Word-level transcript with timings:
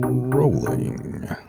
Rolling. 0.00 1.47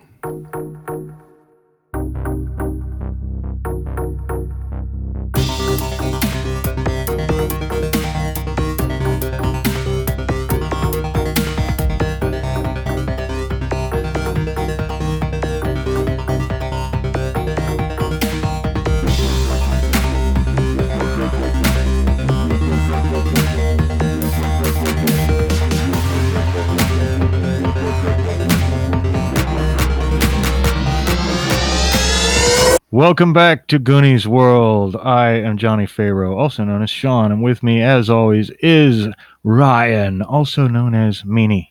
Welcome 32.99 33.31
back 33.31 33.67
to 33.67 33.79
Goonies 33.79 34.27
World. 34.27 34.97
I 34.97 35.29
am 35.29 35.57
Johnny 35.57 35.85
Pharaoh, 35.85 36.37
also 36.37 36.65
known 36.65 36.81
as 36.81 36.89
Sean, 36.89 37.31
and 37.31 37.41
with 37.41 37.63
me, 37.63 37.81
as 37.81 38.09
always, 38.09 38.49
is 38.59 39.07
Ryan, 39.45 40.21
also 40.21 40.67
known 40.67 40.93
as 40.93 41.21
Meanie. 41.21 41.69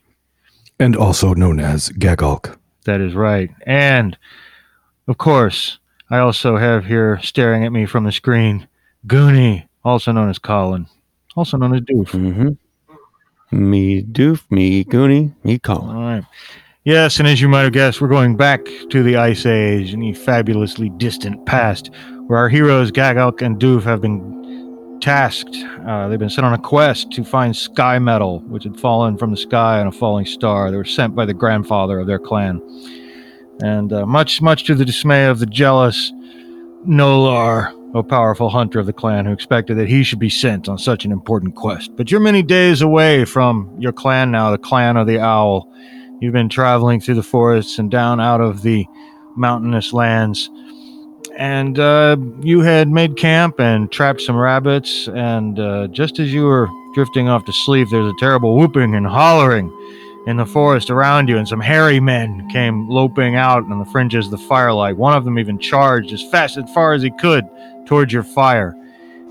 And 0.79 0.97
also 0.97 1.35
known 1.35 1.61
as 1.61 1.91
Gagalk. 1.91 2.57
That 2.87 3.03
is 3.03 3.13
right. 3.13 3.51
And, 3.67 4.17
of 5.07 5.19
course, 5.19 5.79
I 6.09 6.17
also 6.17 6.57
have 6.57 6.87
here 6.87 7.21
staring 7.23 7.63
at 7.63 7.73
me 7.73 7.85
from 7.85 8.05
the 8.05 8.13
screen, 8.13 8.67
Goonie, 9.07 9.69
also 9.85 10.13
known 10.13 10.31
as 10.31 10.39
Colin, 10.39 10.87
also 11.37 11.59
known 11.59 11.75
as 11.75 11.83
Doof. 11.83 12.09
Mm-hmm. 12.09 13.75
Me 13.75 14.03
doof, 14.03 14.51
me 14.51 14.83
goonie, 14.83 15.35
me 15.45 15.59
Colin. 15.59 15.95
All 15.95 16.03
right. 16.03 16.25
Yes, 16.89 17.19
and 17.19 17.29
as 17.29 17.39
you 17.39 17.51
might 17.51 17.65
have 17.65 17.75
guessed, 17.75 18.01
we're 18.01 18.09
going 18.09 18.35
back 18.35 18.65
to 18.89 19.03
the 19.03 19.19
Ice 19.19 19.45
Age 19.45 19.93
in 19.93 20.01
the 20.01 20.15
fabulously 20.15 20.89
distant 20.89 21.45
past, 21.45 21.91
where 22.29 22.39
our 22.39 22.49
heroes 22.49 22.91
Gagalk 22.91 23.43
and 23.43 23.61
Doof 23.61 23.83
have 23.83 24.01
been 24.01 24.99
tasked. 25.03 25.55
Uh, 25.87 26.09
they've 26.09 26.19
been 26.19 26.31
sent 26.31 26.47
on 26.47 26.55
a 26.55 26.59
quest 26.59 27.13
to 27.13 27.25
find 27.25 27.55
sky 27.55 27.99
metal, 27.99 28.39
which 28.49 28.65
had 28.65 28.81
fallen 28.81 29.19
from 29.19 29.31
the 29.33 29.37
sky 29.37 29.81
on 29.81 29.87
a 29.87 29.93
falling 29.93 30.25
star. 30.25 30.71
They 30.71 30.79
were 30.79 30.85
sent 30.87 31.15
by 31.15 31.27
the 31.27 31.35
grandfather 31.35 32.01
of 32.01 32.07
their 32.07 32.19
clan, 32.19 32.63
and 33.61 33.93
uh, 33.93 34.07
much, 34.07 34.41
much 34.41 34.65
to 34.65 34.75
the 34.75 34.87
dismay 34.87 35.27
of 35.27 35.41
the 35.41 35.47
jealous 35.47 36.11
Nolar, 36.87 37.71
a 37.95 38.03
powerful 38.03 38.49
hunter 38.49 38.79
of 38.79 38.87
the 38.87 38.95
clan, 38.95 39.27
who 39.27 39.33
expected 39.33 39.77
that 39.77 39.89
he 39.89 40.03
should 40.03 40.21
be 40.21 40.31
sent 40.31 40.71
on 40.71 40.79
such 40.79 41.05
an 41.05 41.13
important 41.13 41.55
quest. 41.55 41.95
But 41.97 42.11
you're 42.11 42.19
many 42.19 42.43
days 42.43 42.81
away 42.81 43.27
from 43.27 43.77
your 43.79 43.93
clan 43.93 44.31
now, 44.31 44.51
the 44.51 44.57
clan 44.57 44.97
of 44.97 45.07
the 45.07 45.19
Owl. 45.21 45.71
You've 46.21 46.33
been 46.33 46.49
traveling 46.49 47.01
through 47.01 47.15
the 47.15 47.23
forests 47.23 47.79
and 47.79 47.91
down 47.91 48.21
out 48.21 48.41
of 48.41 48.63
the 48.63 48.87
mountainous 49.37 49.93
lands. 49.93 50.51
And 51.37 51.79
uh, 51.79 52.17
you 52.41 52.63
had 52.63 52.89
made 52.89 53.17
camp 53.17 53.61
and 53.61 53.91
trapped 53.93 54.21
some 54.23 54.37
rabbits. 54.37 55.07
And 55.09 55.61
uh, 55.61 55.87
just 55.89 56.19
as 56.19 56.33
you 56.33 56.45
were 56.45 56.69
drifting 56.95 57.29
off 57.29 57.45
to 57.45 57.53
sleep, 57.53 57.89
there's 57.91 58.13
a 58.13 58.17
terrible 58.19 58.57
whooping 58.57 58.97
and 58.97 59.07
hollering 59.07 59.73
in 60.27 60.39
the 60.39 60.47
forest 60.47 60.91
around 60.91 61.29
you. 61.29 61.39
And 61.39 61.47
some 61.47 61.61
hairy 61.61 62.01
men 62.01 62.49
came 62.51 62.89
loping 62.89 63.37
out 63.37 63.63
on 63.63 63.79
the 63.79 63.85
fringes 63.85 64.25
of 64.25 64.33
the 64.33 64.39
firelight. 64.39 64.97
One 64.97 65.17
of 65.17 65.25
them 65.25 65.39
even 65.39 65.61
charged 65.61 66.13
as 66.13 66.23
fast 66.33 66.57
as 66.57 66.69
far 66.75 66.95
as 66.95 67.03
he 67.03 67.13
could 67.13 67.45
towards 67.87 68.13
your 68.13 68.25
fire. 68.25 68.75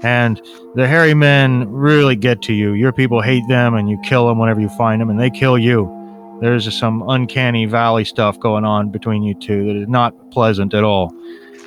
And 0.03 0.41
the 0.75 0.87
hairy 0.87 1.15
men 1.15 1.69
really 1.69 2.15
get 2.15 2.41
to 2.43 2.53
you. 2.53 2.73
Your 2.73 2.93
people 2.93 3.19
hate 3.19 3.43
them, 3.49 3.73
and 3.73 3.89
you 3.89 3.99
kill 4.03 4.27
them 4.27 4.37
whenever 4.37 4.61
you 4.61 4.69
find 4.69 5.01
them, 5.01 5.09
and 5.09 5.19
they 5.19 5.31
kill 5.31 5.57
you 5.57 5.96
there's 6.39 6.77
some 6.77 7.03
uncanny 7.09 7.65
valley 7.65 8.05
stuff 8.05 8.39
going 8.39 8.63
on 8.63 8.89
between 8.89 9.23
you 9.23 9.33
two 9.33 9.65
that 9.67 9.75
is 9.75 9.87
not 9.87 10.31
pleasant 10.31 10.73
at 10.73 10.83
all. 10.83 11.13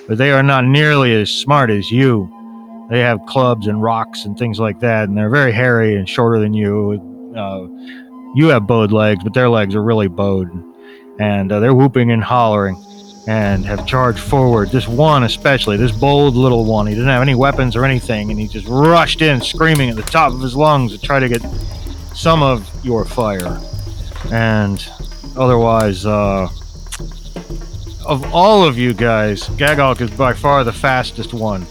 But 0.07 0.19
they 0.19 0.31
are 0.31 0.43
not 0.43 0.65
nearly 0.65 1.13
as 1.15 1.31
smart 1.31 1.71
as 1.71 1.91
you. 1.91 2.29
They 2.89 3.01
have 3.01 3.25
clubs 3.27 3.67
and 3.67 3.83
rocks 3.83 4.25
and 4.25 4.39
things 4.39 4.59
like 4.59 4.81
that, 4.81 5.09
and 5.09 5.17
they're 5.17 5.31
very 5.31 5.53
hairy 5.53 5.97
and 5.97 6.09
shorter 6.09 6.39
than 6.39 6.55
you. 6.55 7.33
Uh, 7.37 7.67
you 8.35 8.49
have 8.49 8.67
bowed 8.67 8.93
legs, 8.93 9.23
but 9.25 9.35
their 9.35 9.49
legs 9.49 9.75
are 9.75 9.83
really 9.83 10.09
bowed, 10.09 10.49
and 11.19 11.51
uh, 11.51 11.61
they're 11.61 11.75
whooping 11.75 12.11
and 12.11 12.23
hollering 12.23 12.77
and 13.29 13.65
have 13.67 13.87
charged 13.87 14.19
forward. 14.19 14.71
This 14.71 14.89
one, 14.89 15.25
especially, 15.25 15.77
this 15.77 15.93
bold 15.93 16.35
little 16.35 16.65
one, 16.65 16.87
he 16.87 16.95
didn't 16.95 17.09
have 17.09 17.23
any 17.23 17.35
weapons 17.35 17.77
or 17.77 17.85
anything, 17.85 18.31
and 18.31 18.41
he 18.41 18.49
just 18.49 18.67
rushed 18.67 19.21
in, 19.21 19.41
screaming 19.41 19.91
at 19.91 19.97
the 19.97 20.03
top 20.03 20.33
of 20.33 20.41
his 20.41 20.57
lungs 20.57 20.93
to 20.93 21.01
try 21.01 21.21
to 21.21 21.29
get 21.29 21.43
some 22.15 22.43
of 22.43 22.69
your 22.85 23.05
fire 23.05 23.61
and 24.33 24.89
otherwise, 25.37 26.07
uh, 26.07 26.49
of 28.07 28.35
all 28.35 28.65
of 28.65 28.79
you 28.79 28.93
guys, 28.95 29.49
Gagalk 29.51 30.01
is 30.01 30.11
by 30.11 30.33
far 30.33 30.65
the 30.65 30.73
fastest 30.73 31.33
one 31.33 31.67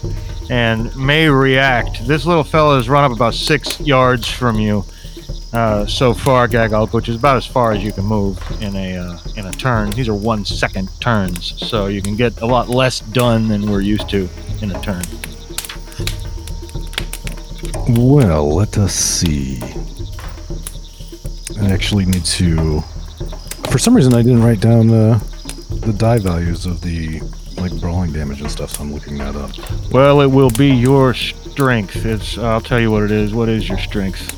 and 0.50 0.94
may 0.96 1.28
react. 1.28 2.06
This 2.06 2.26
little 2.26 2.44
fella 2.44 2.76
has 2.76 2.88
run 2.88 3.04
up 3.04 3.12
about 3.12 3.34
six 3.34 3.80
yards 3.80 4.28
from 4.28 4.58
you 4.58 4.84
uh, 5.52 5.86
so 5.86 6.14
far, 6.14 6.46
Gagalk, 6.48 6.92
which 6.92 7.08
is 7.08 7.16
about 7.16 7.36
as 7.36 7.46
far 7.46 7.72
as 7.72 7.82
you 7.82 7.92
can 7.92 8.04
move 8.04 8.38
in 8.60 8.74
a 8.76 8.96
uh, 8.96 9.18
in 9.36 9.46
a 9.46 9.52
turn. 9.52 9.90
These 9.90 10.08
are 10.08 10.14
one 10.14 10.44
second 10.44 10.88
turns, 11.00 11.54
so 11.68 11.86
you 11.86 12.02
can 12.02 12.16
get 12.16 12.40
a 12.40 12.46
lot 12.46 12.68
less 12.68 13.00
done 13.00 13.48
than 13.48 13.70
we're 13.70 13.80
used 13.80 14.08
to 14.10 14.28
in 14.60 14.70
a 14.70 14.80
turn. 14.80 15.02
Well, 17.88 18.54
let 18.54 18.78
us 18.78 18.94
see. 18.94 19.60
I 21.60 21.70
actually 21.72 22.06
need 22.06 22.24
to. 22.24 22.80
For 23.70 23.78
some 23.78 23.94
reason, 23.94 24.14
I 24.14 24.22
didn't 24.22 24.42
write 24.42 24.60
down 24.60 24.88
the 24.88 25.22
the 25.86 25.92
die 25.92 26.18
values 26.18 26.66
of 26.66 26.80
the 26.80 27.20
like 27.56 27.78
brawling 27.80 28.12
damage 28.12 28.40
and 28.40 28.50
stuff. 28.50 28.70
So 28.70 28.82
I'm 28.82 28.92
looking 28.92 29.18
that 29.18 29.36
up. 29.36 29.50
Well, 29.92 30.20
it 30.20 30.26
will 30.26 30.50
be 30.50 30.68
your 30.68 31.14
strength. 31.14 32.04
It's. 32.04 32.38
I'll 32.38 32.60
tell 32.60 32.80
you 32.80 32.90
what 32.90 33.02
it 33.02 33.10
is. 33.10 33.32
What 33.34 33.48
is 33.48 33.68
your 33.68 33.78
strength? 33.78 34.34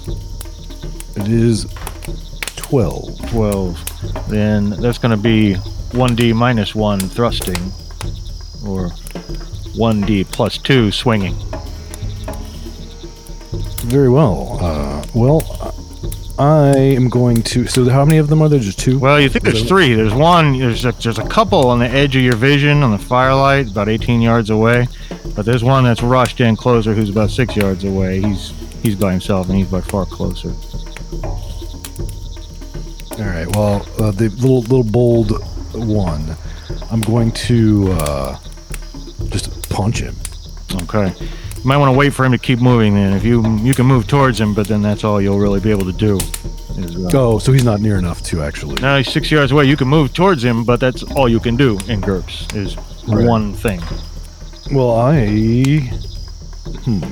It 1.16 1.28
is 1.28 1.66
twelve. 2.56 3.19
Twelve. 3.28 3.78
Then 4.28 4.71
that's 4.71 4.99
going 4.99 5.16
to 5.16 5.22
be 5.22 5.54
one 5.93 6.15
d 6.15 6.33
minus 6.33 6.75
one 6.75 7.00
thrusting, 7.00 7.72
or 8.66 8.91
one 9.77 10.00
d 10.00 10.25
plus 10.25 10.59
two 10.59 10.91
swinging. 10.91 11.34
Very 13.84 14.09
well. 14.09 14.59
Uh, 14.60 15.04
well, 15.15 15.41
I 16.42 16.76
am 16.76 17.08
going 17.08 17.41
to. 17.42 17.69
So, 17.69 17.88
how 17.88 18.04
many 18.04 18.19
of 18.19 18.26
them 18.26 18.42
are 18.42 18.48
there? 18.48 18.58
Just 18.58 18.80
two? 18.80 18.98
Well, 18.98 19.20
you 19.20 19.28
think 19.28 19.44
there's 19.44 19.62
three. 19.62 19.94
There's 19.94 20.12
one. 20.12 20.58
There's 20.58 20.84
a, 20.84 20.91
there's 20.91 21.19
a 21.19 21.28
couple 21.28 21.69
on 21.69 21.78
the 21.78 21.88
edge 21.88 22.16
of 22.16 22.22
your 22.22 22.34
vision 22.34 22.82
on 22.82 22.91
the 22.91 22.98
firelight, 22.98 23.70
about 23.70 23.88
18 23.88 24.20
yards 24.20 24.50
away. 24.50 24.88
But 25.36 25.47
there's 25.47 25.62
one 25.62 25.84
that's 25.84 26.03
rushed 26.03 26.41
in 26.41 26.56
closer, 26.56 26.94
who's 26.94 27.10
about 27.10 27.30
six 27.30 27.54
yards 27.54 27.84
away. 27.84 28.20
He's 28.20 28.53
he's 28.82 28.97
by 28.97 29.12
himself, 29.12 29.48
and 29.48 29.56
he's 29.56 29.69
by 29.69 29.82
far 29.82 30.04
closer. 30.04 30.48
All 33.20 33.28
right. 33.28 33.47
Well, 33.54 33.86
uh, 34.00 34.10
the 34.10 34.28
little 34.41 34.62
little 34.62 34.82
bold 34.82 35.41
one, 35.74 36.36
I'm 36.91 37.03
going 37.03 37.30
to 37.32 37.92
uh, 37.92 38.38
just 39.28 39.70
punch 39.70 40.00
him. 40.00 40.16
Okay. 40.82 41.14
You 41.62 41.69
might 41.69 41.77
want 41.77 41.93
to 41.93 41.97
wait 41.99 42.12
for 42.12 42.25
him 42.25 42.33
to 42.33 42.39
keep 42.39 42.61
moving. 42.61 42.95
Then, 42.95 43.12
if 43.12 43.25
you 43.25 43.47
you 43.59 43.73
can 43.73 43.87
move 43.87 44.09
towards 44.09 44.41
him, 44.41 44.53
but 44.53 44.67
then 44.67 44.83
that's 44.83 45.05
all 45.05 45.21
you'll 45.21 45.39
really 45.39 45.61
be 45.61 45.71
able 45.71 45.84
to 45.84 45.93
do. 45.93 46.17
Is, 46.17 46.97
uh, 46.97 47.11
Oh, 47.15 47.39
so 47.39 47.53
he's 47.53 47.65
not 47.65 47.81
near 47.81 47.99
enough 47.99 48.21
to 48.25 48.43
actually. 48.43 48.81
now 48.83 48.97
he's 48.97 49.12
six 49.12 49.31
yards 49.31 49.53
away. 49.53 49.67
You 49.67 49.77
can 49.77 49.87
move 49.89 50.12
towards 50.12 50.43
him, 50.43 50.65
but 50.65 50.81
that's 50.81 51.03
all 51.15 51.28
you 51.28 51.39
can 51.39 51.55
do 51.56 51.78
in 51.89 52.01
GURPS 52.01 52.55
is 52.56 52.77
Right. 53.06 53.25
one 53.27 53.53
thing. 53.55 53.81
Well, 54.72 54.93
I. 54.99 55.27
Hmm. 56.84 57.03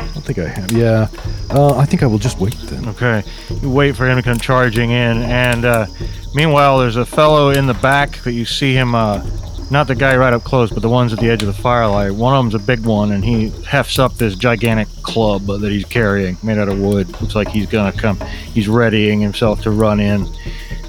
I 0.00 0.20
think 0.24 0.38
I 0.38 0.48
have. 0.48 0.72
Yeah. 0.72 1.08
Uh, 1.50 1.76
I 1.76 1.84
think 1.86 2.02
I 2.02 2.06
will 2.06 2.18
just 2.18 2.38
wait 2.38 2.56
then. 2.64 2.86
Okay. 2.90 3.22
You 3.62 3.70
wait 3.70 3.96
for 3.96 4.06
him 4.08 4.16
to 4.16 4.22
come 4.22 4.38
charging 4.38 4.90
in, 4.90 5.22
and 5.22 5.64
uh, 5.64 5.86
meanwhile, 6.34 6.78
there's 6.78 6.96
a 6.96 7.06
fellow 7.06 7.50
in 7.50 7.66
the 7.66 7.74
back 7.74 8.18
that 8.24 8.32
you 8.32 8.44
see 8.44 8.74
him. 8.74 8.94
Uh, 8.94 9.24
not 9.72 9.86
the 9.86 9.94
guy 9.94 10.14
right 10.16 10.34
up 10.34 10.44
close, 10.44 10.70
but 10.70 10.82
the 10.82 10.88
ones 10.88 11.14
at 11.14 11.18
the 11.18 11.30
edge 11.30 11.42
of 11.42 11.46
the 11.46 11.62
firelight. 11.62 12.12
One 12.12 12.34
of 12.34 12.44
them's 12.44 12.54
a 12.54 12.64
big 12.64 12.84
one, 12.84 13.12
and 13.12 13.24
he 13.24 13.48
hefts 13.64 13.98
up 13.98 14.14
this 14.14 14.36
gigantic 14.36 14.86
club 15.02 15.46
that 15.46 15.72
he's 15.72 15.86
carrying, 15.86 16.36
made 16.42 16.58
out 16.58 16.68
of 16.68 16.78
wood. 16.78 17.08
Looks 17.22 17.34
like 17.34 17.48
he's 17.48 17.66
gonna 17.66 17.90
come. 17.90 18.20
He's 18.52 18.68
readying 18.68 19.20
himself 19.20 19.62
to 19.62 19.70
run 19.70 19.98
in, 19.98 20.28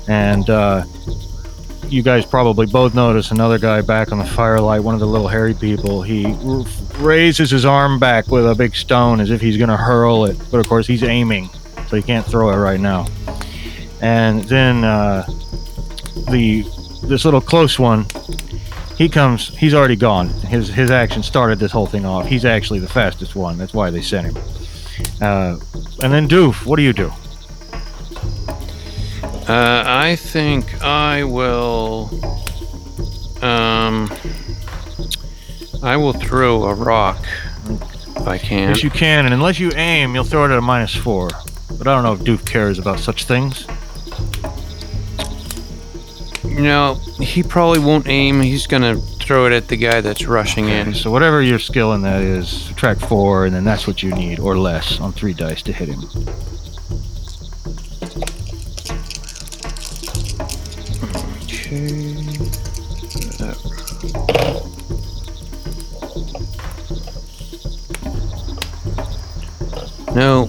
and 0.09 0.49
uh, 0.49 0.83
you 1.87 2.03
guys 2.03 2.25
probably 2.25 2.65
both 2.65 2.93
notice 2.93 3.31
another 3.31 3.57
guy 3.57 3.79
back 3.81 4.11
on 4.11 4.19
the 4.19 4.25
firelight. 4.25 4.83
One 4.83 4.93
of 4.93 4.99
the 4.99 5.07
little 5.07 5.29
hairy 5.29 5.53
people. 5.53 6.01
He 6.01 6.25
r- 6.25 6.65
raises 6.97 7.49
his 7.49 7.65
arm 7.65 7.99
back 7.99 8.27
with 8.27 8.45
a 8.45 8.53
big 8.53 8.75
stone 8.75 9.21
as 9.21 9.31
if 9.31 9.39
he's 9.39 9.55
gonna 9.55 9.77
hurl 9.77 10.25
it, 10.25 10.37
but 10.51 10.59
of 10.59 10.67
course 10.67 10.85
he's 10.87 11.03
aiming, 11.03 11.49
so 11.87 11.95
he 11.95 12.01
can't 12.01 12.25
throw 12.25 12.49
it 12.49 12.57
right 12.57 12.81
now. 12.81 13.07
And 14.01 14.43
then 14.43 14.83
uh, 14.83 15.25
the 16.29 16.65
this 17.03 17.23
little 17.23 17.41
close 17.41 17.79
one 17.79 18.05
he 18.97 19.09
comes 19.09 19.49
he's 19.57 19.73
already 19.73 19.95
gone 19.95 20.29
his 20.29 20.67
his 20.69 20.91
action 20.91 21.23
started 21.23 21.59
this 21.59 21.71
whole 21.71 21.87
thing 21.87 22.05
off 22.05 22.25
he's 22.25 22.45
actually 22.45 22.79
the 22.79 22.87
fastest 22.87 23.35
one 23.35 23.57
that's 23.57 23.73
why 23.73 23.89
they 23.89 24.01
sent 24.01 24.27
him 24.27 24.43
uh, 25.21 25.57
and 26.03 26.13
then 26.13 26.27
doof 26.27 26.65
what 26.65 26.77
do 26.77 26.83
you 26.83 26.93
do 26.93 27.11
Uh, 29.47 29.83
I 29.85 30.15
think 30.15 30.81
I 30.81 31.25
will. 31.25 32.09
Um, 33.41 34.09
I 35.83 35.97
will 35.97 36.13
throw 36.13 36.63
a 36.63 36.73
rock 36.73 37.25
if 37.67 38.25
I 38.25 38.37
can. 38.37 38.69
Yes, 38.69 38.83
you 38.83 38.89
can, 38.89 39.25
and 39.25 39.33
unless 39.33 39.59
you 39.59 39.69
aim, 39.75 40.15
you'll 40.15 40.23
throw 40.23 40.45
it 40.45 40.51
at 40.51 40.57
a 40.57 40.61
minus 40.61 40.95
four. 40.95 41.27
But 41.77 41.87
I 41.87 41.93
don't 41.93 42.03
know 42.03 42.13
if 42.13 42.21
Doof 42.21 42.45
cares 42.45 42.79
about 42.79 42.99
such 42.99 43.25
things. 43.25 43.67
No, 46.55 46.95
he 47.19 47.43
probably 47.43 47.79
won't 47.79 48.07
aim. 48.07 48.41
He's 48.41 48.67
gonna 48.67 48.95
throw 48.95 49.45
it 49.47 49.53
at 49.53 49.67
the 49.67 49.75
guy 49.75 50.01
that's 50.01 50.25
rushing 50.27 50.69
in. 50.69 50.93
So 50.93 51.11
whatever 51.11 51.41
your 51.41 51.59
skill 51.59 51.93
in 51.93 52.01
that 52.03 52.21
is, 52.21 52.47
subtract 52.47 53.01
four, 53.01 53.45
and 53.45 53.55
then 53.55 53.63
that's 53.63 53.87
what 53.87 54.03
you 54.03 54.11
need, 54.11 54.39
or 54.39 54.57
less, 54.57 54.99
on 54.99 55.11
three 55.11 55.33
dice 55.33 55.61
to 55.63 55.73
hit 55.73 55.89
him. 55.89 56.03
Okay. 61.43 62.23
No, 70.15 70.47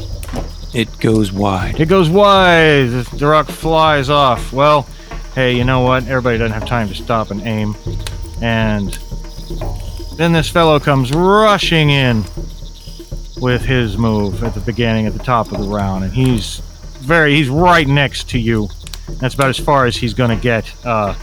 it 0.74 0.98
goes 1.00 1.32
wide. 1.32 1.80
It 1.80 1.86
goes 1.86 2.10
wide. 2.10 2.90
The 2.90 3.08
the 3.16 3.26
rock 3.26 3.48
flies 3.48 4.10
off. 4.10 4.52
Well, 4.52 4.86
hey, 5.34 5.56
you 5.56 5.64
know 5.64 5.80
what? 5.80 6.06
Everybody 6.06 6.38
doesn't 6.38 6.52
have 6.52 6.68
time 6.68 6.88
to 6.88 6.94
stop 6.94 7.30
and 7.30 7.40
aim. 7.42 7.74
And 8.40 8.92
then 10.16 10.32
this 10.32 10.48
fellow 10.48 10.78
comes 10.78 11.12
rushing 11.12 11.90
in 11.90 12.24
with 13.40 13.62
his 13.62 13.98
move 13.98 14.42
at 14.44 14.54
the 14.54 14.60
beginning, 14.60 15.06
at 15.06 15.12
the 15.12 15.22
top 15.22 15.52
of 15.52 15.58
the 15.58 15.68
round, 15.68 16.04
and 16.04 16.12
he's 16.12 16.58
very, 17.00 17.34
he's 17.34 17.48
right 17.48 17.86
next 17.86 18.30
to 18.30 18.38
you. 18.38 18.68
That's 19.20 19.34
about 19.34 19.48
as 19.48 19.58
far 19.58 19.86
as 19.86 19.96
he's 19.96 20.14
going 20.14 20.30
to 20.36 20.42
get, 20.42 20.72
uh, 20.84 21.14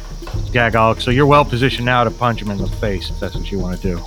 Gagalk. 0.52 1.02
So 1.02 1.12
you're 1.12 1.26
well 1.26 1.46
positioned 1.46 1.86
now 1.86 2.04
to 2.04 2.12
punch 2.12 2.42
him 2.42 2.52
in 2.52 2.58
the 2.58 2.68
face 2.68 3.10
if 3.10 3.20
that's 3.20 3.36
what 3.36 3.52
you 3.52 3.60
want 3.60 3.82
to 3.82 3.96
do. 3.96 3.98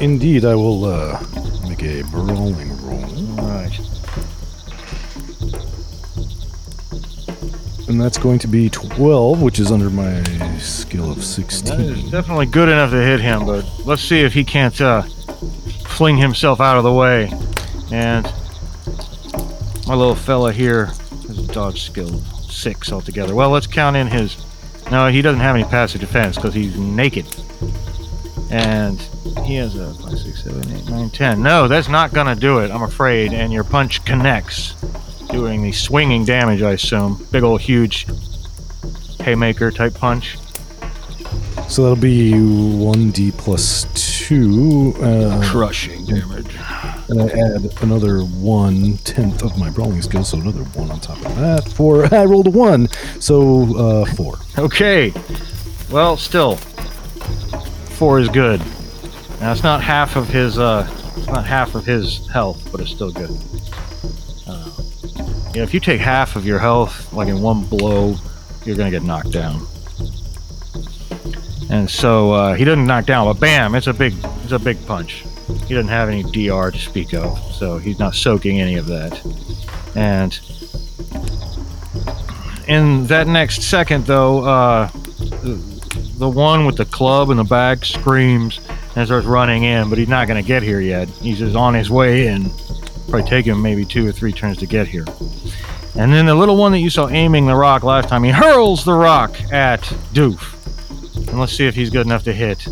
Indeed, 0.00 0.44
I 0.44 0.54
will 0.54 0.84
uh, 0.84 1.20
make 1.68 1.82
a 1.82 2.02
brawling 2.02 2.76
roll. 2.82 3.40
All 3.40 3.48
right. 3.48 3.91
And 7.92 8.00
that's 8.00 8.16
going 8.16 8.38
to 8.38 8.48
be 8.48 8.70
12, 8.70 9.42
which 9.42 9.58
is 9.58 9.70
under 9.70 9.90
my 9.90 10.22
skill 10.56 11.10
of 11.10 11.16
That 11.16 11.22
is 11.22 11.34
16. 11.34 12.10
definitely 12.10 12.46
good 12.46 12.70
enough 12.70 12.90
to 12.90 12.96
hit 12.96 13.20
him, 13.20 13.44
but 13.44 13.66
let's 13.84 14.00
see 14.00 14.20
if 14.20 14.32
he 14.32 14.44
can't 14.44 14.80
uh, 14.80 15.02
fling 15.84 16.16
himself 16.16 16.58
out 16.58 16.78
of 16.78 16.84
the 16.84 16.92
way. 16.92 17.30
And 17.92 18.24
my 19.86 19.94
little 19.94 20.14
fella 20.14 20.52
here 20.52 20.86
has 20.86 21.38
a 21.38 21.46
dodge 21.48 21.82
skill 21.82 22.14
of 22.14 22.24
six 22.50 22.90
altogether. 22.90 23.34
Well, 23.34 23.50
let's 23.50 23.66
count 23.66 23.94
in 23.94 24.06
his. 24.06 24.42
No, 24.90 25.08
he 25.08 25.20
doesn't 25.20 25.40
have 25.40 25.54
any 25.54 25.64
passive 25.64 26.00
defense 26.00 26.36
because 26.36 26.54
he's 26.54 26.78
naked. 26.78 27.26
And 28.50 28.98
he 29.44 29.56
has 29.56 29.76
a 29.76 29.92
5, 29.92 30.18
6, 30.18 30.44
7, 30.44 30.76
8, 30.76 30.88
9, 30.88 31.10
10. 31.10 31.42
No, 31.42 31.68
that's 31.68 31.88
not 31.90 32.14
going 32.14 32.26
to 32.26 32.40
do 32.40 32.60
it, 32.60 32.70
I'm 32.70 32.84
afraid. 32.84 33.34
And 33.34 33.52
your 33.52 33.64
punch 33.64 34.02
connects, 34.06 34.76
doing 35.32 35.62
the 35.62 35.72
swinging 35.72 36.24
damage, 36.24 36.62
I 36.62 36.72
assume. 36.72 37.26
Big 37.32 37.42
old 37.42 37.60
huge 37.62 38.06
haymaker 39.20 39.70
type 39.70 39.94
punch. 39.94 40.38
So 41.68 41.82
that'll 41.82 41.96
be 41.96 42.32
1d 42.32 43.36
plus 43.38 43.86
2. 44.28 44.94
Uh, 45.00 45.50
Crushing 45.50 46.04
damage. 46.04 46.54
and 47.08 47.22
I 47.22 47.26
add 47.28 47.82
another 47.82 48.20
one 48.20 48.98
tenth 48.98 49.42
of 49.42 49.58
my 49.58 49.70
brawling 49.70 50.02
skill, 50.02 50.22
so 50.24 50.38
another 50.38 50.64
one 50.64 50.90
on 50.90 51.00
top 51.00 51.16
of 51.24 51.36
that. 51.36 51.66
Four. 51.68 52.04
I 52.14 52.24
rolled 52.26 52.48
a 52.48 52.50
1, 52.50 52.88
so 53.20 53.76
uh, 53.76 54.04
4. 54.14 54.38
Okay. 54.58 55.12
Well, 55.90 56.16
still, 56.16 56.56
four 57.96 58.18
is 58.18 58.28
good. 58.28 58.60
Now 59.40 59.52
it's 59.52 59.62
not 59.62 59.82
half 59.82 60.16
of 60.16 60.28
his. 60.28 60.58
Uh, 60.58 60.88
it's 61.16 61.26
not 61.26 61.44
half 61.44 61.74
of 61.74 61.84
his 61.84 62.26
health, 62.28 62.66
but 62.72 62.80
it's 62.80 62.90
still 62.90 63.10
good. 63.12 63.30
Uh, 65.52 65.58
yeah, 65.58 65.62
if 65.62 65.74
you 65.74 65.80
take 65.80 66.00
half 66.00 66.36
of 66.36 66.46
your 66.46 66.58
health, 66.58 67.12
like 67.12 67.28
in 67.28 67.42
one 67.42 67.64
blow, 67.64 68.16
you're 68.64 68.76
gonna 68.76 68.90
get 68.90 69.02
knocked 69.02 69.32
down. 69.32 69.66
And 71.70 71.88
so 71.88 72.32
uh, 72.32 72.54
he 72.54 72.64
doesn't 72.64 72.86
knock 72.86 73.06
down, 73.06 73.26
but 73.26 73.40
bam! 73.40 73.74
It's 73.74 73.86
a 73.86 73.92
big, 73.92 74.14
it's 74.42 74.52
a 74.52 74.58
big 74.58 74.84
punch. 74.86 75.24
He 75.66 75.74
doesn't 75.74 75.88
have 75.88 76.08
any 76.08 76.22
DR 76.22 76.70
to 76.70 76.78
speak 76.78 77.12
of, 77.14 77.38
so 77.54 77.78
he's 77.78 77.98
not 77.98 78.14
soaking 78.14 78.60
any 78.60 78.76
of 78.76 78.86
that. 78.86 79.20
And 79.94 80.38
in 82.66 83.06
that 83.08 83.26
next 83.26 83.62
second, 83.62 84.06
though, 84.06 84.44
uh, 84.44 84.90
the 86.22 86.28
one 86.28 86.64
with 86.64 86.76
the 86.76 86.84
club 86.84 87.30
in 87.30 87.36
the 87.36 87.44
back 87.44 87.84
screams 87.84 88.60
and 88.96 89.06
starts 89.06 89.26
running 89.26 89.64
in, 89.64 89.88
but 89.88 89.98
he's 89.98 90.08
not 90.08 90.28
going 90.28 90.42
to 90.42 90.46
get 90.46 90.62
here 90.62 90.80
yet. 90.80 91.08
He's 91.08 91.38
just 91.38 91.56
on 91.56 91.74
his 91.74 91.90
way 91.90 92.28
in. 92.28 92.50
Probably 93.08 93.28
take 93.28 93.46
him 93.46 93.60
maybe 93.60 93.84
two 93.84 94.06
or 94.06 94.12
three 94.12 94.32
turns 94.32 94.58
to 94.58 94.66
get 94.66 94.86
here. 94.86 95.04
And 95.94 96.12
then 96.12 96.26
the 96.26 96.34
little 96.34 96.56
one 96.56 96.72
that 96.72 96.78
you 96.78 96.90
saw 96.90 97.08
aiming 97.08 97.46
the 97.46 97.54
rock 97.54 97.82
last 97.82 98.08
time, 98.08 98.24
he 98.24 98.30
hurls 98.30 98.84
the 98.84 98.94
rock 98.94 99.38
at 99.52 99.80
Doof. 100.12 100.58
And 101.28 101.38
let's 101.38 101.52
see 101.52 101.66
if 101.66 101.74
he's 101.74 101.90
good 101.90 102.06
enough 102.06 102.24
to 102.24 102.32
hit. 102.32 102.66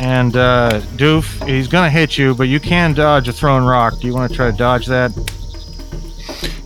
And 0.00 0.36
uh, 0.36 0.80
Doof, 0.96 1.44
he's 1.46 1.66
going 1.66 1.84
to 1.84 1.90
hit 1.90 2.16
you, 2.16 2.34
but 2.34 2.44
you 2.44 2.60
can 2.60 2.94
dodge 2.94 3.28
a 3.28 3.32
thrown 3.32 3.64
rock. 3.64 3.98
Do 4.00 4.06
you 4.06 4.14
want 4.14 4.30
to 4.30 4.36
try 4.36 4.50
to 4.50 4.56
dodge 4.56 4.86
that? 4.86 5.12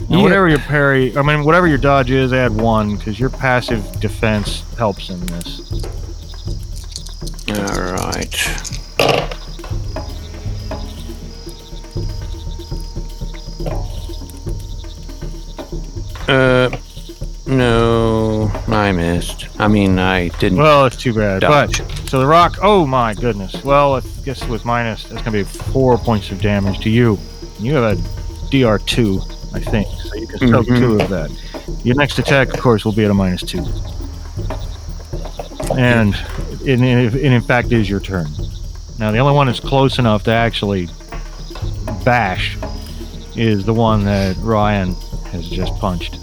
Yeah. 0.09 0.23
whatever 0.23 0.49
your 0.49 0.59
parry, 0.59 1.17
I 1.17 1.23
mean, 1.23 1.45
whatever 1.45 1.67
your 1.67 1.79
dodge 1.79 2.11
is, 2.11 2.35
add 2.35 2.53
one 2.53 2.97
because 2.97 3.19
your 3.19 3.31
passive 3.31 3.99
defense 4.01 4.61
helps 4.77 5.09
in 5.09 5.19
this. 5.27 5.83
All 7.49 7.93
right. 7.93 8.82
I 19.63 19.69
mean, 19.69 19.99
I 19.99 20.29
didn't. 20.29 20.59
Well, 20.59 20.87
it's 20.87 20.97
too 20.97 21.15
bad. 21.15 21.41
Dodge. 21.43 21.79
But 21.79 22.09
so 22.09 22.19
the 22.19 22.27
rock. 22.27 22.57
Oh 22.63 22.87
my 22.87 23.15
goodness. 23.15 23.63
Well, 23.65 23.95
I 23.97 24.01
guess 24.25 24.47
with 24.49 24.65
minus, 24.65 25.05
that's 25.05 25.23
gonna 25.23 25.37
be 25.39 25.45
four 25.45 25.97
points 25.99 26.31
of 26.31 26.41
damage 26.41 26.81
to 26.81 26.91
you. 26.91 27.19
You 27.61 27.75
have 27.75 27.99
a 27.99 28.49
DR 28.51 28.79
two, 28.85 29.21
I 29.55 29.61
think, 29.61 29.87
so 29.89 30.15
you 30.17 30.27
can 30.27 30.39
soak 30.49 30.67
Mhm. 30.67 30.79
two 30.79 31.01
of 31.01 31.09
that. 31.11 31.31
Your 31.85 31.95
next 31.97 32.19
attack, 32.19 32.53
of 32.53 32.61
course, 32.61 32.85
will 32.85 32.93
be 32.93 33.05
at 33.05 33.11
a 33.11 33.15
minus 33.15 33.43
two. 33.43 33.65
And 35.79 36.15
it, 36.63 36.81
it, 36.81 37.15
it 37.15 37.33
in 37.33 37.41
fact 37.41 37.73
is 37.73 37.89
your 37.89 38.01
turn. 38.01 38.27
Now, 38.99 39.11
the 39.11 39.19
only 39.19 39.35
one 39.35 39.47
that's 39.47 39.61
close 39.61 39.99
enough 39.99 40.25
to 40.25 40.31
actually 40.33 40.89
bash 42.05 42.59
is 43.37 43.65
the 43.65 43.73
one 43.73 44.05
that 44.05 44.37
Ryan 44.39 44.95
has 45.31 45.49
just 45.49 45.75
punched. 45.79 46.19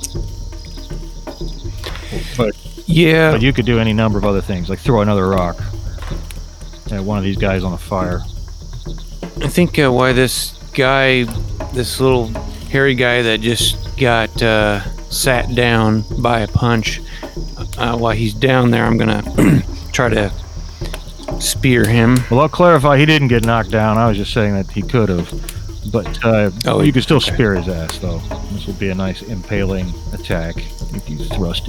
Yeah, 2.92 3.32
but 3.32 3.42
you 3.44 3.54
could 3.54 3.68
do 3.68 3.78
any 3.80 3.94
number 3.94 4.18
of 4.18 4.26
other 4.26 4.42
things, 4.42 4.68
like 4.68 4.80
throw 4.80 5.02
another 5.02 5.28
rock 5.28 5.58
at 6.92 7.02
one 7.02 7.20
of 7.20 7.24
these 7.24 7.38
guys 7.38 7.64
on 7.64 7.72
the 7.72 7.78
fire. 7.78 8.22
I 9.44 9.48
think 9.48 9.78
uh, 9.78 9.92
why 9.92 10.12
this 10.12 10.54
guy, 10.74 11.24
this 11.74 12.00
little 12.00 12.28
hairy 12.72 12.96
guy 12.96 13.22
that 13.22 13.42
just 13.42 13.96
got 14.00 14.42
uh, 14.42 14.82
sat 15.12 15.54
down 15.54 16.04
by 16.20 16.40
a 16.40 16.48
punch, 16.48 17.00
uh, 17.78 17.96
while 17.96 18.16
he's 18.16 18.34
down 18.34 18.72
there, 18.72 18.86
I'm 18.86 18.98
gonna 18.98 19.22
try 19.94 20.10
to 20.10 20.32
spear 21.40 21.88
him. 21.88 22.18
Well, 22.32 22.40
I'll 22.40 22.50
clarify. 22.50 22.98
He 22.98 23.06
didn't 23.06 23.28
get 23.28 23.46
knocked 23.46 23.70
down. 23.70 24.00
I 24.00 24.08
was 24.08 24.18
just 24.18 24.34
saying 24.34 24.56
that 24.56 24.70
he 24.72 24.82
could 24.82 25.10
have, 25.10 25.30
but 25.92 26.26
uh, 26.26 26.50
Oh, 26.66 26.82
you 26.82 26.92
could 26.92 27.04
still 27.04 27.18
okay. 27.18 27.34
spear 27.36 27.54
his 27.54 27.68
ass, 27.70 28.00
though. 28.00 28.18
This 28.52 28.66
will 28.66 28.74
be 28.74 28.90
a 28.90 28.96
nice 28.96 29.22
impaling 29.22 29.94
attack 30.12 30.56
if 30.58 31.08
you 31.08 31.20
thrust 31.26 31.68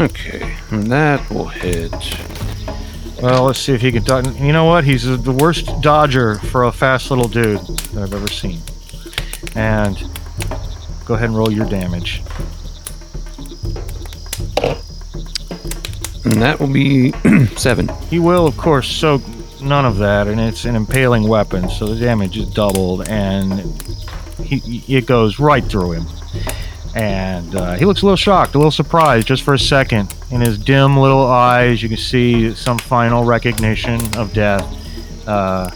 Okay, 0.00 0.56
and 0.70 0.90
that 0.90 1.28
will 1.28 1.46
hit. 1.46 1.92
Well, 3.20 3.44
let's 3.44 3.58
see 3.58 3.74
if 3.74 3.82
he 3.82 3.92
can 3.92 4.02
dodge. 4.02 4.26
You 4.40 4.50
know 4.50 4.64
what? 4.64 4.82
He's 4.82 5.04
the 5.04 5.32
worst 5.32 5.68
dodger 5.82 6.36
for 6.36 6.64
a 6.64 6.72
fast 6.72 7.10
little 7.10 7.28
dude 7.28 7.60
that 7.60 8.02
I've 8.04 8.14
ever 8.14 8.28
seen. 8.28 8.62
And 9.54 9.98
go 11.04 11.14
ahead 11.14 11.28
and 11.28 11.36
roll 11.36 11.52
your 11.52 11.68
damage. 11.68 12.22
And 16.24 16.40
that 16.40 16.56
will 16.58 16.72
be 16.72 17.12
seven. 17.56 17.88
He 18.08 18.18
will, 18.18 18.46
of 18.46 18.56
course, 18.56 18.88
soak 18.88 19.22
none 19.60 19.84
of 19.84 19.98
that, 19.98 20.28
and 20.28 20.40
it's 20.40 20.64
an 20.64 20.76
impaling 20.76 21.28
weapon, 21.28 21.68
so 21.68 21.86
the 21.86 22.00
damage 22.00 22.38
is 22.38 22.48
doubled, 22.48 23.06
and 23.06 23.60
he, 24.42 24.82
it 24.96 25.04
goes 25.04 25.38
right 25.38 25.64
through 25.64 25.92
him. 25.92 26.06
And 26.94 27.54
uh, 27.54 27.74
he 27.74 27.84
looks 27.84 28.02
a 28.02 28.04
little 28.04 28.16
shocked, 28.16 28.54
a 28.54 28.58
little 28.58 28.70
surprised, 28.70 29.26
just 29.26 29.42
for 29.42 29.54
a 29.54 29.58
second. 29.58 30.14
In 30.30 30.40
his 30.40 30.58
dim 30.58 30.96
little 30.96 31.26
eyes, 31.26 31.82
you 31.82 31.88
can 31.88 31.98
see 31.98 32.54
some 32.54 32.78
final 32.78 33.24
recognition 33.24 34.00
of 34.16 34.32
death. 34.32 34.66
Uh, 35.26 35.70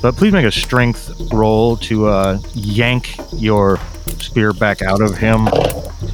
but 0.00 0.16
please 0.16 0.32
make 0.32 0.44
a 0.46 0.52
strength 0.52 1.12
roll 1.32 1.76
to 1.76 2.06
uh, 2.06 2.38
yank 2.54 3.16
your 3.32 3.78
spear 4.18 4.52
back 4.52 4.82
out 4.82 5.00
of 5.00 5.16
him. 5.16 5.48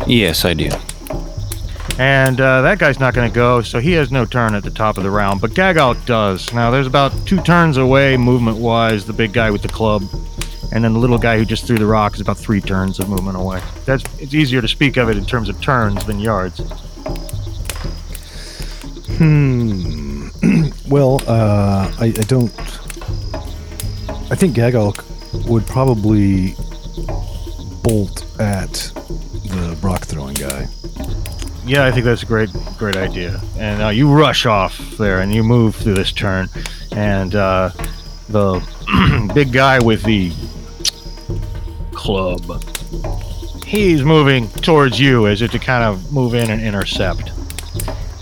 Yes, 0.06 0.44
I 0.44 0.54
do. 0.54 0.70
And 1.98 2.40
uh, 2.40 2.62
that 2.62 2.78
guy's 2.78 3.00
not 3.00 3.12
going 3.12 3.28
to 3.28 3.34
go, 3.34 3.60
so 3.60 3.80
he 3.80 3.92
has 3.92 4.12
no 4.12 4.24
turn 4.24 4.54
at 4.54 4.62
the 4.62 4.70
top 4.70 4.98
of 4.98 5.02
the 5.02 5.10
round. 5.10 5.40
But 5.40 5.50
Gagalk 5.50 6.06
does. 6.06 6.52
Now, 6.52 6.70
there's 6.70 6.86
about 6.86 7.12
two 7.26 7.40
turns 7.42 7.76
away, 7.76 8.16
movement 8.16 8.58
wise, 8.58 9.04
the 9.04 9.12
big 9.12 9.32
guy 9.32 9.50
with 9.50 9.62
the 9.62 9.68
club. 9.68 10.02
And 10.72 10.84
then 10.84 10.92
the 10.92 10.98
little 10.98 11.18
guy 11.18 11.38
who 11.38 11.44
just 11.44 11.66
threw 11.66 11.78
the 11.78 11.86
rock 11.86 12.14
is 12.14 12.20
about 12.20 12.36
three 12.36 12.60
turns 12.60 12.98
of 12.98 13.08
movement 13.08 13.36
away. 13.36 13.62
That's 13.84 14.04
It's 14.20 14.34
easier 14.34 14.60
to 14.60 14.68
speak 14.68 14.96
of 14.96 15.08
it 15.08 15.16
in 15.16 15.24
terms 15.24 15.48
of 15.48 15.60
turns 15.60 16.04
than 16.04 16.20
yards. 16.20 16.60
Hmm. 19.18 20.28
well, 20.88 21.20
uh, 21.26 21.92
I, 21.98 22.06
I 22.06 22.24
don't. 22.28 22.52
I 24.30 24.34
think 24.34 24.54
Gagalk 24.54 25.48
would 25.48 25.66
probably 25.66 26.54
bolt 27.82 28.24
at 28.38 28.72
the 28.72 29.78
rock 29.82 30.02
throwing 30.02 30.34
guy. 30.34 30.68
Yeah, 31.64 31.84
I 31.84 31.90
think 31.90 32.04
that's 32.04 32.22
a 32.22 32.26
great, 32.26 32.50
great 32.78 32.96
idea. 32.96 33.40
And 33.58 33.82
uh, 33.82 33.88
you 33.88 34.10
rush 34.10 34.46
off 34.46 34.78
there, 34.98 35.20
and 35.20 35.34
you 35.34 35.42
move 35.42 35.74
through 35.74 35.94
this 35.94 36.12
turn, 36.12 36.48
and 36.92 37.34
uh, 37.34 37.70
the 38.28 38.60
big 39.34 39.52
guy 39.52 39.78
with 39.78 40.02
the 40.04 40.32
club, 41.98 42.62
he's 43.66 44.04
moving 44.04 44.48
towards 44.48 44.98
you 45.00 45.26
as 45.26 45.42
if 45.42 45.50
to 45.50 45.58
kind 45.58 45.84
of 45.84 46.12
move 46.12 46.32
in 46.32 46.48
and 46.48 46.62
intercept. 46.62 47.32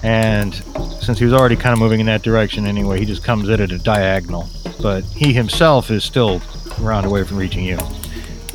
And 0.02 0.54
since 1.00 1.18
he 1.18 1.24
was 1.24 1.34
already 1.34 1.56
kind 1.56 1.74
of 1.74 1.78
moving 1.78 2.00
in 2.00 2.06
that 2.06 2.22
direction 2.22 2.66
anyway, 2.66 2.98
he 2.98 3.04
just 3.04 3.22
comes 3.22 3.48
it 3.48 3.60
at 3.60 3.70
a 3.70 3.78
diagonal. 3.78 4.48
But 4.80 5.04
he 5.04 5.32
himself 5.32 5.90
is 5.90 6.04
still 6.04 6.40
round 6.80 7.06
away 7.06 7.22
from 7.22 7.36
reaching 7.36 7.64
you. 7.64 7.78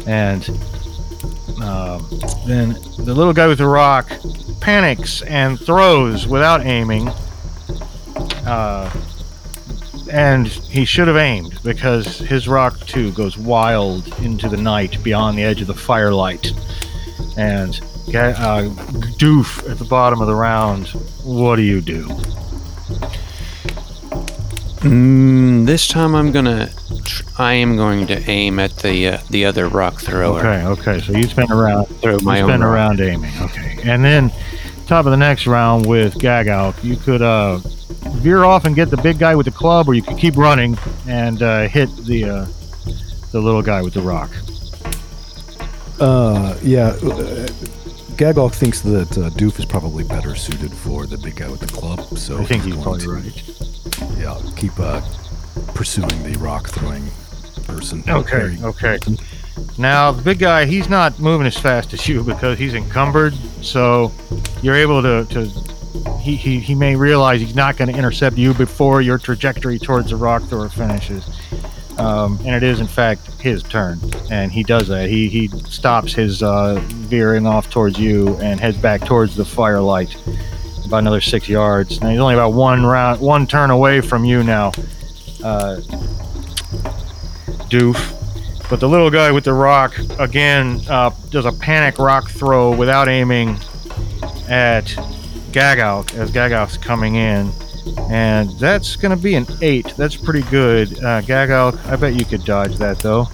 And 0.08 0.50
um, 1.62 2.08
then 2.48 2.74
the 2.98 3.14
little 3.14 3.34
guy 3.34 3.48
with 3.48 3.60
the 3.60 3.68
rock 3.68 4.12
panics 4.60 5.22
and 5.22 5.60
throws 5.60 6.28
without 6.28 6.66
aiming. 6.66 7.10
Uh, 8.46 8.92
and 10.12 10.48
he 10.48 10.86
should 10.86 11.08
have 11.08 11.18
aimed 11.18 11.60
because 11.64 12.20
his 12.20 12.48
rock 12.48 12.80
too 12.86 13.12
goes 13.14 13.38
wild 13.38 14.08
into 14.20 14.50
the 14.50 14.58
night 14.58 15.02
beyond 15.04 15.38
the 15.38 15.44
edge 15.44 15.62
of 15.62 15.68
the 15.68 15.74
firelight. 15.74 16.52
And 17.38 17.80
uh, 18.10 18.64
Doof 19.18 19.70
at 19.70 19.78
the 19.80 19.86
bottom 19.86 20.20
of 20.22 20.28
the 20.28 20.36
round, 20.36 20.88
what 21.24 21.56
do 21.56 21.62
you 21.62 21.80
do? 21.82 22.08
Mm, 24.82 25.66
this 25.66 25.88
time 25.88 26.16
I'm 26.16 26.32
gonna. 26.32 26.70
Tr- 27.06 27.24
I 27.38 27.54
am 27.54 27.76
going 27.78 28.08
to 28.08 28.30
aim 28.30 28.60
at 28.60 28.76
the 28.78 29.08
uh, 29.10 29.18
the 29.30 29.46
other 29.46 29.68
rock 29.68 30.02
thrower. 30.02 30.40
Okay, 30.40 30.66
okay. 30.66 31.02
So 31.02 31.14
you 31.14 31.24
spin 31.24 31.52
around, 31.52 31.86
Throw 32.02 32.18
my 32.20 32.38
you 32.38 32.44
own 32.44 32.50
spin 32.50 32.62
rock. 32.62 32.74
around 32.74 33.00
aiming. 33.00 33.32
Okay, 33.42 33.78
and 33.84 34.04
then 34.04 34.32
top 34.92 35.06
of 35.06 35.12
the 35.12 35.18
next 35.18 35.48
round 35.48 35.86
with 35.86 36.16
Gagalk, 36.16 36.84
you 36.84 36.98
could 36.98 37.22
uh, 37.22 37.60
veer 38.18 38.44
off 38.44 38.66
and 38.66 38.76
get 38.76 38.90
the 38.90 38.98
big 38.98 39.18
guy 39.18 39.36
with 39.36 39.46
the 39.46 39.52
club, 39.52 39.88
or 39.88 39.94
you 39.94 40.02
could 40.02 40.18
keep 40.18 40.36
running 40.36 40.78
and 41.08 41.42
uh, 41.42 41.70
hit 41.70 41.88
the 42.04 42.26
uh, 42.26 42.46
the 43.32 43.40
little 43.40 43.62
guy 43.62 43.82
with 43.82 43.94
the 43.94 44.02
rock. 44.02 44.30
Uh, 46.02 46.58
yeah. 46.62 46.88
Uh, 46.88 47.48
Gagalk 48.18 48.54
thinks 48.54 48.82
that 48.82 49.18
uh, 49.18 49.30
Doof 49.30 49.60
is 49.60 49.66
probably 49.66 50.04
better 50.04 50.36
suited 50.36 50.74
for 50.74 51.06
the 51.06 51.18
big 51.18 51.38
guy 51.38 51.50
with 51.50 51.62
the 51.62 51.68
club, 51.68 52.18
so 52.18 52.40
I 52.40 52.44
think 52.44 52.64
he's 52.64 52.76
probably 52.76 53.00
to, 53.00 53.12
right. 53.12 54.18
Yeah, 54.20 54.38
keep 54.58 54.78
uh, 54.78 55.00
pursuing 55.74 56.22
the 56.22 56.38
rock 56.38 56.68
throwing 56.68 57.06
person. 57.64 58.04
Okay, 58.10 58.58
okay. 58.62 59.00
Now 59.78 60.12
the 60.12 60.22
big 60.22 60.40
guy, 60.40 60.66
he's 60.66 60.90
not 60.90 61.18
moving 61.18 61.48
as 61.48 61.56
fast 61.56 61.94
as 61.94 62.06
you 62.10 62.24
because 62.24 62.60
he's 62.60 62.74
encumbered. 62.74 63.34
So 63.62 64.12
you're 64.62 64.76
able 64.76 65.02
to, 65.02 65.26
to 65.26 65.46
he, 66.20 66.36
he, 66.36 66.60
he 66.60 66.76
may 66.76 66.96
realize 66.96 67.42
he's 67.42 67.56
not 67.56 67.78
going 67.78 67.92
to 67.92 67.98
intercept 67.98 68.38
you 68.38 68.54
before 68.54 69.02
your 69.02 69.18
trajectory 69.18 69.80
towards 69.80 70.10
the 70.10 70.16
rock 70.16 70.44
thrower 70.44 70.70
finishes. 70.70 71.28
Um, 71.98 72.40
and 72.46 72.56
it 72.56 72.64
is 72.64 72.80
in 72.80 72.88
fact 72.88 73.28
his 73.42 73.62
turn, 73.64 74.00
and 74.32 74.52
he 74.52 74.64
does 74.64 74.88
that. 74.88 75.10
He 75.10 75.28
he 75.28 75.50
stops 75.50 76.14
his 76.14 76.42
uh, 76.42 76.82
veering 76.88 77.46
off 77.46 77.70
towards 77.70 78.00
you 78.00 78.38
and 78.38 78.60
heads 78.60 78.78
back 78.78 79.02
towards 79.02 79.36
the 79.36 79.46
firelight, 79.46 80.16
about 80.86 81.00
another 81.00 81.22
six 81.22 81.48
yards. 81.48 82.02
Now 82.02 82.10
he's 82.10 82.20
only 82.20 82.34
about 82.34 82.54
one 82.54 82.86
round, 82.86 83.20
one 83.20 83.46
turn 83.46 83.70
away 83.70 84.02
from 84.02 84.26
you 84.26 84.42
now, 84.42 84.70
uh, 85.44 85.82
Doof. 87.70 88.21
But 88.72 88.80
the 88.80 88.88
little 88.88 89.12
guy 89.12 89.32
with 89.32 89.44
the 89.44 89.54
rock 89.54 89.96
again 90.18 90.80
uh, 90.90 91.12
does 91.30 91.46
a 91.46 91.52
panic 91.52 92.00
rock 92.00 92.30
throw 92.30 92.76
without 92.76 93.10
aiming 93.10 93.50
at 94.48 94.86
Gagalk 95.52 96.16
as 96.16 96.32
Gagalk's 96.32 96.78
coming 96.78 97.16
in, 97.16 97.52
and 98.10 98.50
that's 98.60 98.96
going 98.96 99.16
to 99.16 99.22
be 99.22 99.36
an 99.36 99.46
eight. 99.62 99.94
That's 99.98 100.16
pretty 100.16 100.44
good. 100.50 100.94
Uh, 101.00 101.22
Gagalk, 101.22 101.86
I 101.86 101.98
bet 101.98 102.14
you 102.14 102.24
could 102.24 102.46
dodge 102.46 102.78
that 102.78 103.00
though. 103.00 103.28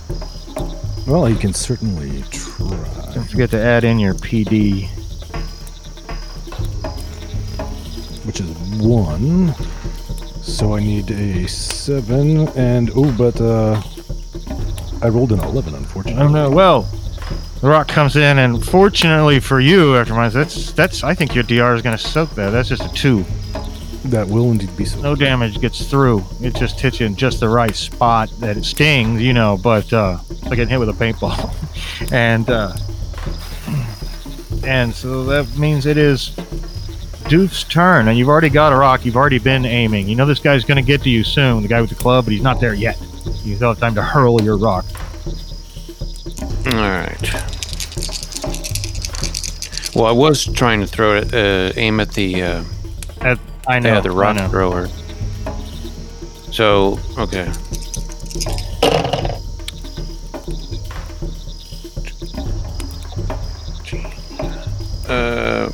Well, 1.05 1.25
he 1.25 1.37
can 1.37 1.53
certainly 1.53 2.23
try. 2.31 3.13
Don't 3.13 3.29
forget 3.29 3.51
to 3.51 3.61
add 3.61 3.83
in 3.83 3.99
your 3.99 4.15
PD. 4.15 4.89
which 8.27 8.41
is 8.41 8.49
one. 8.81 9.55
So 10.43 10.75
I 10.75 10.81
need 10.81 11.09
a 11.11 11.47
seven, 11.47 12.49
and 12.49 12.91
oh, 12.93 13.11
but 13.17 13.39
uh, 13.39 13.81
I 15.07 15.09
rolled 15.09 15.31
an 15.31 15.39
eleven, 15.39 15.73
unfortunately. 15.73 16.21
Oh 16.21 16.27
no! 16.27 16.49
Well, 16.49 16.81
the 17.61 17.69
rock 17.69 17.87
comes 17.87 18.17
in, 18.17 18.39
and 18.39 18.61
fortunately 18.61 19.39
for 19.39 19.61
you, 19.61 19.95
after 19.95 20.13
my 20.13 20.27
that's 20.27 20.73
that's 20.73 21.01
I 21.01 21.13
think 21.13 21.33
your 21.33 21.45
DR 21.45 21.75
is 21.75 21.81
going 21.81 21.95
to 21.95 22.03
soak 22.03 22.31
that. 22.31 22.49
That's 22.49 22.67
just 22.67 22.83
a 22.83 22.89
two. 22.89 23.23
That 24.03 24.27
will 24.27 24.51
indeed 24.51 24.75
be 24.75 24.83
so. 24.83 24.99
no 24.99 25.15
damage 25.15 25.61
gets 25.61 25.89
through. 25.89 26.25
It 26.41 26.55
just 26.55 26.77
hits 26.77 26.99
you 26.99 27.05
in 27.05 27.15
just 27.15 27.39
the 27.39 27.47
right 27.47 27.73
spot 27.73 28.29
that 28.39 28.57
it 28.57 28.65
stings, 28.65 29.21
you 29.21 29.31
know, 29.31 29.57
but 29.63 29.93
uh, 29.93 30.17
it's 30.29 30.43
like 30.43 30.57
getting 30.57 30.67
hit 30.67 30.79
with 30.79 30.89
a 30.89 30.91
paintball. 30.91 32.11
and 32.11 32.49
uh, 32.49 32.75
and 34.67 34.93
so 34.93 35.23
that 35.23 35.57
means 35.57 35.85
it 35.85 35.95
is 35.95 36.31
Doof's 37.29 37.63
turn, 37.63 38.09
and 38.09 38.17
you've 38.17 38.27
already 38.27 38.49
got 38.49 38.73
a 38.73 38.75
rock. 38.75 39.05
You've 39.05 39.15
already 39.15 39.39
been 39.39 39.65
aiming. 39.65 40.09
You 40.09 40.17
know 40.17 40.25
this 40.25 40.39
guy's 40.39 40.65
going 40.65 40.83
to 40.83 40.85
get 40.85 41.01
to 41.03 41.09
you 41.09 41.23
soon, 41.23 41.61
the 41.61 41.69
guy 41.69 41.79
with 41.79 41.91
the 41.91 41.95
club, 41.95 42.25
but 42.25 42.33
he's 42.33 42.43
not 42.43 42.59
there 42.59 42.73
yet. 42.73 43.01
You 43.47 43.55
still 43.55 43.69
have 43.69 43.79
time 43.79 43.95
to 43.95 44.01
hurl 44.01 44.41
your 44.41 44.57
rock. 44.57 44.83
All 46.65 46.73
right. 46.73 47.33
Well, 49.95 50.05
I 50.05 50.11
was 50.11 50.43
trying 50.43 50.81
to 50.81 50.87
throw 50.87 51.15
it, 51.15 51.33
uh, 51.33 51.71
aim 51.77 52.01
at 52.01 52.11
the 52.11 52.43
uh, 52.43 52.63
At, 53.21 53.39
I 53.65 53.79
know. 53.79 53.93
yeah, 53.93 53.99
the 54.01 54.11
rock 54.11 54.35
know. 54.35 54.49
thrower. 54.49 54.87
So 56.51 56.99
okay. 57.17 57.49
Uh, 65.07 65.71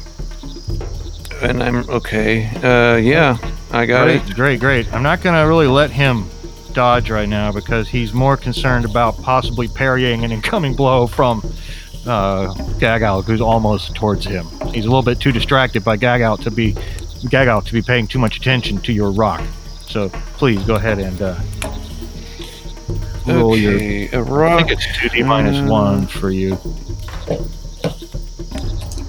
and 1.42 1.64
I'm 1.64 1.90
okay. 1.90 2.46
Uh, 2.58 2.98
yeah, 2.98 3.38
I 3.72 3.88
got 3.88 4.06
great, 4.06 4.30
it. 4.30 4.36
Great, 4.36 4.60
great. 4.60 4.94
I'm 4.94 5.02
not 5.02 5.24
going 5.24 5.36
to 5.36 5.48
really 5.48 5.66
let 5.66 5.90
him 5.90 6.30
dodge 6.74 7.10
right 7.10 7.30
now 7.30 7.52
because 7.52 7.88
he's 7.90 8.14
more 8.14 8.36
concerned 8.38 8.86
about 8.86 9.22
possibly 9.22 9.68
parrying 9.68 10.24
an 10.26 10.32
incoming 10.32 10.76
blow 10.76 11.08
from 11.08 11.40
uh, 12.06 12.54
Gagalk, 12.80 13.26
who's 13.26 13.42
almost 13.42 13.96
towards 13.96 14.26
him. 14.26 14.46
He's 14.74 14.86
a 14.86 14.90
little 14.90 15.04
bit 15.04 15.20
too 15.20 15.32
distracted 15.32 15.84
by 15.84 15.98
Gagalk 15.98 16.44
to 16.44 16.52
be 16.52 16.74
Gagalk 16.74 17.66
to 17.68 17.74
be 17.74 17.82
paying 17.82 18.08
too 18.08 18.20
much 18.20 18.38
attention 18.38 18.80
to 18.82 18.92
your 18.94 19.12
rock. 19.12 19.42
So 19.88 20.10
please 20.10 20.62
go 20.64 20.76
ahead 20.76 21.00
and 21.00 21.22
uh, 21.22 21.40
roll 23.28 23.56
your. 23.56 23.76
Okay, 23.76 24.10
I 24.12 24.20
rock. 24.20 24.60
think 24.68 24.72
it's 24.72 24.98
two 24.98 25.10
D 25.10 25.24
minus 25.24 25.60
Uh, 25.60 25.72
one 25.72 26.08
for 26.08 26.32
you. 26.32 26.58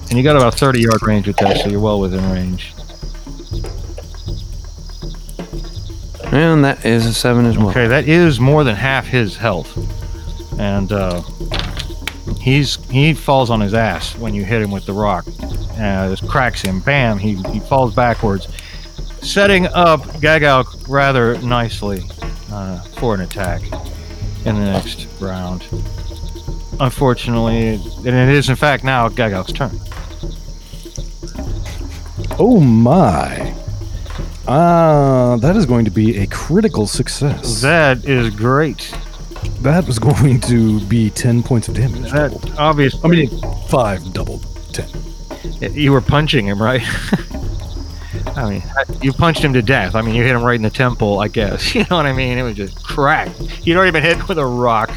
And 0.09 0.13
you 0.19 0.23
got 0.23 0.35
about 0.37 0.53
30 0.53 0.79
yard 0.81 1.01
range 1.01 1.27
with 1.27 1.37
that, 1.37 1.57
so 1.57 1.67
you're 1.67 1.79
well 1.79 1.99
within 1.99 2.23
range. 2.31 2.74
And 6.35 6.65
that 6.65 6.85
is 6.85 7.05
a 7.05 7.13
seven 7.13 7.45
as 7.45 7.57
well. 7.57 7.69
Okay, 7.69 7.87
that 7.87 8.09
is 8.09 8.41
more 8.41 8.65
than 8.65 8.75
half 8.75 9.07
his 9.07 9.37
health, 9.37 9.71
and 10.59 10.91
uh, 10.91 11.21
he's 12.41 12.75
he 12.89 13.13
falls 13.13 13.49
on 13.49 13.61
his 13.61 13.73
ass 13.73 14.17
when 14.17 14.33
you 14.33 14.43
hit 14.43 14.61
him 14.61 14.69
with 14.69 14.85
the 14.85 14.91
rock. 14.91 15.25
Uh, 15.79 16.09
this 16.09 16.19
cracks 16.19 16.61
him. 16.61 16.81
Bam! 16.81 17.17
He 17.19 17.35
he 17.53 17.61
falls 17.61 17.95
backwards, 17.95 18.49
setting 19.21 19.67
up 19.67 20.01
Gagalk 20.19 20.89
rather 20.89 21.39
nicely 21.41 22.03
uh, 22.51 22.81
for 22.99 23.15
an 23.15 23.21
attack 23.21 23.61
in 24.45 24.55
the 24.55 24.65
next 24.65 25.07
round. 25.21 25.63
unfortunately, 26.81 27.75
and 27.75 28.07
it 28.07 28.29
is 28.29 28.49
in 28.49 28.55
fact 28.57 28.83
now 28.83 29.07
Gagalk's 29.07 29.53
turn. 29.53 29.71
Oh 32.37 32.59
my. 32.59 33.53
Ah, 34.47 35.37
that 35.41 35.55
is 35.55 35.65
going 35.65 35.85
to 35.85 35.91
be 35.91 36.19
a 36.19 36.27
critical 36.27 36.85
success. 36.87 37.61
That 37.61 38.05
is 38.05 38.29
great. 38.35 38.93
That 39.61 39.85
was 39.87 39.97
going 40.09 40.39
to 40.41 40.79
be 40.81 41.09
10 41.09 41.43
points 41.43 41.67
of 41.67 41.75
damage. 41.75 42.11
That 42.11 42.31
doubled. 42.31 42.53
obviously. 42.57 43.01
I 43.03 43.07
mean, 43.07 43.41
5 43.69 44.13
doubled. 44.13 44.45
10. 44.73 45.73
You 45.73 45.91
were 45.91 46.01
punching 46.01 46.45
him, 46.45 46.61
right? 46.61 46.81
I 48.37 48.49
mean, 48.49 48.63
you 49.01 49.13
punched 49.13 49.41
him 49.41 49.53
to 49.53 49.61
death. 49.61 49.95
I 49.95 50.01
mean, 50.01 50.13
you 50.13 50.23
hit 50.23 50.35
him 50.35 50.43
right 50.43 50.55
in 50.55 50.61
the 50.61 50.69
temple, 50.69 51.19
I 51.19 51.27
guess. 51.29 51.73
You 51.75 51.85
know 51.89 51.95
what 51.97 52.05
I 52.05 52.13
mean? 52.13 52.37
It 52.37 52.43
was 52.43 52.55
just 52.55 52.83
cracked. 52.83 53.39
He'd 53.39 53.75
already 53.77 53.91
been 53.91 54.03
hit 54.03 54.27
with 54.27 54.37
a 54.37 54.45
rock, 54.45 54.91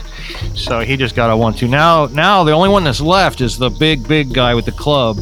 so 0.54 0.80
he 0.80 0.96
just 0.96 1.14
got 1.14 1.30
a 1.30 1.36
one-two. 1.36 1.68
Now, 1.68 2.06
now 2.06 2.42
the 2.44 2.52
only 2.52 2.68
one 2.68 2.84
that's 2.84 3.00
left 3.00 3.40
is 3.40 3.56
the 3.56 3.70
big, 3.70 4.06
big 4.08 4.34
guy 4.34 4.54
with 4.54 4.64
the 4.64 4.72
club, 4.72 5.18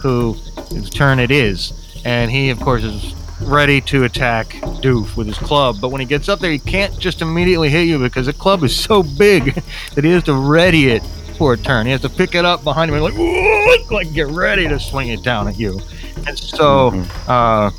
who 0.00 0.34
whose 0.70 0.90
turn 0.90 1.18
it 1.18 1.30
is, 1.30 1.72
and 2.04 2.30
he, 2.30 2.50
of 2.50 2.60
course, 2.60 2.84
is 2.84 3.14
ready 3.42 3.80
to 3.82 4.04
attack 4.04 4.48
Doof 4.82 5.16
with 5.16 5.26
his 5.26 5.38
club. 5.38 5.76
But 5.80 5.88
when 5.90 6.00
he 6.00 6.06
gets 6.06 6.28
up 6.28 6.38
there, 6.40 6.50
he 6.50 6.58
can't 6.58 6.98
just 6.98 7.20
immediately 7.22 7.68
hit 7.68 7.86
you 7.86 7.98
because 7.98 8.26
the 8.26 8.32
club 8.32 8.62
is 8.64 8.74
so 8.74 9.02
big 9.02 9.54
that 9.94 10.04
he 10.04 10.10
has 10.10 10.24
to 10.24 10.34
ready 10.34 10.88
it 10.88 11.02
for 11.36 11.52
a 11.52 11.56
turn. 11.58 11.86
He 11.86 11.92
has 11.92 12.00
to 12.02 12.08
pick 12.08 12.34
it 12.34 12.44
up 12.44 12.64
behind 12.64 12.90
him 12.90 13.02
and 13.02 13.04
like, 13.04 13.90
like 13.90 14.12
get 14.14 14.28
ready 14.28 14.66
to 14.68 14.80
swing 14.80 15.08
it 15.08 15.22
down 15.22 15.48
at 15.48 15.58
you. 15.58 15.80
And 16.26 16.38
so, 16.38 16.88
uh, 17.28 17.70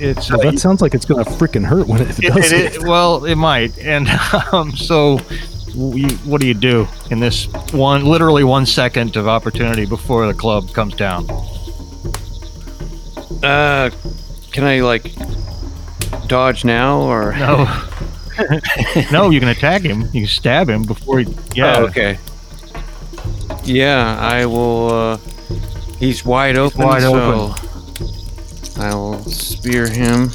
it's 0.00 0.30
Well, 0.30 0.40
uh, 0.40 0.50
that 0.50 0.58
sounds 0.58 0.82
like 0.82 0.94
it's 0.94 1.06
going 1.06 1.24
to 1.24 1.30
freaking 1.30 1.64
hurt 1.64 1.86
when 1.86 2.02
it, 2.02 2.10
if 2.10 2.18
it, 2.18 2.24
it- 2.26 2.34
does 2.34 2.52
it- 2.52 2.74
it- 2.76 2.82
well, 2.84 3.24
it 3.24 3.36
might. 3.36 3.78
And 3.78 4.08
um, 4.52 4.76
so, 4.76 5.18
w- 5.68 6.08
you, 6.08 6.16
what 6.18 6.40
do 6.40 6.46
you 6.46 6.54
do 6.54 6.86
in 7.10 7.20
this 7.20 7.46
one, 7.72 8.04
literally 8.04 8.44
one 8.44 8.66
second 8.66 9.16
of 9.16 9.26
opportunity 9.28 9.86
before 9.86 10.26
the 10.26 10.34
club 10.34 10.72
comes 10.72 10.94
down? 10.94 11.26
Uh, 13.44 13.90
can 14.52 14.64
I 14.64 14.80
like 14.80 15.12
dodge 16.26 16.64
now 16.64 17.00
or? 17.00 17.32
No, 18.36 19.06
no, 19.12 19.30
you 19.30 19.38
can 19.38 19.48
attack 19.48 19.82
him. 19.82 20.02
You 20.12 20.22
can 20.22 20.26
stab 20.26 20.68
him 20.68 20.82
before 20.82 21.20
he. 21.20 21.32
Yeah, 21.54 21.76
Oh, 21.78 21.84
okay. 21.86 22.18
Yeah, 23.62 24.18
I 24.20 24.44
will. 24.46 24.90
Uh, 24.92 25.16
he's 26.00 26.24
wide 26.24 26.56
open. 26.56 26.84
wide 26.84 27.02
so 27.02 27.14
open. 27.14 28.82
I 28.82 28.92
will 28.92 29.22
spear 29.24 29.86
him. 29.88 30.30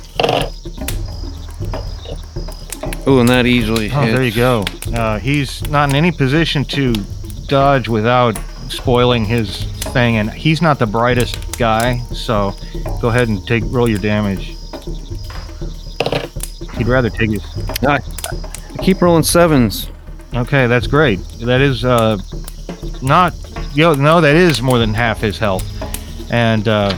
Oh, 3.05 3.19
and 3.19 3.27
that 3.27 3.45
easily 3.45 3.91
Oh, 3.91 3.99
hits. 4.01 4.13
there 4.13 4.23
you 4.23 4.31
go. 4.31 4.63
Uh, 4.93 5.19
he's 5.19 5.67
not 5.69 5.89
in 5.89 5.95
any 5.97 6.11
position 6.13 6.63
to 6.65 6.93
dodge 7.47 7.89
without 7.89 8.39
spoiling 8.69 9.25
his 9.25 9.65
thing, 9.89 10.17
and 10.17 10.29
he's 10.31 10.61
not 10.61 10.79
the 10.79 10.85
brightest 10.85 11.57
guy. 11.57 11.99
So, 12.13 12.55
go 13.01 13.09
ahead 13.09 13.27
and 13.27 13.45
take 13.47 13.63
roll 13.67 13.89
your 13.89 13.99
damage. 13.99 14.55
He'd 16.77 16.87
rather 16.87 17.09
take 17.09 17.31
his. 17.31 17.43
I 17.83 17.99
keep 18.81 19.01
rolling 19.01 19.23
sevens. 19.23 19.91
Okay, 20.33 20.67
that's 20.67 20.87
great. 20.87 21.19
That 21.39 21.61
is 21.61 21.83
uh, 21.83 22.17
not. 23.01 23.33
Yo, 23.73 23.93
no, 23.93 24.21
that 24.21 24.35
is 24.35 24.61
more 24.61 24.79
than 24.79 24.93
half 24.93 25.19
his 25.19 25.37
health, 25.37 25.65
and 26.31 26.67
uh, 26.67 26.95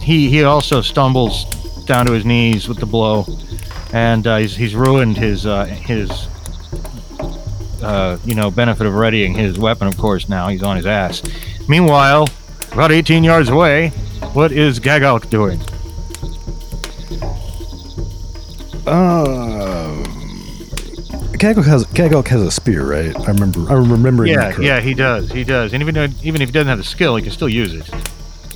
he 0.00 0.28
he 0.28 0.44
also 0.44 0.80
stumbles 0.80 1.44
down 1.86 2.06
to 2.06 2.12
his 2.12 2.24
knees 2.24 2.68
with 2.68 2.78
the 2.78 2.86
blow, 2.86 3.26
and 3.92 4.26
uh, 4.26 4.36
he's 4.36 4.56
he's 4.56 4.74
ruined 4.74 5.16
his 5.16 5.46
uh, 5.46 5.64
his 5.64 6.10
uh, 7.82 8.18
you 8.24 8.34
know 8.34 8.50
benefit 8.50 8.86
of 8.86 8.94
readying 8.94 9.34
his 9.34 9.58
weapon. 9.58 9.86
Of 9.88 9.96
course, 9.96 10.28
now 10.28 10.48
he's 10.48 10.62
on 10.62 10.76
his 10.76 10.86
ass. 10.86 11.22
Meanwhile, 11.68 12.28
about 12.72 12.92
18 12.92 13.24
yards 13.24 13.48
away, 13.48 13.88
what 14.32 14.52
is 14.52 14.80
Gagalk 14.80 15.30
doing? 15.30 15.60
Um, 18.86 20.04
Gagalk 21.38 21.64
has 21.64 21.84
Gagalk 21.86 22.28
has 22.28 22.42
a 22.42 22.50
spear, 22.50 22.84
right? 22.84 23.16
I 23.18 23.32
remember. 23.32 23.60
I 23.70 23.74
remember. 23.74 24.26
Yeah, 24.26 24.58
yeah, 24.60 24.80
he 24.80 24.92
does. 24.92 25.30
He 25.30 25.42
does. 25.42 25.72
And 25.72 25.82
even 25.82 25.94
though, 25.94 26.08
even 26.22 26.42
if 26.42 26.48
he 26.48 26.52
doesn't 26.52 26.68
have 26.68 26.78
the 26.78 26.84
skill, 26.84 27.16
he 27.16 27.22
can 27.22 27.32
still 27.32 27.48
use 27.48 27.74
it. 27.74 27.90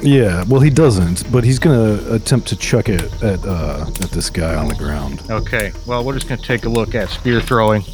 Yeah. 0.03 0.45
Well, 0.47 0.61
he 0.61 0.71
doesn't, 0.71 1.31
but 1.33 1.45
he's 1.45 1.59
gonna 1.59 2.15
attempt 2.15 2.49
to 2.49 2.57
chuck 2.57 2.89
it 2.89 3.03
at 3.23 3.45
uh 3.45 3.87
at 3.89 4.11
this 4.11 4.29
guy 4.31 4.55
on 4.55 4.69
the 4.69 4.75
ground. 4.75 5.23
Okay, 5.31 5.73
well, 5.87 6.05
we're 6.05 6.15
just 6.15 6.29
going 6.29 6.41
to 6.41 6.47
take 6.47 6.65
a 6.67 6.69
look 6.69 6.95
at 6.95 7.09
spear 7.09 7.41
throwing. 7.41 7.85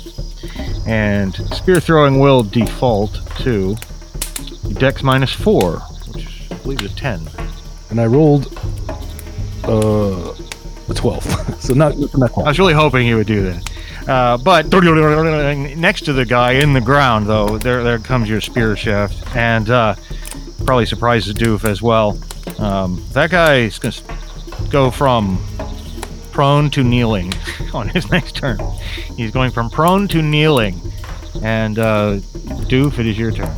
And 0.87 1.35
spear 1.55 1.81
throwing 1.81 2.18
will 2.18 2.42
default 2.42 3.20
to 3.38 3.77
dex 4.72 5.03
minus 5.03 5.33
four, 5.33 5.79
which 6.12 6.50
I 6.50 6.55
believe 6.57 6.83
is 6.83 6.92
a 6.92 6.94
10. 6.94 7.29
And 7.90 8.00
I 8.00 8.07
rolled 8.07 8.46
uh 9.64 10.35
a 10.88 10.94
twelve, 10.94 11.24
so 11.61 11.72
not 11.74 11.96
not 12.16 12.37
I 12.37 12.42
was 12.42 12.59
really 12.59 12.74
hoping 12.74 13.07
he 13.07 13.14
would 13.14 13.27
do 13.27 13.42
that. 13.42 13.70
Uh, 14.09 14.37
but 14.37 14.70
next 15.77 16.05
to 16.05 16.12
the 16.12 16.27
guy 16.27 16.53
in 16.53 16.74
the 16.74 16.81
ground, 16.81 17.27
though, 17.27 17.57
there 17.59 17.83
there 17.83 17.98
comes 17.98 18.29
your 18.29 18.40
spear 18.40 18.77
shaft, 18.77 19.35
and 19.35 19.70
uh, 19.70 19.94
probably 20.66 20.87
surprises 20.87 21.35
Doof 21.35 21.64
as 21.64 21.81
well. 21.81 22.18
Um, 22.59 23.03
that 23.12 23.31
guy 23.31 23.61
is 23.61 23.79
going 23.79 23.92
to 23.92 24.03
go 24.68 24.90
from 24.90 25.42
prone 26.33 26.68
to 26.70 26.83
kneeling 26.85 27.33
on 27.74 27.88
his 27.88 28.11
next 28.11 28.37
turn. 28.37 28.59
He's 29.16 29.31
going 29.31 29.50
from 29.50 29.70
prone 29.70 30.07
to 30.09 30.20
kneeling, 30.20 30.81
and 31.42 31.79
uh, 31.79 32.16
Doof, 32.68 32.98
it 32.98 33.07
is 33.07 33.18
your 33.18 33.33
turn. 33.33 33.57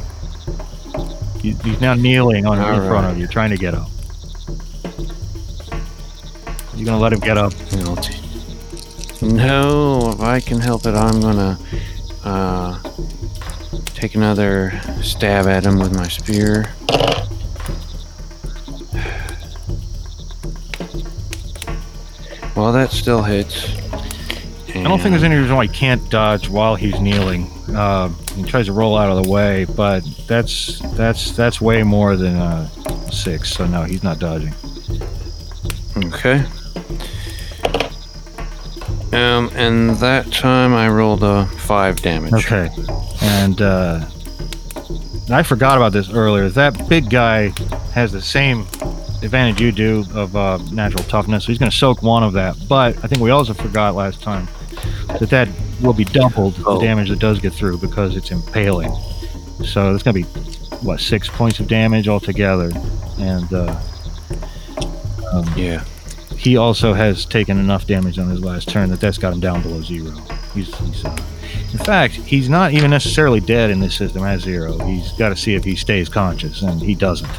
He- 1.47 1.53
He's 1.63 1.81
now 1.81 1.95
kneeling 1.95 2.45
on 2.45 2.59
in 2.59 2.65
All 2.65 2.89
front 2.89 3.07
of 3.07 3.19
you, 3.19 3.29
trying 3.29 3.51
to 3.51 3.57
get 3.57 3.73
up. 3.73 3.89
You 6.75 6.85
gonna 6.85 6.99
let 6.99 7.13
him 7.13 7.21
get 7.21 7.39
up? 7.39 7.53
No, 9.23 10.11
if 10.11 10.21
I 10.21 10.41
can 10.41 10.59
help 10.61 10.87
it, 10.87 10.95
I'm 10.97 11.21
gonna 11.21 11.57
uh, 12.25 12.81
take 13.95 14.17
another 14.17 14.73
stab 15.03 15.47
at 15.47 15.65
him 15.65 15.79
with 15.79 15.95
my 15.95 16.09
spear. 16.09 16.75
Well, 22.57 22.73
that 22.73 22.91
still 22.91 23.23
hits. 23.23 23.77
I 24.87 24.89
don't 24.89 25.01
think 25.01 25.15
there's 25.15 25.25
any 25.25 25.35
reason 25.35 25.57
why 25.57 25.67
he 25.67 25.73
can't 25.73 26.09
dodge 26.11 26.49
while 26.49 26.77
he's 26.77 27.01
kneeling. 27.01 27.51
Uh, 27.75 28.09
he 28.37 28.45
tries 28.45 28.67
to 28.67 28.73
roll 28.73 28.97
out 28.97 29.11
of 29.11 29.25
the 29.25 29.29
way, 29.29 29.65
but 29.65 30.05
that's 30.29 30.79
that's 30.95 31.33
that's 31.33 31.61
way 31.61 31.83
more 31.83 32.15
than 32.15 32.37
uh, 32.37 32.69
six. 33.11 33.53
So 33.53 33.67
no, 33.67 33.83
he's 33.83 34.05
not 34.05 34.21
dodging. 34.21 34.55
Okay. 35.97 36.45
Um, 39.13 39.51
and 39.57 39.91
that 39.97 40.31
time 40.31 40.73
I 40.73 40.89
rolled 40.89 41.25
a 41.25 41.47
five 41.47 41.97
damage. 41.97 42.33
Okay, 42.35 42.71
and 43.23 43.61
uh, 43.61 44.09
I 45.31 45.43
forgot 45.43 45.79
about 45.79 45.91
this 45.91 46.11
earlier. 46.11 46.49
That 46.49 46.89
big 46.89 47.11
guy 47.11 47.49
has 47.93 48.13
the 48.13 48.23
same 48.23 48.61
advantage 49.21 49.61
you 49.61 49.73
do 49.73 50.05
of 50.15 50.37
uh, 50.37 50.59
natural 50.71 51.03
toughness, 51.03 51.43
so 51.43 51.49
he's 51.49 51.59
going 51.59 51.73
to 51.73 51.77
soak 51.77 52.05
one 52.05 52.23
of 52.23 52.35
that. 52.35 52.55
But 52.69 52.97
I 53.03 53.09
think 53.09 53.21
we 53.21 53.31
also 53.31 53.53
forgot 53.53 53.97
last 53.97 54.23
time 54.23 54.47
that 55.21 55.31
that 55.31 55.49
will 55.81 55.93
be 55.93 56.05
doubled 56.05 56.55
Oh. 56.67 56.79
the 56.79 56.85
damage 56.85 57.09
that 57.11 57.19
does 57.19 57.39
get 57.41 57.53
through 57.53 57.79
because 57.79 58.17
it's 58.17 58.31
impaling. 58.31 58.93
So 59.65 59.95
it's 59.95 60.03
going 60.03 60.15
to 60.15 60.23
be 60.23 60.41
what 60.83 61.01
six 61.01 61.29
points 61.29 61.59
of 61.61 61.69
damage 61.69 62.09
altogether, 62.09 62.71
and 63.19 63.53
uh, 63.53 63.81
Yeah. 65.57 65.83
he 66.37 66.57
also 66.57 66.93
has 66.93 67.25
taken 67.25 67.59
enough 67.59 67.87
damage 67.87 68.19
on 68.19 68.29
his 68.29 68.41
last 68.41 68.69
turn 68.69 68.91
that 68.91 69.01
that's 69.01 69.19
got 69.19 69.33
him 69.33 69.41
down 69.41 69.63
below 69.63 69.81
zero. 69.83 70.13
He's, 70.55 70.75
he's 70.79 71.05
uh, 71.05 71.17
in 71.73 71.79
fact, 71.79 72.15
he's 72.15 72.49
not 72.49 72.73
even 72.73 72.91
necessarily 72.91 73.41
dead 73.41 73.71
in 73.71 73.81
this 73.81 73.95
system 73.95 74.23
at 74.25 74.41
zero. 74.41 74.79
He's 74.87 75.13
got 75.13 75.31
to 75.31 75.37
see 75.37 75.55
if 75.55 75.65
he 75.65 75.75
stays 75.77 76.09
conscious, 76.09 76.63
and 76.63 76.81
he 76.83 76.95
doesn't. 76.95 77.31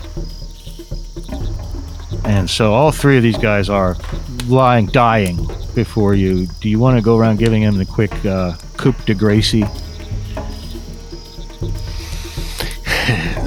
And 2.25 2.49
so 2.49 2.73
all 2.73 2.91
three 2.91 3.17
of 3.17 3.23
these 3.23 3.37
guys 3.37 3.69
are 3.69 3.95
lying, 4.47 4.87
dying 4.87 5.46
before 5.77 6.15
you. 6.15 6.47
Do 6.59 6.69
you 6.69 6.79
want 6.79 6.97
to 6.97 7.03
go 7.03 7.17
around 7.17 7.37
giving 7.37 7.61
him 7.61 7.77
the 7.77 7.85
quick 7.85 8.13
uh, 8.25 8.57
coup 8.75 8.95
de 9.05 9.13
grace? 9.13 9.53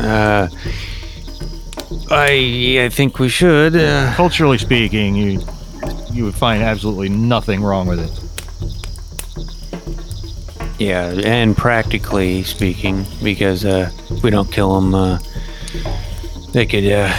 Uh, 0.00 0.48
I 2.10 2.78
I 2.86 2.88
think 2.88 3.18
we 3.18 3.28
should. 3.28 3.76
Uh, 3.76 4.14
Culturally 4.14 4.56
speaking, 4.56 5.14
you 5.14 5.42
you 6.10 6.24
would 6.24 6.34
find 6.34 6.62
absolutely 6.62 7.10
nothing 7.10 7.62
wrong 7.62 7.86
with 7.86 8.00
it. 8.00 8.12
yeah, 10.80 11.12
and 11.22 11.54
practically 11.54 12.42
speaking, 12.44 13.04
because 13.22 13.66
uh, 13.66 13.90
if 14.08 14.22
we 14.22 14.30
don't 14.30 14.50
kill 14.50 14.80
them, 14.80 14.94
uh, 14.94 15.18
they 16.52 16.64
could 16.64 16.90
uh, 16.90 17.12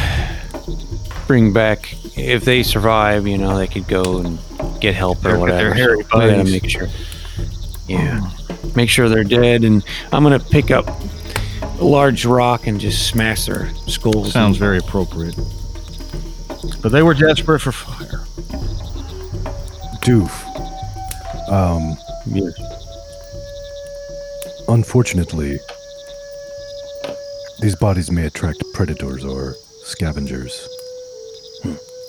bring 1.28 1.54
back. 1.54 1.93
If 2.17 2.43
they 2.45 2.63
survive, 2.63 3.28
you 3.28 3.38
know, 3.38 3.56
they 3.56 3.67
could 3.67 3.88
go 3.88 4.17
and 4.17 4.39
get 4.81 4.95
help 4.95 5.23
or 5.25 5.39
with 5.39 5.49
their 5.55 5.69
whatever. 5.69 5.73
hairy 5.73 6.03
So 6.11 6.19
we 6.19 6.27
gotta 6.31 6.43
make 6.43 6.69
sure. 6.69 6.87
Yeah. 7.87 8.29
make 8.75 8.89
sure 8.89 9.07
they're 9.09 9.23
dead, 9.23 9.63
and 9.63 9.83
I'm 10.11 10.23
gonna 10.23 10.39
pick 10.39 10.71
up 10.71 10.87
a 11.79 11.83
large 11.83 12.25
rock 12.25 12.67
and 12.67 12.79
just 12.79 13.07
smash 13.07 13.45
their 13.45 13.69
skulls. 13.87 14.31
Sounds 14.33 14.57
in. 14.57 14.59
very 14.59 14.77
appropriate. 14.79 15.35
But 16.81 16.91
they 16.91 17.01
were 17.03 17.13
desperate 17.13 17.59
for 17.59 17.71
fire. 17.71 18.23
Doof. 20.01 20.31
Um, 21.49 21.95
Yes. 22.27 22.53
unfortunately, 24.67 25.59
these 27.61 27.75
bodies 27.75 28.11
may 28.11 28.25
attract 28.25 28.63
predators 28.73 29.23
or 29.25 29.55
scavengers. 29.83 30.67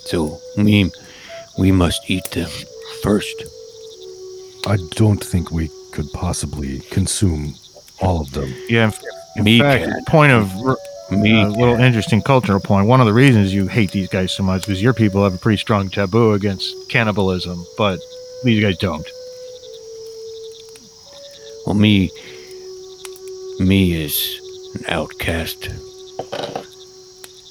So 0.04 0.40
we 0.56 0.90
we 1.58 1.72
must 1.72 2.08
eat 2.10 2.24
them 2.32 2.50
first. 3.02 3.42
I 4.66 4.76
don't 4.92 5.22
think 5.22 5.50
we 5.50 5.70
could 5.92 6.06
possibly 6.12 6.80
consume 6.90 7.54
all 8.00 8.20
of 8.20 8.30
them. 8.32 8.52
Yeah, 8.68 8.86
in, 8.86 8.92
in 9.38 9.44
Me 9.44 9.58
fact, 9.58 9.84
can. 9.84 10.04
point 10.06 10.32
of 10.32 10.50
Me 11.10 11.42
uh, 11.42 11.48
a 11.48 11.50
little 11.50 11.74
interesting 11.78 12.22
cultural 12.22 12.60
point. 12.60 12.86
One 12.86 13.00
of 13.00 13.06
the 13.06 13.12
reasons 13.12 13.52
you 13.52 13.66
hate 13.66 13.90
these 13.90 14.08
guys 14.08 14.32
so 14.32 14.42
much 14.42 14.68
is 14.68 14.80
your 14.82 14.94
people 14.94 15.22
have 15.24 15.34
a 15.34 15.38
pretty 15.38 15.58
strong 15.58 15.88
taboo 15.90 16.32
against 16.32 16.74
cannibalism, 16.88 17.64
but 17.76 17.98
these 18.44 18.62
guys 18.62 18.78
don't. 18.78 19.06
well, 21.66 21.74
me 21.74 22.10
me 23.60 23.92
is 23.94 24.40
an 24.76 24.84
outcast. 24.88 25.68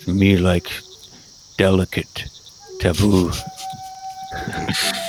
Me 0.07 0.35
like 0.37 0.67
delicate 1.57 2.25
taboo. 2.79 3.31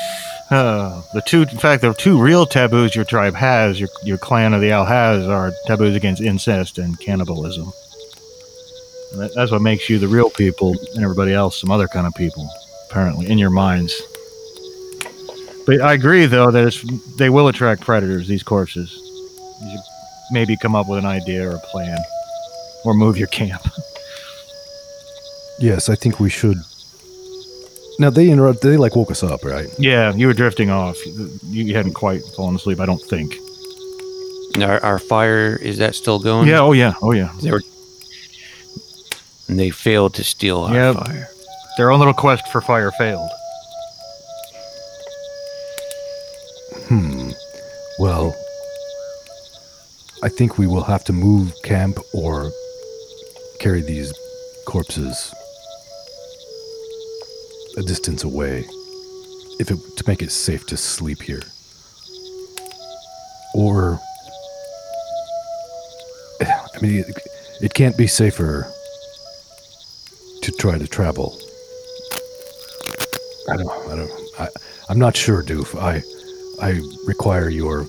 Uh, 0.53 1.01
the 1.15 1.23
two, 1.23 1.43
in 1.43 1.57
fact, 1.57 1.81
the 1.81 1.95
two 1.95 2.21
real 2.21 2.45
taboos 2.45 2.95
your 2.95 3.07
tribe 3.07 3.35
has, 3.35 3.81
your 3.81 3.89
your 4.05 4.19
clan 4.19 4.53
of 4.53 4.61
the 4.61 4.71
Owl 4.71 4.85
has, 4.85 5.27
are 5.27 5.51
taboos 5.67 5.97
against 5.97 6.21
incest 6.21 6.77
and 6.77 7.01
cannibalism. 7.01 7.73
And 9.13 9.23
that, 9.23 9.35
that's 9.35 9.51
what 9.51 9.63
makes 9.63 9.89
you 9.89 9.99
the 9.99 10.09
real 10.09 10.29
people, 10.29 10.77
and 10.95 11.03
everybody 11.03 11.33
else 11.33 11.59
some 11.59 11.71
other 11.71 11.89
kind 11.89 12.07
of 12.07 12.15
people, 12.15 12.51
apparently, 12.91 13.31
in 13.31 13.39
your 13.39 13.49
minds. 13.49 13.99
But 15.65 15.81
I 15.81 15.95
agree, 15.95 16.27
though, 16.27 16.51
that 16.51 16.75
they 17.17 17.31
will 17.31 17.49
attract 17.49 17.81
predators. 17.81 18.29
These 18.29 18.43
corpses. 18.43 18.93
You 19.63 19.71
should 19.71 19.81
maybe 20.33 20.59
come 20.59 20.75
up 20.75 20.87
with 20.87 20.99
an 20.99 21.07
idea 21.07 21.49
or 21.49 21.55
a 21.57 21.61
plan, 21.61 21.97
or 22.85 22.93
move 22.93 23.17
your 23.17 23.29
camp. 23.29 23.63
Yes, 25.59 25.89
I 25.89 25.95
think 25.95 26.19
we 26.19 26.29
should. 26.29 26.57
Now 28.03 28.11
they 28.11 28.29
interrupt. 28.31 28.63
They 28.63 28.77
like 28.77 28.97
woke 28.97 29.13
us 29.13 29.23
up, 29.23 29.45
right? 29.45 29.69
yeah, 29.79 30.13
you 30.13 30.27
were 30.27 30.33
drifting 30.33 30.71
off. 30.71 30.97
You 31.45 31.73
hadn't 31.77 31.93
quite 31.95 32.23
fallen 32.37 32.57
asleep, 32.57 32.81
I 32.81 32.85
don't 32.87 33.01
think. 33.01 33.37
Our, 34.61 34.83
our 34.85 34.99
fire 34.99 35.55
is 35.55 35.79
that 35.79 35.95
still 35.95 36.19
going? 36.19 36.49
Yeah. 36.49 36.59
Oh 36.61 36.73
yeah. 36.73 36.95
Oh 37.01 37.13
yeah. 37.13 37.33
They 37.41 37.53
were. 37.53 37.63
And 39.47 39.57
they 39.57 39.71
failed 39.71 40.15
to 40.15 40.25
steal 40.25 40.63
our 40.65 40.75
Yep. 40.75 40.97
fire. 40.97 41.29
Their 41.77 41.93
own 41.93 42.01
little 42.01 42.13
quest 42.13 42.49
for 42.49 42.61
fire 42.61 42.91
failed. 42.91 43.31
Hmm. 46.89 47.31
Well, 48.01 48.35
I 50.25 50.29
think 50.29 50.59
we 50.59 50.67
will 50.67 50.83
have 50.85 51.05
to 51.05 51.13
move 51.13 51.55
camp 51.63 51.99
or 52.13 52.51
carry 53.61 53.81
these 53.81 54.13
corpses 54.67 55.33
a 57.77 57.83
distance 57.83 58.25
away 58.25 58.65
if 59.59 59.71
it 59.71 59.79
to 59.97 60.05
make 60.07 60.23
it 60.23 60.31
safe 60.31 60.67
to 60.67 60.77
sleep 60.77 61.23
here. 61.23 61.43
Or 63.55 64.01
I 66.41 66.81
mean 66.81 67.01
it, 67.01 67.07
it 67.61 67.75
can't 67.75 67.97
be 67.97 68.07
safer 68.07 68.67
to 70.43 70.53
try 70.53 70.79
to 70.79 70.87
travel. 70.87 71.39
I 73.51 73.57
don't 73.57 73.71
I 73.89 73.97
don't 73.97 74.13
I 74.39 74.49
I'm 74.89 74.99
not 74.99 75.17
sure, 75.17 75.43
Doof. 75.43 75.79
I 75.81 76.03
I 76.65 76.81
require 77.07 77.49
your 77.49 77.87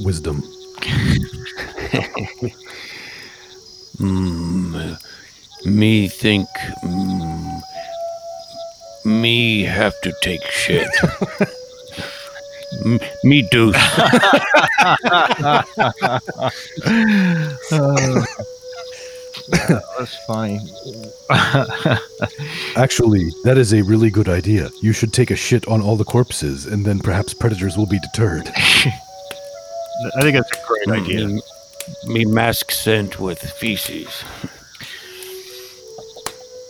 wisdom. 0.00 0.42
Mm, 3.98 4.98
me 5.64 6.08
think. 6.08 6.48
Mm, 6.84 7.35
me 9.20 9.62
have 9.62 10.00
to 10.02 10.12
take 10.22 10.44
shit. 10.50 10.88
M- 12.84 13.00
me 13.24 13.48
do. 13.50 13.72
that's 19.48 20.16
fine. 20.26 20.60
Actually, 22.76 23.30
that 23.44 23.56
is 23.58 23.72
a 23.72 23.82
really 23.82 24.10
good 24.10 24.28
idea. 24.28 24.70
You 24.82 24.92
should 24.92 25.12
take 25.12 25.30
a 25.30 25.36
shit 25.36 25.66
on 25.68 25.80
all 25.80 25.96
the 25.96 26.04
corpses, 26.04 26.66
and 26.66 26.84
then 26.84 26.98
perhaps 26.98 27.32
predators 27.32 27.76
will 27.76 27.86
be 27.86 28.00
deterred. 28.00 28.48
I 28.48 30.20
think 30.20 30.36
that's 30.36 30.52
a 30.52 30.66
great 30.66 30.86
hmm. 30.86 30.92
idea. 30.92 31.26
Me, 31.28 31.42
me 32.06 32.24
mask 32.24 32.72
scent 32.72 33.20
with 33.20 33.38
feces. 33.38 34.24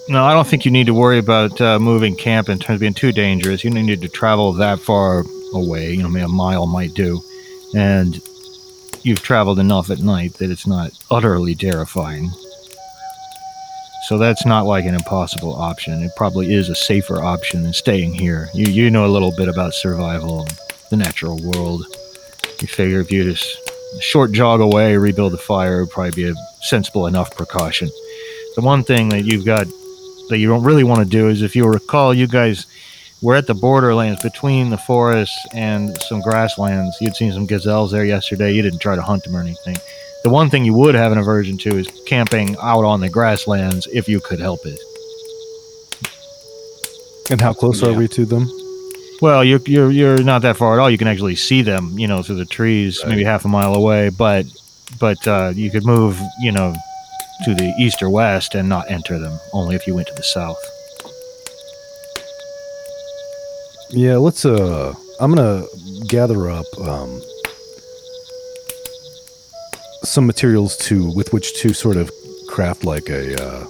No, 0.08 0.24
I 0.24 0.34
don't 0.34 0.46
think 0.46 0.64
you 0.64 0.70
need 0.70 0.86
to 0.86 0.94
worry 0.94 1.18
about 1.18 1.60
uh, 1.60 1.80
moving 1.80 2.14
camp 2.14 2.48
in 2.48 2.60
terms 2.60 2.76
of 2.76 2.80
being 2.80 2.94
too 2.94 3.10
dangerous. 3.10 3.64
You 3.64 3.70
don't 3.70 3.86
need 3.86 4.02
to 4.02 4.08
travel 4.08 4.52
that 4.52 4.78
far 4.78 5.24
away. 5.52 5.94
You 5.94 6.04
know, 6.04 6.08
maybe 6.08 6.24
a 6.24 6.28
mile 6.28 6.66
might 6.68 6.94
do, 6.94 7.20
and 7.74 8.20
you've 9.02 9.22
traveled 9.22 9.58
enough 9.58 9.90
at 9.90 9.98
night 9.98 10.34
that 10.34 10.48
it's 10.48 10.66
not 10.66 10.92
utterly 11.10 11.56
terrifying. 11.56 12.30
So 14.06 14.16
that's 14.16 14.46
not 14.46 14.66
like 14.66 14.84
an 14.84 14.94
impossible 14.94 15.56
option. 15.56 16.00
It 16.04 16.12
probably 16.16 16.54
is 16.54 16.68
a 16.68 16.76
safer 16.76 17.20
option 17.20 17.64
than 17.64 17.72
staying 17.72 18.14
here. 18.14 18.48
You 18.54 18.70
you 18.70 18.90
know 18.90 19.06
a 19.06 19.08
little 19.08 19.32
bit 19.36 19.48
about 19.48 19.74
survival, 19.74 20.42
and 20.42 20.58
the 20.90 20.96
natural 20.96 21.36
world. 21.42 21.84
You 22.60 22.68
figure 22.68 23.00
if 23.00 23.10
you 23.10 23.24
just 23.24 23.44
short 24.00 24.30
jog 24.30 24.60
away, 24.60 24.96
rebuild 24.96 25.32
the 25.32 25.38
fire, 25.38 25.80
would 25.80 25.90
probably 25.90 26.12
be 26.12 26.28
a 26.28 26.34
sensible 26.62 27.08
enough 27.08 27.36
precaution. 27.36 27.88
The 28.54 28.62
one 28.62 28.84
thing 28.84 29.08
that 29.08 29.24
you've 29.24 29.44
got 29.44 29.66
that 30.28 30.38
you 30.38 30.48
don't 30.48 30.62
really 30.64 30.84
want 30.84 31.00
to 31.00 31.06
do 31.06 31.28
is 31.28 31.42
if 31.42 31.54
you 31.56 31.66
recall, 31.66 32.12
you 32.12 32.26
guys 32.26 32.66
were 33.22 33.34
at 33.34 33.46
the 33.46 33.54
borderlands 33.54 34.22
between 34.22 34.70
the 34.70 34.78
forest 34.78 35.32
and 35.54 35.96
some 36.02 36.20
grasslands. 36.20 36.96
You'd 37.00 37.16
seen 37.16 37.32
some 37.32 37.46
gazelles 37.46 37.90
there 37.90 38.04
yesterday. 38.04 38.52
You 38.52 38.62
didn't 38.62 38.80
try 38.80 38.94
to 38.94 39.02
hunt 39.02 39.24
them 39.24 39.36
or 39.36 39.40
anything. 39.40 39.76
The 40.24 40.30
one 40.30 40.50
thing 40.50 40.64
you 40.64 40.74
would 40.74 40.94
have 40.94 41.12
an 41.12 41.18
aversion 41.18 41.56
to 41.58 41.78
is 41.78 41.86
camping 42.06 42.56
out 42.60 42.84
on 42.84 43.00
the 43.00 43.08
grasslands 43.08 43.86
if 43.92 44.08
you 44.08 44.20
could 44.20 44.40
help 44.40 44.60
it. 44.64 44.78
And 47.30 47.40
how 47.40 47.52
close 47.52 47.82
are 47.82 47.92
we 47.92 48.08
to 48.08 48.24
them? 48.24 48.48
Well, 49.22 49.42
you're, 49.42 49.60
you're 49.66 49.90
you're 49.90 50.22
not 50.22 50.42
that 50.42 50.56
far 50.56 50.74
at 50.74 50.82
all. 50.82 50.90
You 50.90 50.98
can 50.98 51.08
actually 51.08 51.36
see 51.36 51.62
them, 51.62 51.98
you 51.98 52.06
know, 52.06 52.22
through 52.22 52.36
the 52.36 52.44
trees, 52.44 53.02
maybe 53.06 53.24
half 53.24 53.44
a 53.44 53.48
mile 53.48 53.74
away. 53.74 54.10
But 54.10 54.46
but 55.00 55.26
uh, 55.26 55.52
you 55.54 55.70
could 55.70 55.84
move, 55.84 56.20
you 56.38 56.52
know, 56.52 56.74
to 57.44 57.55
the 57.55 57.75
east 57.79 58.03
or 58.03 58.11
west 58.11 58.55
and 58.55 58.68
not 58.68 58.90
enter 58.90 59.18
them. 59.18 59.38
Only 59.53 59.77
if 59.77 59.87
you 59.87 59.94
went 59.94 60.09
to 60.09 60.14
the 60.14 60.22
south. 60.22 60.59
Yeah, 63.90 64.16
let's. 64.16 64.44
Uh, 64.44 64.94
I'm 65.20 65.33
gonna 65.33 65.64
gather 66.09 66.51
up 66.51 66.66
um, 66.81 67.22
some 70.03 70.27
materials 70.27 70.77
to 70.79 71.14
with 71.14 71.33
which 71.33 71.61
to 71.61 71.72
sort 71.72 71.96
of 71.96 72.11
craft 72.49 72.85
like 72.85 73.09
a. 73.09 73.40
Uh, 73.42 73.66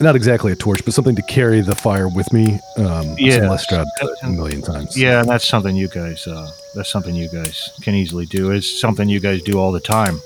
not 0.00 0.16
exactly 0.16 0.52
a 0.52 0.56
torch, 0.56 0.84
but 0.84 0.92
something 0.92 1.16
to 1.16 1.22
carry 1.22 1.60
the 1.60 1.74
fire 1.74 2.08
with 2.08 2.30
me. 2.32 2.58
Um, 2.76 3.14
yeah, 3.16 3.48
Lestrade 3.48 3.86
a 4.22 4.28
million 4.28 4.60
times. 4.60 4.96
Yeah, 4.96 5.20
and 5.20 5.28
that's 5.28 5.46
something 5.46 5.74
you 5.74 5.88
guys. 5.88 6.26
Uh, 6.26 6.50
that's 6.74 6.90
something 6.90 7.14
you 7.14 7.28
guys 7.28 7.70
can 7.82 7.94
easily 7.94 8.26
do. 8.26 8.50
It's 8.50 8.80
something 8.80 9.08
you 9.08 9.20
guys 9.20 9.42
do 9.42 9.58
all 9.58 9.72
the 9.72 9.80
time. 9.80 10.20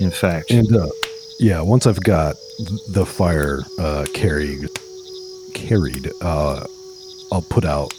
In 0.00 0.10
fact, 0.10 0.50
And 0.50 0.74
uh, 0.74 0.88
yeah, 1.40 1.60
once 1.60 1.86
I've 1.86 2.00
got 2.00 2.36
the 2.90 3.04
fire 3.06 3.60
uh, 3.78 4.06
carried, 4.14 4.68
carried, 5.54 6.10
uh, 6.22 6.64
I'll 7.32 7.42
put 7.50 7.64
out 7.64 7.92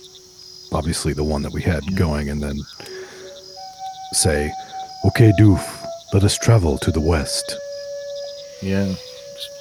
obviously 0.72 1.14
the 1.14 1.24
one 1.24 1.42
that 1.42 1.52
we 1.52 1.62
had 1.62 1.84
Yeah. 1.90 1.98
going, 1.98 2.30
and 2.30 2.42
then 2.42 2.58
say, 4.14 4.52
"Okay, 5.06 5.32
Doof, 5.40 5.62
let 6.14 6.24
us 6.24 6.38
travel 6.38 6.78
to 6.80 6.92
the 6.92 7.02
west." 7.02 7.56
yeah. 8.62 8.94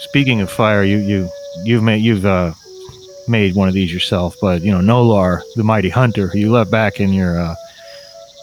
Speaking 0.01 0.41
of 0.41 0.51
fire, 0.51 0.83
you 0.85 0.99
you 0.99 1.29
you've 1.65 1.83
made 1.83 2.03
you've 2.03 2.25
uh, 2.27 2.53
made 3.29 3.55
one 3.55 3.69
of 3.69 3.75
these 3.75 3.93
yourself, 3.93 4.35
but 4.41 4.63
you 4.63 4.71
know 4.73 4.81
Nolar, 4.81 5.43
the 5.57 5.65
mighty 5.65 5.89
hunter, 5.89 6.29
who 6.29 6.39
you 6.39 6.51
left 6.51 6.71
back 6.71 6.99
in 7.01 7.13
your 7.13 7.39
uh, 7.39 7.55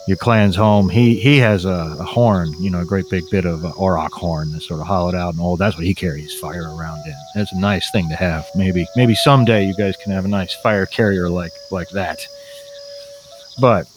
your 0.06 0.16
clan's 0.16 0.54
home, 0.54 0.88
he 0.88 1.18
he 1.18 1.38
has 1.38 1.64
a, 1.64 1.96
a 1.98 2.04
horn, 2.04 2.52
you 2.60 2.70
know, 2.70 2.80
a 2.80 2.84
great 2.84 3.08
big 3.10 3.24
bit 3.30 3.44
of 3.44 3.60
auroch 3.60 4.12
horn 4.12 4.52
that's 4.52 4.68
sort 4.68 4.80
of 4.80 4.86
hollowed 4.86 5.16
out 5.16 5.34
and 5.34 5.40
old. 5.40 5.58
That's 5.58 5.76
what 5.76 5.84
he 5.84 5.94
carries 5.94 6.38
fire 6.38 6.74
around 6.76 7.04
in. 7.06 7.14
That's 7.34 7.52
a 7.52 7.58
nice 7.58 7.90
thing 7.90 8.08
to 8.10 8.16
have. 8.16 8.46
Maybe 8.54 8.86
maybe 8.94 9.14
someday 9.16 9.66
you 9.66 9.74
guys 9.74 9.96
can 9.96 10.12
have 10.12 10.24
a 10.24 10.28
nice 10.28 10.54
fire 10.62 10.86
carrier 10.86 11.28
like 11.28 11.52
like 11.72 11.88
that. 11.90 12.24
But 13.60 13.88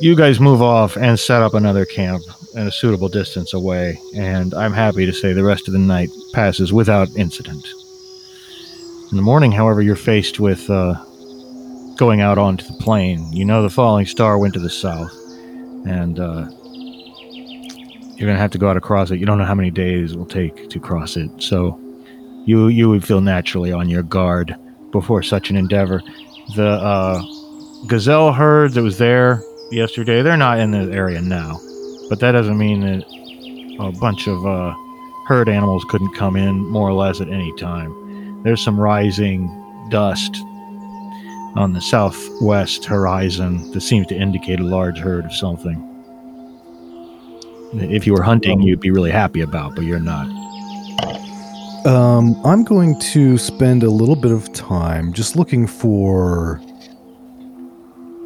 you 0.00 0.14
guys 0.14 0.40
move 0.40 0.62
off 0.62 0.96
and 0.96 1.18
set 1.18 1.42
up 1.42 1.54
another 1.54 1.84
camp 1.84 2.22
at 2.56 2.66
a 2.66 2.72
suitable 2.72 3.08
distance 3.08 3.52
away, 3.52 3.98
and 4.14 4.54
I'm 4.54 4.72
happy 4.72 5.04
to 5.04 5.12
say 5.12 5.32
the 5.34 5.44
rest 5.44 5.68
of 5.68 5.72
the 5.72 5.78
night 5.78 6.08
passes 6.32 6.72
without 6.72 7.08
incident. 7.16 7.66
In 9.10 9.16
the 9.16 9.22
morning, 9.22 9.52
however, 9.52 9.82
you're 9.82 9.96
faced 9.96 10.40
with 10.40 10.68
uh, 10.70 10.94
going 11.96 12.20
out 12.20 12.38
onto 12.38 12.66
the 12.66 12.74
plain. 12.74 13.32
You 13.32 13.44
know 13.44 13.62
the 13.62 13.70
falling 13.70 14.06
star 14.06 14.38
went 14.38 14.54
to 14.54 14.60
the 14.60 14.70
south, 14.70 15.14
and 15.86 16.18
uh, 16.20 16.48
you're 18.16 18.28
gonna 18.28 18.38
have 18.38 18.50
to 18.52 18.58
go 18.58 18.68
out 18.68 18.76
across 18.76 19.10
it. 19.10 19.18
You 19.18 19.26
don't 19.26 19.38
know 19.38 19.44
how 19.44 19.54
many 19.54 19.70
days 19.70 20.12
it 20.12 20.18
will 20.18 20.26
take 20.26 20.68
to 20.70 20.80
cross 20.80 21.16
it, 21.16 21.30
so 21.38 21.80
you 22.44 22.68
you 22.68 22.88
would 22.88 23.04
feel 23.04 23.20
naturally 23.20 23.72
on 23.72 23.88
your 23.88 24.02
guard 24.02 24.56
before 24.92 25.22
such 25.22 25.50
an 25.50 25.56
endeavor. 25.56 26.02
The 26.54 26.68
uh, 26.68 27.22
gazelle 27.88 28.32
herd 28.32 28.72
that 28.72 28.82
was 28.82 28.98
there 28.98 29.42
yesterday, 29.70 30.22
they're 30.22 30.36
not 30.36 30.58
in 30.60 30.70
the 30.70 30.92
area 30.92 31.20
now, 31.20 31.60
but 32.08 32.20
that 32.20 32.32
doesn't 32.32 32.56
mean 32.56 32.80
that 32.80 33.04
a 33.80 33.92
bunch 33.92 34.26
of 34.26 34.46
uh, 34.46 34.74
herd 35.26 35.48
animals 35.48 35.84
couldn't 35.88 36.14
come 36.14 36.36
in 36.36 36.56
more 36.68 36.88
or 36.88 36.94
less 36.94 37.20
at 37.20 37.28
any 37.28 37.52
time. 37.56 38.42
There's 38.42 38.62
some 38.62 38.78
rising 38.78 39.48
dust 39.90 40.36
on 41.56 41.72
the 41.72 41.80
southwest 41.80 42.84
horizon 42.84 43.70
that 43.72 43.80
seems 43.80 44.06
to 44.08 44.14
indicate 44.14 44.60
a 44.60 44.64
large 44.64 44.98
herd 44.98 45.24
of 45.24 45.32
something. 45.32 45.82
If 47.74 48.06
you 48.06 48.12
were 48.12 48.22
hunting, 48.22 48.62
you'd 48.62 48.80
be 48.80 48.90
really 48.90 49.10
happy 49.10 49.40
about, 49.40 49.74
but 49.74 49.84
you're 49.84 49.98
not. 49.98 50.26
Um, 51.86 52.40
I'm 52.44 52.64
going 52.64 52.98
to 53.00 53.38
spend 53.38 53.82
a 53.82 53.90
little 53.90 54.16
bit 54.16 54.32
of 54.32 54.52
time 54.52 55.12
just 55.12 55.36
looking 55.36 55.66
for, 55.66 56.60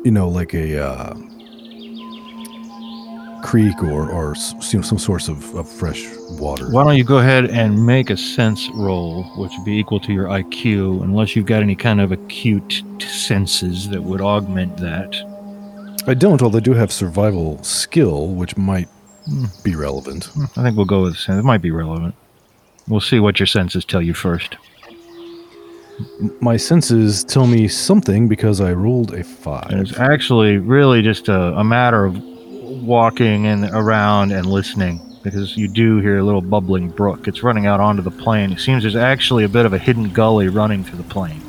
you 0.05 0.11
know, 0.11 0.29
like 0.29 0.55
a 0.55 0.83
uh, 0.83 1.15
creek 3.43 3.83
or 3.83 4.11
or 4.11 4.35
you 4.71 4.79
know, 4.79 4.83
some 4.83 4.99
source 4.99 5.29
of, 5.29 5.55
of 5.55 5.69
fresh 5.69 6.05
water. 6.31 6.71
Why 6.71 6.85
don't 6.85 6.97
you 6.97 7.05
go 7.05 7.19
ahead 7.19 7.47
and 7.47 7.85
make 7.85 8.11
a 8.11 8.17
sense 8.17 8.69
roll, 8.75 9.25
which 9.37 9.53
would 9.57 9.65
be 9.65 9.79
equal 9.79 10.01
to 10.01 10.13
your 10.13 10.27
IQ, 10.27 11.03
unless 11.03 11.35
you've 11.35 11.47
got 11.47 11.63
any 11.63 11.75
kind 11.75 12.01
of 12.01 12.13
acute 12.13 12.83
senses 13.01 13.89
that 13.91 14.03
would 14.03 14.21
augment 14.21 14.77
that. 14.79 15.15
I 16.07 16.15
don't, 16.15 16.41
although 16.43 16.59
I 16.59 16.63
do 16.63 16.73
have 16.75 16.91
survival 16.91 17.63
skill, 17.63 18.29
which 18.29 18.57
might 18.57 18.89
Hmm. 19.27 19.45
be 19.63 19.77
relevant. 19.77 20.31
I 20.57 20.63
think 20.63 20.77
we'll 20.77 20.87
go 20.87 21.03
with 21.03 21.17
sense. 21.17 21.41
It 21.41 21.45
might 21.45 21.61
be 21.61 21.71
relevant. 21.71 22.15
We'll 22.89 23.01
see 23.03 23.21
what 23.21 23.39
your 23.39 23.47
senses 23.47 23.85
tell 23.85 24.01
you 24.01 24.15
first. 24.15 24.57
My 26.41 26.57
senses 26.57 27.23
tell 27.23 27.47
me 27.47 27.69
something 27.69 28.27
because 28.29 28.61
I 28.63 28.73
rolled 28.73 29.13
a 29.13 29.23
five. 29.23 29.67
And 29.71 29.81
it's 29.81 29.99
actually 29.99 30.57
really 30.57 31.03
just 31.03 31.29
a, 31.29 31.55
a 31.59 31.63
matter 31.63 32.07
of 32.07 32.17
walking 32.81 33.47
and 33.47 33.65
around 33.71 34.33
and 34.33 34.47
listening 34.47 35.01
because 35.23 35.57
you 35.57 35.69
do 35.69 35.99
hear 35.99 36.19
a 36.19 36.23
little 36.23 36.41
bubbling 36.41 36.89
brook. 36.89 37.29
It's 37.29 37.43
running 37.43 37.67
out 37.67 37.81
onto 37.81 38.03
the 38.03 38.11
plain. 38.11 38.53
It 38.53 38.61
seems 38.61 38.83
there's 38.83 38.97
actually 38.97 39.45
a 39.45 39.49
bit 39.49 39.67
of 39.67 39.73
a 39.73 39.79
hidden 39.79 40.11
gully 40.11 40.49
running 40.49 40.85
through 40.85 40.99
the 40.99 41.05
plain. 41.05 41.43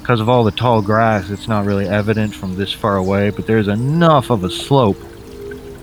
Because 0.00 0.20
of 0.20 0.28
all 0.28 0.44
the 0.44 0.50
tall 0.50 0.80
grass, 0.80 1.28
it's 1.28 1.48
not 1.48 1.66
really 1.66 1.86
evident 1.86 2.34
from 2.34 2.56
this 2.56 2.72
far 2.72 2.96
away, 2.96 3.30
but 3.30 3.46
there's 3.46 3.68
enough 3.68 4.30
of 4.30 4.44
a 4.44 4.50
slope 4.50 4.96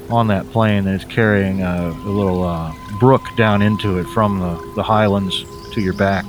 on 0.09 0.27
that 0.27 0.49
plain 0.51 0.85
that 0.85 0.95
it's 0.95 1.05
carrying 1.05 1.61
a, 1.61 1.89
a 1.89 2.09
little 2.09 2.43
uh, 2.43 2.73
brook 2.99 3.23
down 3.37 3.61
into 3.61 3.99
it 3.99 4.05
from 4.05 4.39
the, 4.39 4.73
the 4.75 4.83
highlands 4.83 5.43
to 5.73 5.81
your 5.81 5.93
back. 5.93 6.25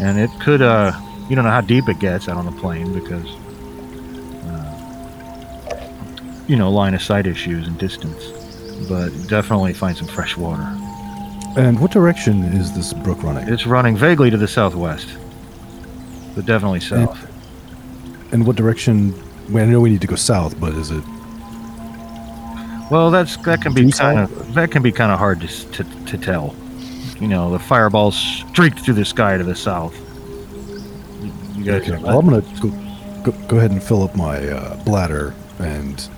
And 0.00 0.18
it 0.18 0.30
could, 0.40 0.62
uh, 0.62 0.92
you 1.28 1.36
don't 1.36 1.44
know 1.44 1.50
how 1.50 1.60
deep 1.60 1.88
it 1.88 2.00
gets 2.00 2.28
out 2.28 2.36
on 2.36 2.46
the 2.46 2.60
plain 2.60 2.92
because 2.92 3.36
you 6.50 6.56
know, 6.56 6.68
line 6.68 6.94
of 6.94 7.00
sight 7.00 7.28
issues 7.28 7.68
and 7.68 7.78
distance, 7.78 8.26
but 8.88 9.10
definitely 9.28 9.72
find 9.72 9.96
some 9.96 10.08
fresh 10.08 10.36
water. 10.36 10.66
And 11.56 11.78
what 11.78 11.92
direction 11.92 12.42
is 12.42 12.74
this 12.74 12.92
brook 12.92 13.22
running? 13.22 13.46
It's 13.48 13.66
running 13.66 13.96
vaguely 13.96 14.30
to 14.30 14.36
the 14.36 14.48
southwest, 14.48 15.16
but 16.34 16.46
definitely 16.46 16.80
south. 16.80 17.24
And 18.32 18.44
what 18.44 18.56
direction? 18.56 19.14
Well, 19.48 19.62
I 19.62 19.66
know 19.66 19.78
we 19.78 19.90
need 19.90 20.00
to 20.00 20.08
go 20.08 20.16
south, 20.16 20.58
but 20.58 20.72
is 20.72 20.90
it? 20.90 21.04
Well, 22.90 23.12
that's 23.12 23.36
that 23.44 23.62
can 23.62 23.72
be 23.72 23.92
kind 23.92 24.18
of 24.18 24.54
that 24.54 24.72
can 24.72 24.82
be 24.82 24.90
kind 24.90 25.12
of 25.12 25.20
hard 25.20 25.40
to, 25.42 25.46
to 25.46 25.84
to 26.06 26.18
tell. 26.18 26.56
You 27.20 27.28
know, 27.28 27.52
the 27.52 27.60
fireballs 27.60 28.16
streaked 28.16 28.80
through 28.80 28.94
the 28.94 29.04
sky 29.04 29.36
to 29.36 29.44
the 29.44 29.54
south. 29.54 29.94
You, 31.22 31.32
you 31.54 31.64
guys, 31.64 31.88
Okay. 31.88 32.02
Well, 32.02 32.18
I'm 32.18 32.28
gonna 32.28 32.42
go, 32.60 33.30
go, 33.30 33.46
go 33.46 33.56
ahead 33.58 33.70
and 33.70 33.80
fill 33.80 34.02
up 34.02 34.16
my 34.16 34.48
uh, 34.48 34.82
bladder 34.82 35.32
and 35.60 36.08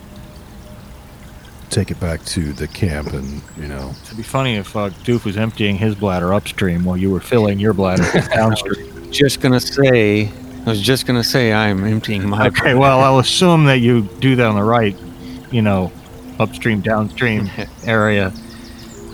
take 1.73 1.91
it 1.91 1.99
back 1.99 2.25
to 2.27 2.53
the 2.53 2.69
camp, 2.69 3.13
and 3.13 3.43
you 3.57 3.67
know, 3.67 3.95
it'd 4.05 4.17
be 4.17 4.23
funny 4.23 4.57
if 4.57 4.77
uh, 4.77 4.91
Doof 4.91 5.25
was 5.25 5.37
emptying 5.37 5.77
his 5.77 5.95
bladder 5.95 6.35
upstream 6.35 6.85
while 6.85 6.97
you 6.97 7.11
were 7.11 7.21
filling 7.21 7.59
your 7.59 7.73
bladder 7.73 8.05
downstream. 8.35 9.11
Just 9.11 9.41
gonna 9.41 9.61
say, 9.61 10.31
I 10.67 10.71
was 10.71 10.81
just 10.81 11.07
gonna 11.07 11.25
say 11.25 11.53
I'm 11.53 11.85
emptying 11.85 12.29
my. 12.29 12.49
Okay, 12.49 12.75
well, 12.75 13.01
I'll 13.01 13.19
assume 13.19 13.65
that 13.65 13.79
you 13.79 14.03
do 14.21 14.37
that 14.37 14.47
on 14.47 14.55
the 14.55 14.63
right, 14.63 14.97
you 15.51 15.63
know, 15.63 15.91
upstream, 16.39 16.81
downstream 16.81 17.51
area. 17.85 18.33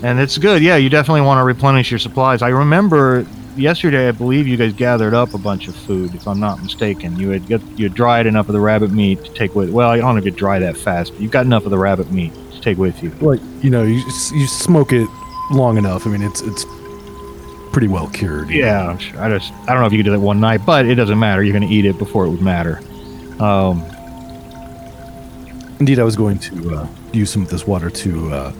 And 0.03 0.19
it's 0.19 0.37
good. 0.37 0.61
Yeah, 0.61 0.77
you 0.77 0.89
definitely 0.89 1.21
want 1.21 1.39
to 1.39 1.43
replenish 1.43 1.91
your 1.91 1.99
supplies. 1.99 2.41
I 2.41 2.49
remember 2.49 3.25
yesterday, 3.55 4.07
I 4.07 4.11
believe 4.11 4.47
you 4.47 4.57
guys 4.57 4.73
gathered 4.73 5.13
up 5.13 5.33
a 5.33 5.37
bunch 5.37 5.67
of 5.67 5.75
food, 5.75 6.13
if 6.15 6.27
I'm 6.27 6.39
not 6.39 6.61
mistaken. 6.61 7.19
You 7.19 7.29
had 7.29 7.47
get, 7.47 7.61
you 7.77 7.85
had 7.85 7.93
dried 7.93 8.25
enough 8.25 8.47
of 8.47 8.53
the 8.53 8.59
rabbit 8.59 8.91
meat 8.91 9.23
to 9.23 9.33
take 9.33 9.55
with. 9.55 9.69
Well, 9.69 9.89
I 9.89 9.97
don't 9.97 10.15
have 10.15 10.23
to 10.23 10.31
dry 10.31 10.59
that 10.59 10.77
fast, 10.77 11.13
but 11.13 11.21
you've 11.21 11.31
got 11.31 11.45
enough 11.45 11.65
of 11.65 11.71
the 11.71 11.77
rabbit 11.77 12.11
meat 12.11 12.33
to 12.51 12.61
take 12.61 12.77
with 12.77 13.01
you. 13.03 13.09
like 13.21 13.41
you 13.61 13.69
know, 13.69 13.83
you 13.83 14.03
you 14.33 14.47
smoke 14.47 14.91
it 14.93 15.07
long 15.51 15.77
enough. 15.77 16.05
I 16.05 16.09
mean, 16.09 16.21
it's 16.21 16.41
it's 16.41 16.65
pretty 17.71 17.87
well 17.87 18.07
cured. 18.09 18.49
you 18.49 18.61
know. 18.61 18.67
Yeah, 18.67 18.89
I'm. 18.89 19.19
I 19.19 19.37
just 19.37 19.53
I 19.53 19.73
don't 19.73 19.81
know 19.81 19.85
if 19.85 19.93
you 19.93 19.99
could 19.99 20.05
do 20.05 20.11
that 20.11 20.19
one 20.19 20.39
night, 20.39 20.65
but 20.65 20.85
it 20.85 20.95
doesn't 20.95 21.19
matter. 21.19 21.43
You're 21.43 21.57
going 21.57 21.67
to 21.67 21.73
eat 21.73 21.85
it 21.85 21.97
before 21.97 22.25
it 22.25 22.29
would 22.29 22.41
matter. 22.41 22.81
Um, 23.39 23.83
Indeed, 25.79 25.99
I 25.99 26.03
was 26.03 26.17
going 26.17 26.39
to 26.39 26.75
uh, 26.75 26.87
use 27.13 27.31
some 27.31 27.41
of 27.41 27.49
this 27.49 27.65
water 27.65 27.89
to, 27.89 28.33
uh, 28.33 28.53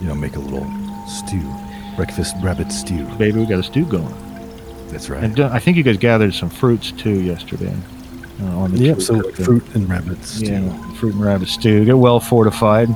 you 0.00 0.06
know, 0.08 0.14
make 0.14 0.36
a 0.36 0.38
little 0.38 0.66
stew, 1.06 1.42
breakfast 1.96 2.36
rabbit 2.42 2.70
stew. 2.70 3.04
baby, 3.16 3.40
we 3.40 3.46
got 3.46 3.58
a 3.58 3.62
stew 3.62 3.84
going. 3.86 4.14
That's 4.88 5.08
right. 5.10 5.22
And 5.24 5.40
uh, 5.40 5.50
I 5.52 5.58
think 5.58 5.76
you 5.76 5.82
guys 5.82 5.96
gathered 5.96 6.34
some 6.34 6.50
fruits 6.50 6.92
too 6.92 7.20
yesterday. 7.22 7.74
Uh, 8.40 8.44
on 8.58 8.72
the 8.72 8.78
Yep. 8.78 9.00
So 9.00 9.22
fruit 9.32 9.64
and 9.74 9.88
rabbit 9.88 10.22
stew. 10.24 10.46
yeah, 10.46 10.92
fruit 10.94 11.14
and 11.14 11.24
rabbit 11.24 11.48
stew. 11.48 11.84
Get 11.84 11.96
well 11.98 12.20
fortified. 12.20 12.88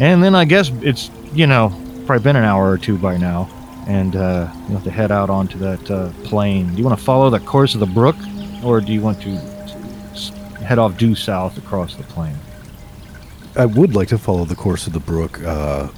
And 0.00 0.22
then 0.22 0.34
I 0.34 0.44
guess 0.44 0.70
it's 0.82 1.10
you 1.32 1.46
know 1.46 1.70
probably 2.06 2.22
been 2.24 2.36
an 2.36 2.44
hour 2.44 2.68
or 2.70 2.76
two 2.78 2.98
by 2.98 3.16
now, 3.16 3.48
and 3.86 4.16
uh, 4.16 4.50
you 4.68 4.74
have 4.74 4.84
to 4.84 4.90
head 4.90 5.12
out 5.12 5.30
onto 5.30 5.58
that 5.58 5.90
uh, 5.90 6.10
plain. 6.24 6.70
Do 6.72 6.78
you 6.78 6.84
want 6.84 6.98
to 6.98 7.04
follow 7.04 7.30
the 7.30 7.38
course 7.40 7.74
of 7.74 7.80
the 7.80 7.86
brook, 7.86 8.16
or 8.64 8.80
do 8.80 8.92
you 8.92 9.00
want 9.00 9.22
to 9.22 9.30
head 10.64 10.78
off 10.78 10.98
due 10.98 11.14
south 11.14 11.56
across 11.58 11.94
the 11.94 12.02
plain? 12.04 12.34
I 13.56 13.66
would 13.66 13.94
like 13.94 14.08
to 14.08 14.18
follow 14.18 14.44
the 14.44 14.56
course 14.56 14.88
of 14.88 14.92
the 14.92 14.98
brook, 15.00 15.40
uh, 15.44 15.88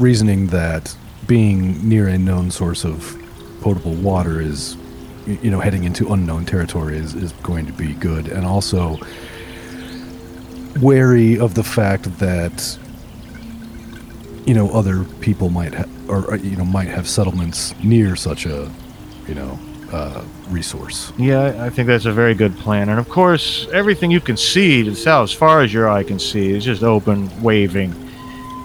reasoning 0.00 0.48
that 0.48 0.96
being 1.26 1.86
near 1.88 2.08
a 2.08 2.18
known 2.18 2.50
source 2.50 2.84
of 2.84 3.16
potable 3.60 3.94
water 3.94 4.40
is, 4.40 4.76
you 5.26 5.50
know, 5.50 5.60
heading 5.60 5.84
into 5.84 6.12
unknown 6.12 6.46
territory 6.46 6.96
is, 6.96 7.14
is 7.14 7.32
going 7.42 7.66
to 7.66 7.72
be 7.72 7.92
good, 7.94 8.28
and 8.28 8.46
also 8.46 8.98
wary 10.80 11.38
of 11.38 11.54
the 11.54 11.62
fact 11.64 12.18
that, 12.18 12.78
you 14.46 14.54
know, 14.54 14.70
other 14.70 15.04
people 15.20 15.50
might 15.50 15.74
ha- 15.74 15.84
or 16.08 16.32
uh, 16.32 16.36
you 16.36 16.56
know 16.56 16.64
might 16.64 16.88
have 16.88 17.08
settlements 17.08 17.74
near 17.82 18.16
such 18.16 18.46
a, 18.46 18.70
you 19.28 19.34
know, 19.34 19.58
uh, 19.92 20.24
resource. 20.48 21.12
Yeah, 21.18 21.64
I 21.64 21.70
think 21.70 21.86
that's 21.86 22.06
a 22.06 22.12
very 22.12 22.34
good 22.34 22.56
plan. 22.56 22.88
And 22.88 22.98
of 22.98 23.08
course, 23.08 23.68
everything 23.72 24.10
you 24.10 24.20
can 24.20 24.36
see 24.36 24.84
to 24.84 24.90
the 24.90 24.96
south, 24.96 25.30
as 25.30 25.32
far 25.32 25.60
as 25.60 25.72
your 25.72 25.88
eye 25.88 26.02
can 26.02 26.18
see, 26.18 26.50
is 26.50 26.64
just 26.64 26.82
open, 26.82 27.28
waving 27.42 27.94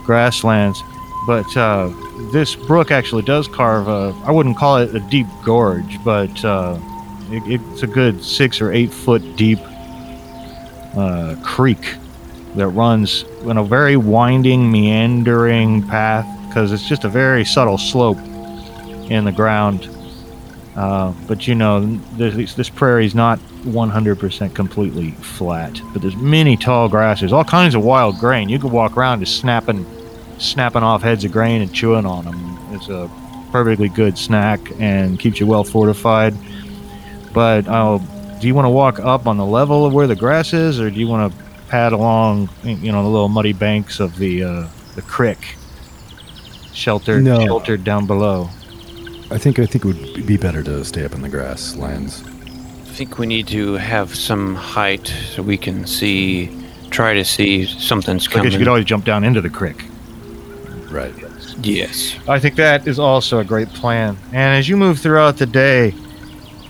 grasslands. 0.05 0.81
But 1.25 1.55
uh, 1.57 1.91
this 2.31 2.55
brook 2.55 2.91
actually 2.91 3.23
does 3.23 3.47
carve 3.47 3.87
a, 3.87 4.15
I 4.25 4.31
wouldn't 4.31 4.57
call 4.57 4.77
it 4.77 4.95
a 4.95 4.99
deep 4.99 5.27
gorge, 5.43 6.03
but 6.03 6.43
uh, 6.45 6.79
it, 7.29 7.61
it's 7.61 7.83
a 7.83 7.87
good 7.87 8.23
six 8.23 8.61
or 8.61 8.71
eight 8.71 8.91
foot 8.91 9.35
deep 9.35 9.59
uh, 10.95 11.35
creek 11.43 11.95
that 12.55 12.67
runs 12.69 13.23
in 13.43 13.57
a 13.57 13.63
very 13.63 13.97
winding, 13.97 14.71
meandering 14.71 15.83
path 15.87 16.25
because 16.47 16.71
it's 16.71 16.87
just 16.87 17.03
a 17.03 17.09
very 17.09 17.43
subtle 17.43 17.77
slope 17.77 18.17
in 19.09 19.25
the 19.25 19.31
ground. 19.31 19.89
Uh, 20.75 21.13
but 21.27 21.47
you 21.47 21.55
know, 21.55 21.85
this, 22.17 22.53
this 22.53 22.69
prairie 22.69 23.05
is 23.05 23.15
not 23.15 23.39
100% 23.63 24.53
completely 24.53 25.11
flat. 25.11 25.79
But 25.93 26.01
there's 26.01 26.15
many 26.15 26.57
tall 26.57 26.89
grasses, 26.89 27.33
all 27.33 27.43
kinds 27.43 27.75
of 27.75 27.83
wild 27.83 28.19
grain. 28.19 28.49
You 28.49 28.59
could 28.59 28.71
walk 28.71 28.97
around 28.97 29.21
just 29.21 29.37
snapping, 29.37 29.85
snapping 30.37 30.83
off 30.83 31.01
heads 31.01 31.23
of 31.23 31.31
grain 31.31 31.61
and 31.61 31.73
chewing 31.73 32.05
on 32.05 32.25
them. 32.25 32.57
is 32.73 32.89
a 32.89 33.09
perfectly 33.51 33.89
good 33.89 34.17
snack 34.17 34.59
and 34.79 35.19
keeps 35.19 35.39
you 35.39 35.47
well 35.47 35.63
fortified. 35.63 36.33
But 37.33 37.67
uh, 37.67 37.99
do 38.39 38.47
you 38.47 38.55
want 38.55 38.65
to 38.65 38.69
walk 38.69 38.99
up 38.99 39.27
on 39.27 39.37
the 39.37 39.45
level 39.45 39.85
of 39.85 39.93
where 39.93 40.07
the 40.07 40.15
grass 40.15 40.53
is, 40.53 40.79
or 40.79 40.89
do 40.89 40.99
you 40.99 41.07
want 41.07 41.31
to 41.33 41.43
pad 41.67 41.93
along, 41.93 42.49
you 42.63 42.91
know, 42.91 43.01
the 43.03 43.09
little 43.09 43.29
muddy 43.29 43.53
banks 43.53 43.99
of 43.99 44.17
the 44.17 44.43
uh, 44.43 44.67
the 44.95 45.01
creek, 45.01 45.55
sheltered 46.73 47.23
No. 47.23 47.43
sheltered 47.45 47.83
down 47.83 48.05
below. 48.07 48.49
I 49.31 49.37
think 49.37 49.57
I 49.59 49.65
think 49.65 49.85
it 49.85 49.87
would 49.87 50.25
be 50.27 50.37
better 50.37 50.61
to 50.63 50.83
stay 50.85 51.03
up 51.03 51.13
in 51.13 51.21
the 51.21 51.29
grasslands. 51.29 52.23
I 52.23 52.97
think 52.97 53.17
we 53.17 53.25
need 53.25 53.47
to 53.47 53.73
have 53.73 54.15
some 54.15 54.55
height 54.55 55.07
so 55.31 55.41
we 55.41 55.57
can 55.57 55.85
see, 55.85 56.49
try 56.91 57.13
to 57.13 57.25
see 57.25 57.65
something's 57.65 58.27
I 58.27 58.31
coming. 58.31 58.43
guess 58.45 58.53
you 58.53 58.59
could 58.59 58.67
always 58.69 58.85
jump 58.85 59.03
down 59.03 59.23
into 59.25 59.41
the 59.41 59.49
creek. 59.49 59.83
Right. 60.95 61.13
yes. 61.61 62.15
I 62.25 62.39
think 62.39 62.55
that 62.55 62.87
is 62.87 62.99
also 62.99 63.39
a 63.39 63.43
great 63.43 63.67
plan. 63.69 64.17
And 64.27 64.57
as 64.57 64.69
you 64.69 64.77
move 64.77 64.99
throughout 64.99 65.37
the 65.37 65.45
day, 65.45 65.93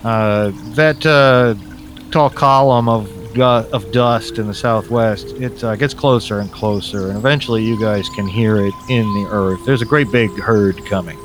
uh, 0.02 0.50
that 0.74 1.06
uh, 1.06 1.54
tall 2.10 2.30
column 2.30 2.88
of 2.88 3.08
gu- 3.34 3.70
of 3.72 3.92
dust 3.92 4.38
in 4.38 4.48
the 4.48 4.54
southwest 4.54 5.28
it 5.36 5.62
uh, 5.62 5.76
gets 5.76 5.94
closer 5.94 6.40
and 6.40 6.50
closer, 6.50 7.08
and 7.08 7.16
eventually 7.16 7.62
you 7.62 7.80
guys 7.80 8.08
can 8.10 8.26
hear 8.26 8.56
it 8.56 8.74
in 8.88 9.04
the 9.14 9.28
earth. 9.30 9.64
There's 9.64 9.82
a 9.82 9.86
great 9.86 10.10
big 10.10 10.30
herd 10.40 10.84
coming, 10.86 11.18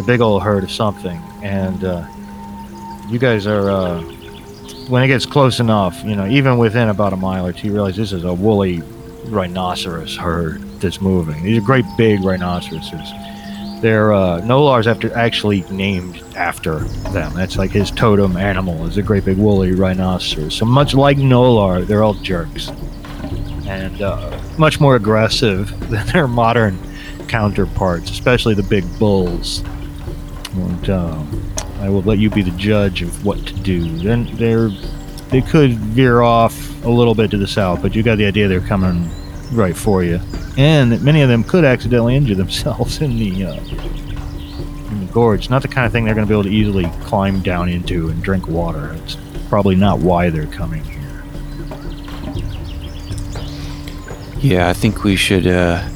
a 0.00 0.02
big 0.02 0.20
old 0.20 0.42
herd 0.42 0.64
of 0.64 0.70
something, 0.72 1.20
and 1.42 1.84
uh, 1.84 2.06
you 3.08 3.20
guys 3.20 3.46
are. 3.46 3.70
Uh, 3.70 4.02
when 4.88 5.02
it 5.02 5.08
gets 5.08 5.26
close 5.26 5.58
enough, 5.58 6.02
you 6.04 6.14
know, 6.14 6.26
even 6.26 6.58
within 6.58 6.88
about 6.88 7.12
a 7.12 7.16
mile 7.16 7.44
or 7.46 7.52
two, 7.52 7.68
you 7.68 7.72
realize 7.72 7.96
this 7.96 8.12
is 8.12 8.22
a 8.22 8.32
woolly 8.32 8.82
rhinoceros 9.26 10.16
herd 10.16 10.65
that's 10.80 11.00
moving. 11.00 11.42
These 11.42 11.58
are 11.58 11.62
great 11.62 11.84
big 11.96 12.22
rhinoceroses. 12.22 13.12
They're 13.80 14.12
uh, 14.12 14.40
Nolar's 14.40 14.86
after 14.86 15.14
actually 15.14 15.62
named 15.70 16.22
after 16.34 16.80
them. 17.10 17.34
That's 17.34 17.56
like 17.56 17.70
his 17.70 17.90
totem 17.90 18.36
animal 18.36 18.86
is 18.86 18.96
a 18.96 19.02
great 19.02 19.24
big 19.24 19.36
woolly 19.36 19.72
rhinoceros. 19.72 20.54
So 20.54 20.64
much 20.64 20.94
like 20.94 21.18
Nolar, 21.18 21.86
they're 21.86 22.02
all 22.02 22.14
jerks 22.14 22.70
and 23.66 24.00
uh, 24.00 24.40
much 24.58 24.80
more 24.80 24.96
aggressive 24.96 25.68
than 25.90 26.06
their 26.08 26.28
modern 26.28 26.78
counterparts, 27.28 28.10
especially 28.10 28.54
the 28.54 28.62
big 28.62 28.84
bulls. 28.98 29.62
And 30.54 30.90
um, 30.90 31.52
I 31.80 31.90
will 31.90 32.02
let 32.02 32.18
you 32.18 32.30
be 32.30 32.42
the 32.42 32.52
judge 32.52 33.02
of 33.02 33.24
what 33.24 33.44
to 33.46 33.54
do. 33.54 33.84
Then 33.98 34.24
they're 34.36 34.70
they 35.28 35.42
could 35.42 35.72
veer 35.72 36.22
off 36.22 36.84
a 36.84 36.88
little 36.88 37.14
bit 37.14 37.32
to 37.32 37.36
the 37.36 37.48
south, 37.48 37.82
but 37.82 37.96
you 37.96 38.02
got 38.04 38.16
the 38.16 38.26
idea 38.26 38.46
they're 38.46 38.60
coming 38.60 39.10
right 39.52 39.76
for 39.76 40.04
you, 40.04 40.20
and 40.56 40.92
that 40.92 41.02
many 41.02 41.22
of 41.22 41.28
them 41.28 41.44
could 41.44 41.64
accidentally 41.64 42.16
injure 42.16 42.34
themselves 42.34 43.00
in 43.00 43.16
the 43.16 43.44
uh, 43.44 43.54
in 43.54 45.06
the 45.06 45.12
gorge. 45.12 45.50
Not 45.50 45.62
the 45.62 45.68
kind 45.68 45.86
of 45.86 45.92
thing 45.92 46.04
they're 46.04 46.14
going 46.14 46.26
to 46.26 46.28
be 46.28 46.34
able 46.34 46.44
to 46.44 46.50
easily 46.50 46.86
climb 47.02 47.40
down 47.40 47.68
into 47.68 48.08
and 48.08 48.22
drink 48.22 48.48
water. 48.48 48.92
It's 48.94 49.16
probably 49.48 49.76
not 49.76 49.98
why 49.98 50.30
they're 50.30 50.46
coming 50.46 50.84
here. 50.84 50.96
Yeah, 54.38 54.68
I 54.68 54.72
think 54.72 55.02
we 55.02 55.16
should 55.16 55.46
uh, 55.46 55.86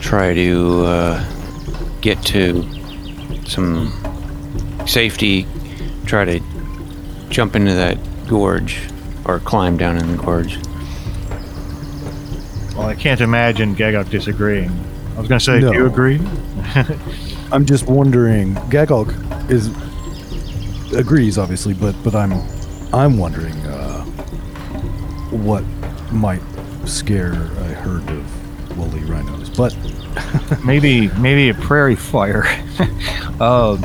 try 0.00 0.34
to 0.34 0.84
uh, 0.84 1.98
get 2.00 2.22
to 2.26 2.68
some 3.46 3.92
safety. 4.86 5.46
Try 6.06 6.24
to 6.24 6.40
jump 7.28 7.56
into 7.56 7.74
that 7.74 7.98
gorge 8.28 8.80
or 9.24 9.40
climb 9.40 9.76
down 9.76 9.96
in 9.96 10.16
the 10.16 10.22
gorge. 10.22 10.58
Well, 12.80 12.88
I 12.88 12.94
can't 12.94 13.20
imagine 13.20 13.76
Gagalk 13.76 14.08
disagreeing. 14.08 14.70
I 15.14 15.18
was 15.18 15.28
going 15.28 15.38
to 15.38 15.44
say, 15.44 15.60
No. 15.60 15.70
do 15.70 15.78
you 15.80 15.86
agree? 15.86 16.18
I'm 17.52 17.66
just 17.66 17.86
wondering. 17.86 18.54
Gagalk 18.70 19.50
is 19.50 19.68
agrees 20.96 21.36
obviously, 21.36 21.74
but 21.74 21.94
but 22.02 22.14
I'm 22.14 22.32
I'm 22.94 23.18
wondering 23.18 23.54
uh, 23.66 24.02
what 25.30 25.62
might 26.10 26.40
scare 26.86 27.34
a 27.34 27.64
herd 27.84 28.08
of 28.08 28.78
woolly 28.78 29.04
rhinos. 29.04 29.50
But 29.50 29.76
maybe 30.64 31.08
maybe 31.18 31.50
a 31.50 31.54
prairie 31.54 31.96
fire. 31.96 32.44
uh, 33.40 33.76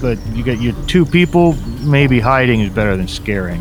but 0.00 0.24
you 0.28 0.44
get 0.44 0.60
your 0.60 0.74
two 0.86 1.04
people. 1.04 1.54
Maybe 1.80 2.20
hiding 2.20 2.60
is 2.60 2.72
better 2.72 2.96
than 2.96 3.08
scaring. 3.08 3.60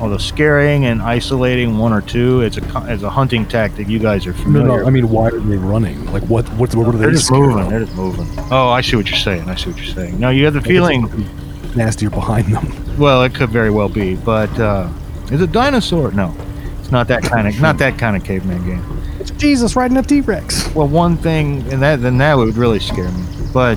Although 0.00 0.18
scaring 0.18 0.84
and 0.84 1.02
isolating 1.02 1.76
one 1.78 1.92
or 1.92 2.00
two, 2.00 2.42
it's 2.42 2.56
a 2.56 2.60
co- 2.60 2.84
it's 2.86 3.02
a 3.02 3.10
hunting 3.10 3.44
tactic. 3.46 3.88
You 3.88 3.98
guys 3.98 4.26
are 4.26 4.32
familiar. 4.32 4.82
no. 4.82 4.86
I 4.86 4.90
mean, 4.90 5.08
why 5.08 5.28
are 5.28 5.40
they 5.40 5.56
running? 5.56 6.04
Like, 6.12 6.22
what 6.24 6.48
what 6.50 6.74
what 6.74 6.86
are 6.86 6.92
they 6.92 6.98
they're 6.98 7.10
just 7.10 7.32
moving. 7.32 7.64
of? 7.64 7.70
They're 7.70 7.80
just 7.84 7.96
moving. 7.96 8.26
Oh, 8.50 8.68
I 8.68 8.80
see 8.80 8.96
what 8.96 9.08
you're 9.08 9.18
saying. 9.18 9.48
I 9.48 9.56
see 9.56 9.70
what 9.70 9.78
you're 9.84 9.94
saying. 9.94 10.20
No, 10.20 10.30
you 10.30 10.44
have 10.44 10.54
the 10.54 10.60
feeling. 10.60 11.04
it's 11.04 11.12
something 11.12 11.76
nastier 11.76 12.10
behind 12.10 12.46
them. 12.54 12.96
Well, 12.98 13.22
it 13.24 13.34
could 13.34 13.50
very 13.50 13.70
well 13.70 13.88
be, 13.88 14.14
but 14.16 14.50
uh, 14.58 14.88
is 15.30 15.40
it 15.40 15.52
dinosaur? 15.52 16.12
No, 16.12 16.34
it's 16.78 16.90
not 16.92 17.08
that 17.08 17.22
kind 17.22 17.48
of 17.48 17.60
not 17.60 17.78
that 17.78 17.98
kind 17.98 18.16
of 18.16 18.24
caveman 18.24 18.64
game. 18.66 18.84
It's 19.20 19.30
Jesus 19.32 19.74
riding 19.74 19.96
a 19.96 20.02
T-Rex. 20.02 20.72
Well, 20.74 20.86
one 20.86 21.16
thing, 21.16 21.62
and 21.72 21.82
that 21.82 22.00
then 22.02 22.18
that 22.18 22.34
would 22.36 22.56
really 22.56 22.78
scare 22.78 23.10
me. 23.10 23.24
But 23.52 23.76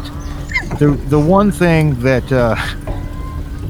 the 0.77 0.91
the 1.09 1.19
one 1.19 1.51
thing 1.51 1.99
that 2.01 2.31
uh, 2.31 2.55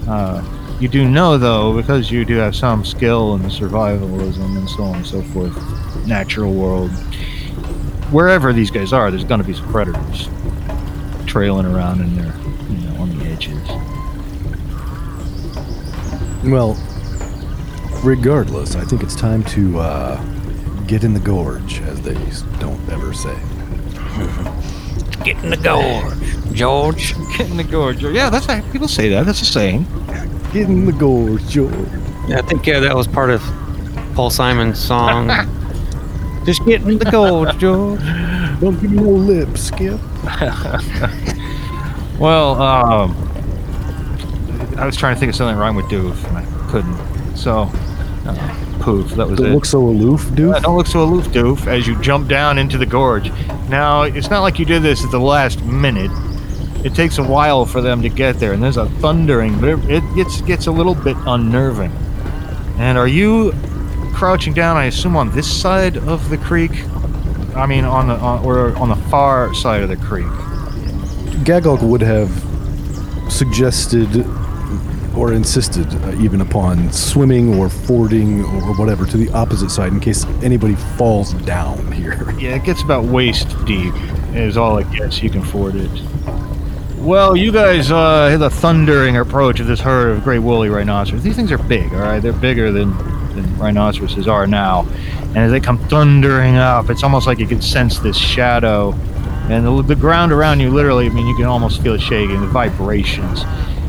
uh, 0.10 0.42
you 0.82 0.88
do 0.88 1.08
know, 1.08 1.38
though, 1.38 1.76
because 1.76 2.10
you 2.10 2.26
do 2.26 2.38
have 2.38 2.56
some 2.56 2.84
skill 2.84 3.36
in 3.36 3.42
survivalism 3.44 4.58
and 4.58 4.68
so 4.68 4.84
on 4.84 4.96
and 4.96 5.06
so 5.06 5.22
forth, 5.22 5.56
natural 6.08 6.52
world, 6.52 6.90
wherever 8.12 8.52
these 8.52 8.72
guys 8.72 8.92
are, 8.92 9.12
there's 9.12 9.24
going 9.24 9.40
to 9.40 9.46
be 9.46 9.54
some 9.54 9.72
predators 9.72 10.28
trailing 11.28 11.68
around 11.68 12.02
in 12.02 12.16
there, 12.16 12.34
you 12.70 12.78
know, 12.88 12.96
on 13.00 13.16
the 13.16 13.26
edges. 13.26 13.68
Well, 16.44 16.76
regardless, 18.04 18.76
I 18.76 18.84
think 18.84 19.04
it's 19.04 19.16
time 19.16 19.44
to 19.44 19.80
uh, 19.80 20.20
get 20.88 21.04
in 21.04 21.14
the 21.14 21.20
gorge, 21.20 21.80
as 21.82 22.02
they 22.02 22.16
don't 22.60 22.90
ever 22.90 23.14
say. 23.14 23.38
Get 25.24 25.38
in 25.44 25.52
the 25.52 25.58
gorge, 25.58 26.56
George. 26.56 27.14
Get 27.38 27.52
in 27.52 27.58
the 27.58 27.64
gorge. 27.64 28.02
Yeah, 28.04 28.32
that's 28.32 28.48
how 28.48 28.60
people 28.72 28.88
say 28.88 29.10
that. 29.10 29.28
That's 29.28 29.44
a 29.44 29.46
saying. 29.46 29.86
Get 30.54 30.70
in 30.70 30.86
the 30.86 30.92
gorge, 30.92 31.48
George. 31.48 31.74
Yeah, 32.28 32.40
I 32.40 32.42
think 32.42 32.66
yeah, 32.68 32.80
that 32.80 32.96
was 32.96 33.08
part 33.08 33.30
of 33.30 33.42
Paul 34.16 34.30
Simon's 34.30 34.80
song. 34.80 35.28
Just 36.46 36.66
get 36.66 36.82
in 36.82 36.98
the 36.98 37.06
gorge, 37.06 37.58
George. 37.58 38.02
Don't 38.60 38.80
give 38.82 38.92
me 38.92 38.98
no 39.02 39.10
lip, 39.12 39.58
Skip. 39.58 40.00
Well, 42.20 42.62
um, 42.62 43.16
I 44.78 44.86
was 44.86 44.96
trying 44.96 45.16
to 45.16 45.20
think 45.20 45.32
of 45.32 45.36
something 45.36 45.58
rhyme 45.58 45.76
with 45.76 45.88
doof, 45.88 46.24
and 46.28 46.38
I 46.38 46.70
couldn't. 46.70 47.36
So, 47.36 47.62
uh, 48.28 48.80
poof, 48.80 49.10
that 49.16 49.28
was 49.28 49.40
Don't 49.40 49.48
it. 49.50 49.56
look 49.56 49.66
so 49.66 49.80
aloof, 49.80 50.22
Doof. 50.26 50.54
Uh, 50.54 50.60
don't 50.60 50.78
look 50.78 50.86
so 50.86 51.02
aloof, 51.02 51.26
doof, 51.30 51.66
as 51.66 51.88
you 51.88 52.00
jump 52.00 52.28
down 52.28 52.60
into 52.60 52.78
the 52.78 52.86
gorge. 52.86 53.32
Now, 53.70 54.04
it's 54.04 54.30
not 54.30 54.42
like 54.42 54.60
you 54.60 54.66
did 54.66 54.84
this 54.84 55.04
at 55.04 55.10
the 55.10 55.20
last 55.20 55.64
minute. 55.64 56.12
It 56.84 56.96
takes 56.96 57.18
a 57.18 57.24
while 57.24 57.66
for 57.66 57.82
them 57.82 58.02
to 58.02 58.10
get 58.10 58.40
there, 58.40 58.54
and 58.54 58.64
there's 58.64 58.78
a 58.78 58.90
thundering, 59.02 59.60
but 59.60 59.70
it, 59.70 59.80
it 59.90 60.16
gets 60.16 60.42
gets 60.42 60.68
a 60.68 60.72
little 60.72 60.96
bit 60.96 61.16
unnerving. 61.28 61.92
And 62.78 62.98
are 62.98 63.08
you 63.08 63.54
crouching 64.14 64.54
down? 64.54 64.78
I 64.78 64.86
assume 64.86 65.16
on 65.16 65.32
this 65.32 65.62
side 65.62 65.98
of 65.98 66.30
the 66.30 66.38
creek. 66.38 66.72
I 67.56 67.66
mean, 67.66 67.84
on 67.84 68.08
the 68.08 68.16
on, 68.16 68.44
or 68.46 68.76
on 68.78 68.90
the 68.90 68.96
far 68.96 69.54
side 69.54 69.84
of 69.84 69.90
the 69.90 69.98
creek. 69.98 70.26
Gagalk 71.46 71.84
would 71.84 72.02
have 72.02 72.32
suggested 73.32 74.26
or 75.16 75.34
insisted 75.34 75.88
uh, 76.04 76.16
even 76.22 76.42
upon 76.42 76.92
swimming 76.92 77.56
or 77.60 77.70
fording 77.70 78.44
or 78.44 78.74
whatever 78.76 79.06
to 79.06 79.18
the 79.18 79.30
opposite 79.32 79.70
side 79.70 79.92
in 79.92 80.00
case 80.00 80.26
anybody 80.42 80.76
falls 80.98 81.34
down 81.34 81.92
here. 81.92 82.34
Yeah, 82.40 82.56
it 82.56 82.64
gets 82.64 82.82
about 82.82 83.04
waist 83.06 83.48
deep. 83.66 83.94
Is 84.34 84.56
all 84.56 84.78
it 84.78 84.90
gets. 84.92 85.22
You 85.22 85.30
can 85.30 85.44
ford 85.44 85.76
it. 85.76 85.92
Well, 87.02 87.36
you 87.36 87.52
guys 87.52 87.90
uh, 87.92 88.30
hear 88.30 88.38
the 88.38 88.52
thundering 88.52 89.18
approach 89.18 89.60
of 89.60 89.66
this 89.66 89.80
herd 89.80 90.12
of 90.12 90.24
great 90.24 90.38
woolly 90.38 90.70
rhinoceros. 90.70 91.24
These 91.24 91.36
things 91.36 91.52
are 91.52 91.58
big, 91.58 91.92
all 91.96 92.00
right? 92.00 92.20
They're 92.20 92.32
bigger 92.32 92.72
than, 92.72 92.96
than 93.34 93.58
rhinoceroses 93.58 94.28
are 94.28 94.46
now. 94.46 94.88
And 95.30 95.40
as 95.40 95.52
they 95.52 95.60
come 95.60 95.80
thundering 95.88 96.58
up, 96.58 96.92
it's 96.92 97.02
almost 97.02 97.26
like 97.26 97.40
you 97.40 97.48
can 97.48 97.60
sense 97.60 97.98
this 97.98 98.16
shadow. 98.16 98.94
And 99.50 99.66
the, 99.66 99.82
the 99.82 99.96
ground 99.96 100.32
around 100.32 100.60
you, 100.60 100.70
literally, 100.70 101.08
I 101.08 101.10
mean, 101.10 101.26
you 101.26 101.36
can 101.36 101.46
almost 101.46 101.82
feel 101.82 101.96
it 101.96 102.02
shaking, 102.02 102.40
the 102.40 102.46
vibrations. 102.46 103.42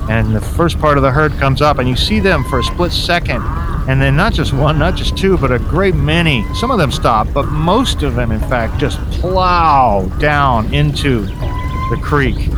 And 0.09 0.35
the 0.35 0.41
first 0.41 0.79
part 0.79 0.97
of 0.97 1.03
the 1.03 1.11
herd 1.11 1.33
comes 1.33 1.61
up, 1.61 1.79
and 1.79 1.87
you 1.87 1.97
see 1.97 2.19
them 2.19 2.43
for 2.45 2.61
a 2.61 2.65
split 2.65 2.93
second. 2.93 3.43
And 3.91 4.01
then 4.01 4.17
not 4.17 4.33
just 4.33 4.55
one, 4.55 4.79
not 4.79 4.97
just 4.97 5.19
two, 5.19 5.37
but 5.37 5.53
a 5.53 5.59
great 5.59 5.95
many. 5.95 6.47
Some 6.55 6.71
of 6.71 6.79
them 6.79 6.91
stop, 6.91 7.29
but 7.35 7.45
most 7.49 8.03
of 8.05 8.15
them, 8.15 8.33
in 8.33 8.41
fact, 8.41 8.79
just 8.81 8.99
plow 9.11 10.07
down 10.19 10.73
into 10.73 11.27
the 11.27 12.01
creek. 12.03 12.49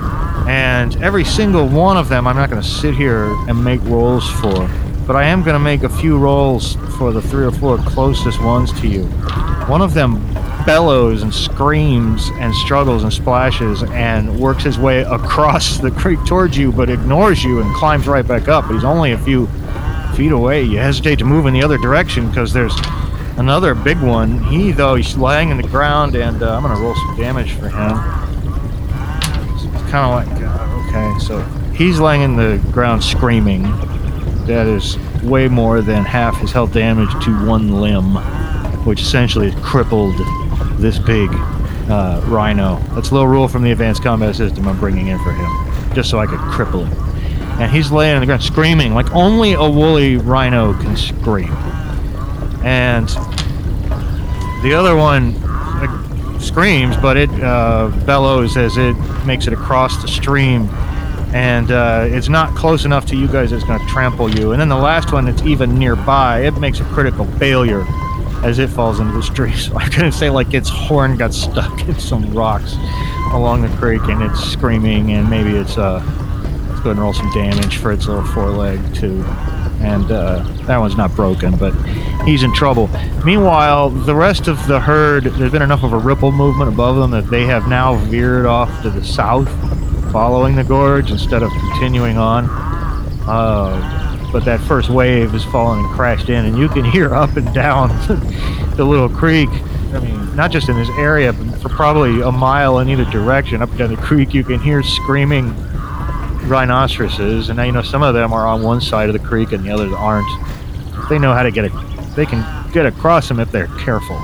And 0.46 1.02
every 1.02 1.24
single 1.24 1.66
one 1.66 1.96
of 1.96 2.08
them, 2.08 2.26
I'm 2.26 2.36
not 2.36 2.50
going 2.50 2.62
to 2.62 2.68
sit 2.68 2.94
here 2.94 3.26
and 3.48 3.64
make 3.64 3.82
rolls 3.84 4.28
for, 4.40 4.68
but 5.06 5.16
I 5.16 5.24
am 5.24 5.42
going 5.42 5.54
to 5.54 5.60
make 5.60 5.82
a 5.82 5.88
few 5.88 6.18
rolls 6.18 6.76
for 6.98 7.12
the 7.12 7.22
three 7.22 7.44
or 7.44 7.52
four 7.52 7.78
closest 7.78 8.40
ones 8.42 8.72
to 8.80 8.88
you. 8.88 9.04
One 9.66 9.80
of 9.80 9.94
them 9.94 10.22
bellows 10.66 11.22
and 11.22 11.34
screams 11.34 12.30
and 12.34 12.54
struggles 12.54 13.02
and 13.02 13.12
splashes 13.12 13.82
and 13.84 14.38
works 14.38 14.64
his 14.64 14.78
way 14.78 15.02
across 15.02 15.78
the 15.78 15.90
creek 15.90 16.18
towards 16.26 16.56
you, 16.56 16.72
but 16.72 16.90
ignores 16.90 17.42
you 17.42 17.60
and 17.60 17.74
climbs 17.74 18.06
right 18.06 18.26
back 18.26 18.48
up. 18.48 18.70
He's 18.70 18.84
only 18.84 19.12
a 19.12 19.18
few 19.18 19.46
feet 20.14 20.32
away. 20.32 20.62
You 20.62 20.78
hesitate 20.78 21.18
to 21.20 21.24
move 21.24 21.46
in 21.46 21.54
the 21.54 21.62
other 21.62 21.78
direction 21.78 22.28
because 22.28 22.52
there's 22.52 22.76
another 23.36 23.74
big 23.74 24.00
one. 24.00 24.42
He 24.44 24.72
though 24.72 24.94
he's 24.94 25.16
lying 25.16 25.50
in 25.50 25.56
the 25.56 25.68
ground, 25.68 26.14
and 26.14 26.42
uh, 26.42 26.56
I'm 26.56 26.62
gonna 26.62 26.80
roll 26.80 26.94
some 26.94 27.16
damage 27.16 27.52
for 27.52 27.68
him. 27.68 28.23
Kind 29.94 30.28
of 30.28 30.38
like 30.40 30.42
uh, 30.42 30.88
okay, 30.88 31.18
so 31.20 31.40
he's 31.72 32.00
laying 32.00 32.22
in 32.22 32.34
the 32.34 32.60
ground 32.72 33.04
screaming. 33.04 33.62
That 34.46 34.66
is 34.66 34.98
way 35.22 35.46
more 35.46 35.82
than 35.82 36.04
half 36.04 36.36
his 36.38 36.50
health 36.50 36.72
damage 36.72 37.10
to 37.24 37.46
one 37.46 37.80
limb, 37.80 38.16
which 38.84 39.00
essentially 39.00 39.52
crippled 39.62 40.16
this 40.80 40.98
big 40.98 41.30
uh, 41.88 42.20
rhino. 42.26 42.80
That's 42.96 43.10
a 43.10 43.14
little 43.14 43.28
rule 43.28 43.46
from 43.46 43.62
the 43.62 43.70
advanced 43.70 44.02
combat 44.02 44.34
system 44.34 44.66
I'm 44.66 44.80
bringing 44.80 45.06
in 45.06 45.18
for 45.20 45.30
him, 45.30 45.94
just 45.94 46.10
so 46.10 46.18
I 46.18 46.26
could 46.26 46.40
cripple 46.40 46.88
him. 46.88 47.60
And 47.60 47.70
he's 47.70 47.92
laying 47.92 48.16
on 48.16 48.20
the 48.20 48.26
ground 48.26 48.42
screaming 48.42 48.94
like 48.94 49.14
only 49.14 49.52
a 49.52 49.62
woolly 49.62 50.16
rhino 50.16 50.72
can 50.82 50.96
scream. 50.96 51.52
And 52.64 53.06
the 54.64 54.74
other 54.74 54.96
one 54.96 55.34
screams, 56.44 56.96
but 56.98 57.16
it 57.16 57.30
uh, 57.42 57.88
bellows 58.04 58.56
as 58.56 58.76
it 58.76 58.94
makes 59.24 59.46
it 59.46 59.52
across 59.52 60.00
the 60.02 60.08
stream. 60.08 60.68
And 61.32 61.72
uh, 61.72 62.06
it's 62.08 62.28
not 62.28 62.54
close 62.54 62.84
enough 62.84 63.06
to 63.06 63.16
you 63.16 63.26
guys, 63.26 63.50
it's 63.50 63.64
going 63.64 63.80
to 63.80 63.86
trample 63.86 64.30
you. 64.30 64.52
And 64.52 64.60
then 64.60 64.68
the 64.68 64.76
last 64.76 65.12
one, 65.12 65.26
it's 65.26 65.42
even 65.42 65.76
nearby. 65.76 66.42
It 66.42 66.58
makes 66.58 66.78
a 66.78 66.84
critical 66.84 67.24
failure 67.38 67.84
as 68.44 68.58
it 68.58 68.68
falls 68.68 69.00
into 69.00 69.12
the 69.12 69.22
stream. 69.22 69.54
So 69.58 69.76
I'm 69.76 69.90
going 69.90 70.10
to 70.10 70.12
say, 70.12 70.30
like, 70.30 70.54
its 70.54 70.68
horn 70.68 71.16
got 71.16 71.34
stuck 71.34 71.88
in 71.88 71.98
some 71.98 72.32
rocks 72.32 72.74
along 73.32 73.62
the 73.62 73.76
creek 73.78 74.02
and 74.02 74.22
it's 74.22 74.44
screaming, 74.44 75.12
and 75.12 75.28
maybe 75.28 75.56
it's, 75.56 75.76
uh, 75.76 76.02
let's 76.68 76.80
go 76.82 76.90
and 76.90 77.00
roll 77.00 77.12
some 77.12 77.30
damage 77.32 77.78
for 77.78 77.90
its 77.90 78.06
little 78.06 78.24
foreleg, 78.26 78.94
too. 78.94 79.24
And 79.80 80.10
uh, 80.10 80.42
that 80.66 80.78
one's 80.78 80.96
not 80.96 81.14
broken, 81.14 81.56
but 81.56 81.72
he's 82.24 82.42
in 82.42 82.52
trouble. 82.54 82.88
Meanwhile, 83.24 83.90
the 83.90 84.14
rest 84.14 84.48
of 84.48 84.66
the 84.66 84.80
herd, 84.80 85.24
there's 85.24 85.52
been 85.52 85.62
enough 85.62 85.82
of 85.82 85.92
a 85.92 85.98
ripple 85.98 86.32
movement 86.32 86.72
above 86.72 86.96
them 86.96 87.10
that 87.10 87.28
they 87.30 87.44
have 87.44 87.68
now 87.68 87.96
veered 87.96 88.46
off 88.46 88.82
to 88.82 88.90
the 88.90 89.04
south, 89.04 89.48
following 90.10 90.56
the 90.56 90.64
gorge 90.64 91.10
instead 91.10 91.42
of 91.42 91.50
continuing 91.50 92.16
on. 92.16 92.48
Uh, 93.26 94.30
but 94.32 94.44
that 94.44 94.60
first 94.60 94.90
wave 94.90 95.30
has 95.30 95.44
fallen 95.44 95.78
and 95.78 95.88
crashed 95.94 96.28
in, 96.28 96.44
and 96.44 96.58
you 96.58 96.68
can 96.68 96.84
hear 96.84 97.14
up 97.14 97.36
and 97.36 97.54
down 97.54 97.88
the 98.76 98.84
little 98.84 99.08
creek. 99.08 99.48
I 99.92 100.00
mean, 100.00 100.34
not 100.34 100.50
just 100.50 100.68
in 100.68 100.76
this 100.76 100.90
area, 100.98 101.32
but 101.32 101.62
for 101.62 101.68
probably 101.68 102.20
a 102.20 102.32
mile 102.32 102.80
in 102.80 102.88
either 102.88 103.04
direction, 103.04 103.62
up 103.62 103.70
and 103.70 103.78
down 103.78 103.90
the 103.90 103.96
creek, 103.96 104.34
you 104.34 104.42
can 104.42 104.58
hear 104.58 104.82
screaming 104.82 105.54
rhinoceroses, 106.48 107.48
and 107.48 107.56
now 107.56 107.64
you 107.64 107.72
know 107.72 107.82
some 107.82 108.02
of 108.02 108.14
them 108.14 108.32
are 108.32 108.46
on 108.46 108.62
one 108.62 108.80
side 108.80 109.08
of 109.08 109.12
the 109.12 109.18
creek 109.18 109.52
and 109.52 109.64
the 109.64 109.70
others 109.70 109.92
aren't. 109.92 110.28
They 111.08 111.18
know 111.18 111.32
how 111.32 111.42
to 111.42 111.50
get 111.50 111.64
it. 111.64 111.72
They 112.16 112.26
can 112.26 112.70
get 112.72 112.86
across 112.86 113.28
them 113.28 113.40
if 113.40 113.50
they're 113.50 113.68
careful, 113.78 114.16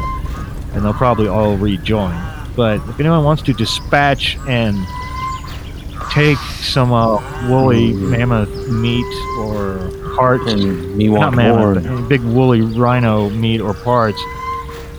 and 0.73 0.85
they'll 0.85 0.95
probably 0.95 1.29
all 1.29 1.57
rejoin. 1.57 2.15
But 2.57 2.77
if 2.89 3.01
anyone 3.01 3.25
wants 3.25 3.43
to 3.45 3.53
dispatch 3.53 4.37
and 4.47 4.77
take 6.11 6.39
some 6.39 6.93
uh, 6.93 7.49
woolly 7.49 7.93
mammoth 7.93 8.69
meat 8.69 9.07
or 9.39 9.91
parts, 10.17 10.53
And 10.53 10.97
me 10.97 11.09
not 11.09 11.35
mammoth, 11.35 12.09
big 12.09 12.23
woolly 12.23 12.63
rhino 12.63 13.31
meat 13.31 13.61
or 13.61 13.75
parts, 13.75 14.21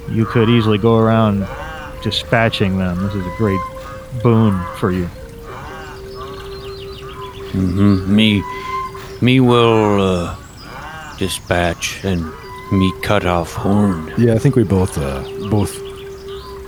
you 0.10 0.26
could 0.26 0.50
easily 0.50 0.78
go 0.78 0.98
around 0.98 1.48
dispatching 2.02 2.78
them. 2.78 3.04
This 3.04 3.16
is 3.16 3.26
a 3.26 3.36
great 3.38 3.60
boon 4.24 4.60
for 4.78 4.92
you. 4.92 5.10
Hmm 7.52 8.16
Me, 8.16 8.44
me 9.22 9.40
will 9.40 10.02
uh, 10.02 10.36
dispatch 11.18 12.04
and 12.04 12.26
me 12.72 12.94
cut 13.02 13.26
off 13.26 13.54
horn. 13.54 14.14
Yeah, 14.18 14.34
I 14.34 14.38
think 14.40 14.56
we 14.56 14.64
both 14.64 14.98
uh 14.98 15.22
both 15.50 15.78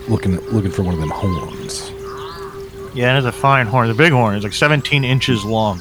looking 0.10 0.36
looking 0.52 0.72
for 0.72 0.84
one 0.84 0.94
of 0.94 1.00
them 1.00 1.10
horns. 1.10 1.92
Yeah, 2.94 3.16
it 3.16 3.20
is 3.20 3.26
a 3.26 3.32
fine 3.32 3.66
horn. 3.66 3.88
The 3.88 3.94
big 3.94 4.12
horn 4.12 4.36
is 4.36 4.44
like 4.44 4.54
17 4.54 5.04
inches 5.04 5.44
long 5.44 5.80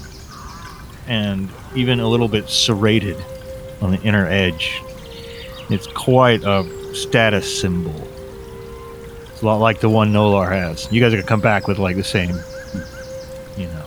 and 1.07 1.49
even 1.75 2.01
a 2.01 2.09
little 2.09 2.29
bit 2.29 2.49
serrated 2.49 3.17
on 3.81 3.91
the 3.91 4.01
inner 4.03 4.27
edge. 4.27 4.81
It's 5.69 5.87
quite 5.89 6.43
a 6.45 6.65
status 6.95 7.61
symbol. 7.61 7.95
It's 9.33 9.43
a 9.43 9.47
lot 9.47 9.57
like 9.57 9.81
the 9.81 9.91
one 9.91 10.13
Nolar 10.13 10.49
has. 10.51 10.91
You 10.93 11.01
guys 11.01 11.09
are 11.13 11.17
going 11.17 11.23
to 11.25 11.29
come 11.29 11.41
back 11.41 11.67
with 11.67 11.79
like 11.79 11.97
the 11.97 12.05
same, 12.05 12.37
you 13.57 13.67
know. 13.67 13.85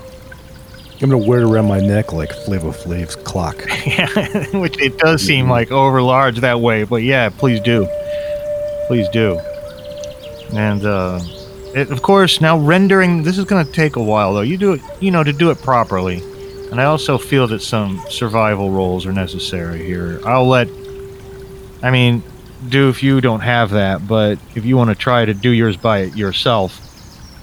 I'm 1.02 1.10
gonna 1.10 1.18
wear 1.28 1.42
it 1.42 1.44
around 1.44 1.68
my 1.68 1.82
neck 1.82 2.14
like 2.14 2.32
Flavor 2.32 2.72
Flav's 2.72 3.16
clock. 3.16 3.66
Yeah, 3.86 4.08
which 4.58 4.80
it 4.82 4.98
does 4.98 5.22
seem 5.22 5.50
like 5.50 5.72
over 5.72 6.02
large 6.02 6.40
that 6.40 6.60
way, 6.60 6.84
but 6.84 7.04
yeah, 7.04 7.30
please 7.30 7.60
do. 7.60 7.88
Please 8.88 9.08
do. 9.10 9.38
And 10.54 10.86
uh 10.86 11.20
it, 11.76 11.92
of 11.92 12.02
course, 12.02 12.40
now 12.40 12.58
rendering 12.58 13.24
this 13.24 13.38
is 13.38 13.46
to 13.46 13.66
take 13.72 13.98
a 13.98 14.04
while 14.04 14.34
though. 14.34 14.42
You 14.42 14.58
do 14.58 14.74
it, 14.74 14.82
you 15.02 15.12
know, 15.12 15.24
to 15.24 15.34
do 15.34 15.52
it 15.52 15.62
properly. 15.62 16.24
And 16.72 16.80
I 16.80 16.86
also 16.86 17.18
feel 17.18 17.48
that 17.48 17.62
some 17.62 18.02
survival 18.10 18.72
rolls 18.72 19.06
are 19.06 19.12
necessary 19.12 19.86
here. 19.86 20.22
I'll 20.26 20.48
let 20.48 20.70
I 21.84 21.92
mean, 21.92 22.24
do 22.70 22.90
if 22.90 23.04
you 23.04 23.22
don't 23.22 23.42
have 23.42 23.72
that, 23.72 24.08
but 24.08 24.40
if 24.56 24.66
you 24.66 24.78
want 24.78 24.90
to 24.90 24.96
try 24.96 25.26
to 25.26 25.34
do 25.34 25.50
yours 25.52 25.78
by 25.78 26.00
it 26.00 26.16
yourself, 26.16 26.82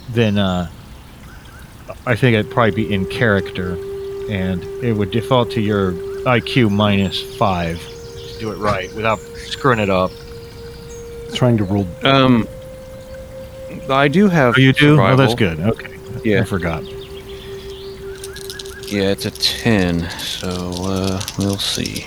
then 0.09 0.37
uh 0.37 0.69
I 2.05 2.15
think 2.15 2.35
it'd 2.35 2.51
probably 2.51 2.71
be 2.71 2.93
in 2.93 3.05
character 3.05 3.77
and 4.29 4.63
it 4.83 4.93
would 4.93 5.11
default 5.11 5.51
to 5.51 5.61
your 5.61 5.93
IQ 6.25 6.71
minus 6.71 7.21
five 7.37 7.79
to 8.33 8.39
do 8.39 8.51
it 8.51 8.57
right 8.57 8.91
without 8.93 9.19
screwing 9.19 9.79
it 9.79 9.89
up. 9.89 10.11
Trying 11.33 11.57
to 11.57 11.63
roll. 11.63 11.87
Um, 12.03 12.47
I 13.89 14.07
do 14.07 14.29
have. 14.29 14.55
Oh, 14.57 14.61
you 14.61 14.71
do? 14.73 15.01
Oh, 15.01 15.15
that's 15.15 15.33
good. 15.35 15.59
Okay. 15.59 15.97
Yeah, 16.23 16.41
I 16.41 16.43
forgot. 16.43 16.83
yeah, 18.91 19.09
it's 19.09 19.25
a 19.25 19.31
ten. 19.31 20.07
So 20.11 20.49
uh, 20.83 21.21
we'll 21.39 21.57
see. 21.57 22.05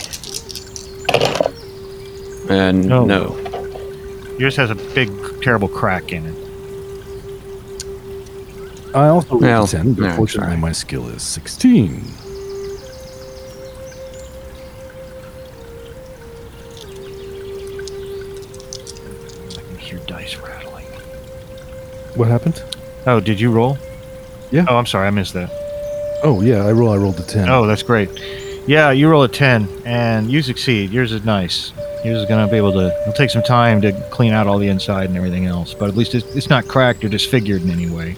And 2.49 2.87
No. 2.87 3.05
no. 3.05 3.37
Yours 4.39 4.55
has 4.57 4.71
a 4.71 4.75
big, 4.75 5.11
terrible 5.43 5.69
crack 5.69 6.13
in 6.13 6.25
it. 6.27 6.35
I 8.97 9.09
also 9.09 9.29
rolled 9.31 9.43
Well, 9.43 9.65
a 9.65 9.69
ten, 9.69 9.93
but 9.93 10.03
no, 10.07 10.17
fortunately 10.17 10.49
sorry. 10.53 10.61
my 10.61 10.73
skill 10.73 11.09
is 11.09 11.23
sixteen. 11.23 12.03
I 19.57 19.61
can 19.69 19.77
hear 19.79 19.99
dice 20.07 20.37
rattling. 20.39 20.87
What 22.15 22.29
happened? 22.29 22.63
Oh, 23.07 23.21
did 23.21 23.41
you 23.41 23.51
roll? 23.51 23.79
Yeah. 24.51 24.67
Oh, 24.69 24.77
I'm 24.77 24.87
sorry, 24.87 25.07
I 25.07 25.11
missed 25.11 25.35
that. 25.35 25.51
Oh 26.23 26.41
yeah, 26.43 26.65
I 26.65 26.73
roll. 26.73 26.91
I 26.91 26.97
rolled 26.97 27.21
a 27.21 27.23
ten. 27.23 27.49
Oh, 27.49 27.67
that's 27.67 27.83
great. 27.83 28.09
Yeah, 28.67 28.91
you 28.91 29.09
roll 29.09 29.23
a 29.23 29.29
10 29.29 29.69
and 29.85 30.29
you 30.29 30.43
succeed. 30.43 30.91
Yours 30.91 31.13
is 31.13 31.25
nice. 31.25 31.73
Yours 32.05 32.23
is 32.23 32.29
going 32.29 32.45
to 32.45 32.51
be 32.51 32.57
able 32.57 32.73
to, 32.73 32.89
it'll 33.03 33.13
take 33.13 33.31
some 33.31 33.45
time 33.45 33.81
to 33.83 33.93
clean 34.11 34.33
out 34.33 34.49
all 34.49 34.59
the 34.59 34.67
inside 34.67 35.09
and 35.09 35.17
everything 35.17 35.47
else, 35.47 35.73
but 35.73 35.89
at 35.89 35.95
least 35.95 36.17
it's, 36.17 36.27
it's 36.35 36.49
not 36.51 36.67
cracked 36.67 37.05
or 37.05 37.09
disfigured 37.09 37.63
in 37.63 37.71
any 37.71 37.89
way. 37.89 38.17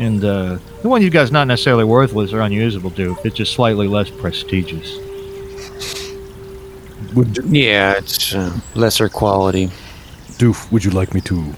And 0.00 0.24
uh, 0.24 0.58
the 0.80 0.88
one 0.88 1.02
you 1.02 1.10
got 1.10 1.24
is 1.24 1.30
not 1.30 1.46
necessarily 1.46 1.84
worthless 1.84 2.32
or 2.32 2.40
unusable, 2.40 2.88
Duke. 2.88 3.18
It's 3.24 3.36
just 3.36 3.52
slightly 3.52 3.86
less 3.86 4.08
prestigious. 4.08 4.96
Would 7.14 7.36
you, 7.36 7.42
Yeah, 7.46 7.98
it's 7.98 8.34
uh, 8.34 8.58
lesser 8.74 9.10
quality. 9.10 9.66
Doof, 10.38 10.72
would 10.72 10.84
you 10.84 10.90
like 10.90 11.12
me 11.12 11.20
to 11.22 11.52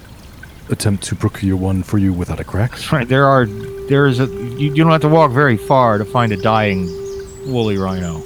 attempt 0.71 1.05
to 1.05 1.15
procure 1.15 1.57
one 1.57 1.85
for 1.85 1.99
you 1.99 2.13
without 2.13 2.41
a 2.41 2.45
crack? 2.45 2.73
That's 2.73 2.91
right. 2.91 3.07
There 3.07 3.27
are, 3.27 3.47
there's 3.47 4.19
a, 4.19 4.27
you, 4.27 4.75
you 4.75 4.75
don't 4.75 4.91
have 4.91 5.03
to 5.03 5.09
walk 5.09 5.31
very 5.31 5.57
far 5.57 5.99
to 5.99 6.05
find 6.05 6.33
a 6.33 6.37
dying 6.37 6.87
woolly 7.47 7.77
rhino. 7.77 8.23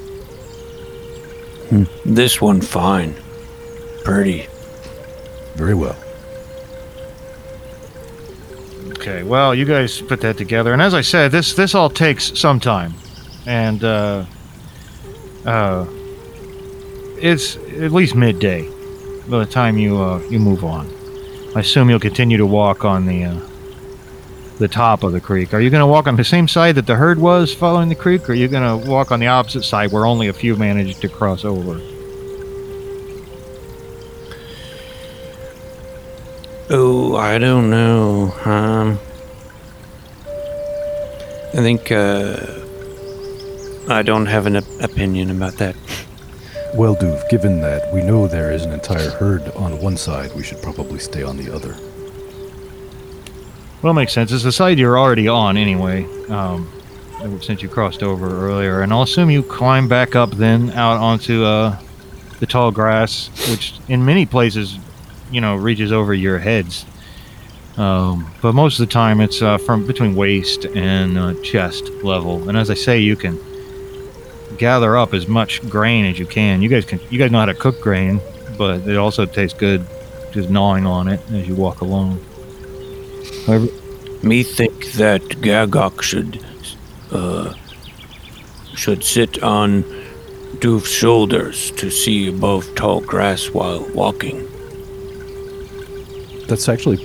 This 2.06 2.40
one 2.40 2.62
fine. 2.62 3.14
Pretty. 4.02 4.46
Very 5.56 5.74
well. 5.74 5.96
Okay, 9.06 9.22
well, 9.22 9.54
you 9.54 9.64
guys 9.64 10.02
put 10.02 10.20
that 10.22 10.36
together, 10.36 10.72
and 10.72 10.82
as 10.82 10.92
I 10.92 11.00
said, 11.00 11.30
this 11.30 11.54
this 11.54 11.76
all 11.76 11.88
takes 11.88 12.36
some 12.36 12.58
time, 12.58 12.92
and 13.46 13.84
uh, 13.84 14.24
uh, 15.44 15.86
it's 17.16 17.54
at 17.54 17.92
least 17.92 18.16
midday 18.16 18.68
by 19.28 19.38
the 19.38 19.46
time 19.46 19.78
you 19.78 19.96
uh, 19.96 20.18
you 20.28 20.40
move 20.40 20.64
on. 20.64 20.92
I 21.54 21.60
assume 21.60 21.88
you'll 21.88 22.00
continue 22.00 22.36
to 22.36 22.46
walk 22.46 22.84
on 22.84 23.06
the 23.06 23.26
uh, 23.26 23.40
the 24.58 24.66
top 24.66 25.04
of 25.04 25.12
the 25.12 25.20
creek. 25.20 25.54
Are 25.54 25.60
you 25.60 25.70
going 25.70 25.82
to 25.82 25.86
walk 25.86 26.08
on 26.08 26.16
the 26.16 26.24
same 26.24 26.48
side 26.48 26.74
that 26.74 26.88
the 26.88 26.96
herd 26.96 27.20
was 27.20 27.54
following 27.54 27.88
the 27.88 27.94
creek, 27.94 28.28
or 28.28 28.32
are 28.32 28.34
you 28.34 28.48
going 28.48 28.82
to 28.82 28.90
walk 28.90 29.12
on 29.12 29.20
the 29.20 29.28
opposite 29.28 29.62
side 29.62 29.92
where 29.92 30.04
only 30.04 30.26
a 30.26 30.32
few 30.32 30.56
managed 30.56 31.00
to 31.02 31.08
cross 31.08 31.44
over? 31.44 31.80
Oh, 36.68 37.14
I 37.16 37.38
don't 37.38 37.70
know. 37.70 38.32
Um, 38.44 38.98
I 41.52 41.58
think 41.62 41.92
uh, 41.92 42.44
I 43.88 44.02
don't 44.02 44.26
have 44.26 44.46
an 44.46 44.56
op- 44.56 44.80
opinion 44.80 45.30
about 45.30 45.54
that. 45.54 45.76
Well, 46.74 46.96
Duve, 46.96 47.28
given 47.30 47.60
that 47.60 47.92
we 47.94 48.02
know 48.02 48.26
there 48.26 48.50
is 48.50 48.64
an 48.64 48.72
entire 48.72 49.10
herd 49.10 49.48
on 49.50 49.80
one 49.80 49.96
side, 49.96 50.34
we 50.34 50.42
should 50.42 50.60
probably 50.60 50.98
stay 50.98 51.22
on 51.22 51.36
the 51.36 51.54
other. 51.54 51.76
Well, 53.80 53.94
makes 53.94 54.12
sense. 54.12 54.32
It's 54.32 54.42
the 54.42 54.50
side 54.52 54.78
you're 54.78 54.98
already 54.98 55.28
on 55.28 55.56
anyway, 55.56 56.04
um, 56.28 56.68
since 57.40 57.62
you 57.62 57.68
crossed 57.68 58.02
over 58.02 58.26
earlier. 58.50 58.82
And 58.82 58.92
I'll 58.92 59.02
assume 59.02 59.30
you 59.30 59.44
climb 59.44 59.86
back 59.86 60.16
up 60.16 60.32
then 60.32 60.70
out 60.72 60.96
onto 60.96 61.44
uh, 61.44 61.78
the 62.40 62.46
tall 62.46 62.72
grass, 62.72 63.30
which 63.48 63.74
in 63.88 64.04
many 64.04 64.26
places, 64.26 64.78
you 65.30 65.40
know, 65.40 65.56
reaches 65.56 65.92
over 65.92 66.14
your 66.14 66.38
heads. 66.38 66.84
Um, 67.76 68.30
but 68.40 68.54
most 68.54 68.80
of 68.80 68.88
the 68.88 68.92
time, 68.92 69.20
it's 69.20 69.42
uh, 69.42 69.58
from 69.58 69.86
between 69.86 70.14
waist 70.14 70.64
and 70.64 71.18
uh, 71.18 71.34
chest 71.42 71.90
level. 72.02 72.48
And 72.48 72.56
as 72.56 72.70
I 72.70 72.74
say, 72.74 72.98
you 73.00 73.16
can 73.16 73.38
gather 74.56 74.96
up 74.96 75.12
as 75.12 75.28
much 75.28 75.66
grain 75.68 76.06
as 76.06 76.18
you 76.18 76.26
can. 76.26 76.62
You 76.62 76.68
guys 76.68 76.84
can, 76.84 77.00
you 77.10 77.18
guys 77.18 77.30
know 77.30 77.40
how 77.40 77.46
to 77.46 77.54
cook 77.54 77.80
grain, 77.80 78.20
but 78.56 78.80
it 78.88 78.96
also 78.96 79.26
tastes 79.26 79.58
good 79.58 79.86
just 80.32 80.48
gnawing 80.48 80.86
on 80.86 81.08
it 81.08 81.20
as 81.32 81.46
you 81.46 81.54
walk 81.54 81.80
along. 81.82 82.20
However, 83.46 83.68
Me 84.22 84.42
think 84.42 84.92
that 84.92 85.22
Gagalk 85.22 86.02
should 86.02 86.44
uh, 87.12 87.54
should 88.74 89.04
sit 89.04 89.42
on 89.42 89.84
Doof's 90.58 90.90
shoulders 90.90 91.70
to 91.72 91.90
see 91.90 92.28
above 92.28 92.74
tall 92.74 93.00
grass 93.02 93.50
while 93.50 93.86
walking. 93.94 94.48
That's 96.46 96.68
actually 96.68 96.98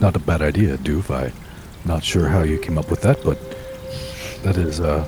not 0.00 0.16
a 0.16 0.18
bad 0.18 0.42
idea, 0.42 0.76
Duve. 0.78 1.32
Not 1.84 2.02
sure 2.04 2.28
how 2.28 2.42
you 2.42 2.58
came 2.58 2.78
up 2.78 2.90
with 2.90 3.02
that, 3.02 3.22
but 3.24 3.38
that 4.42 4.56
is, 4.56 4.80
uh. 4.80 5.06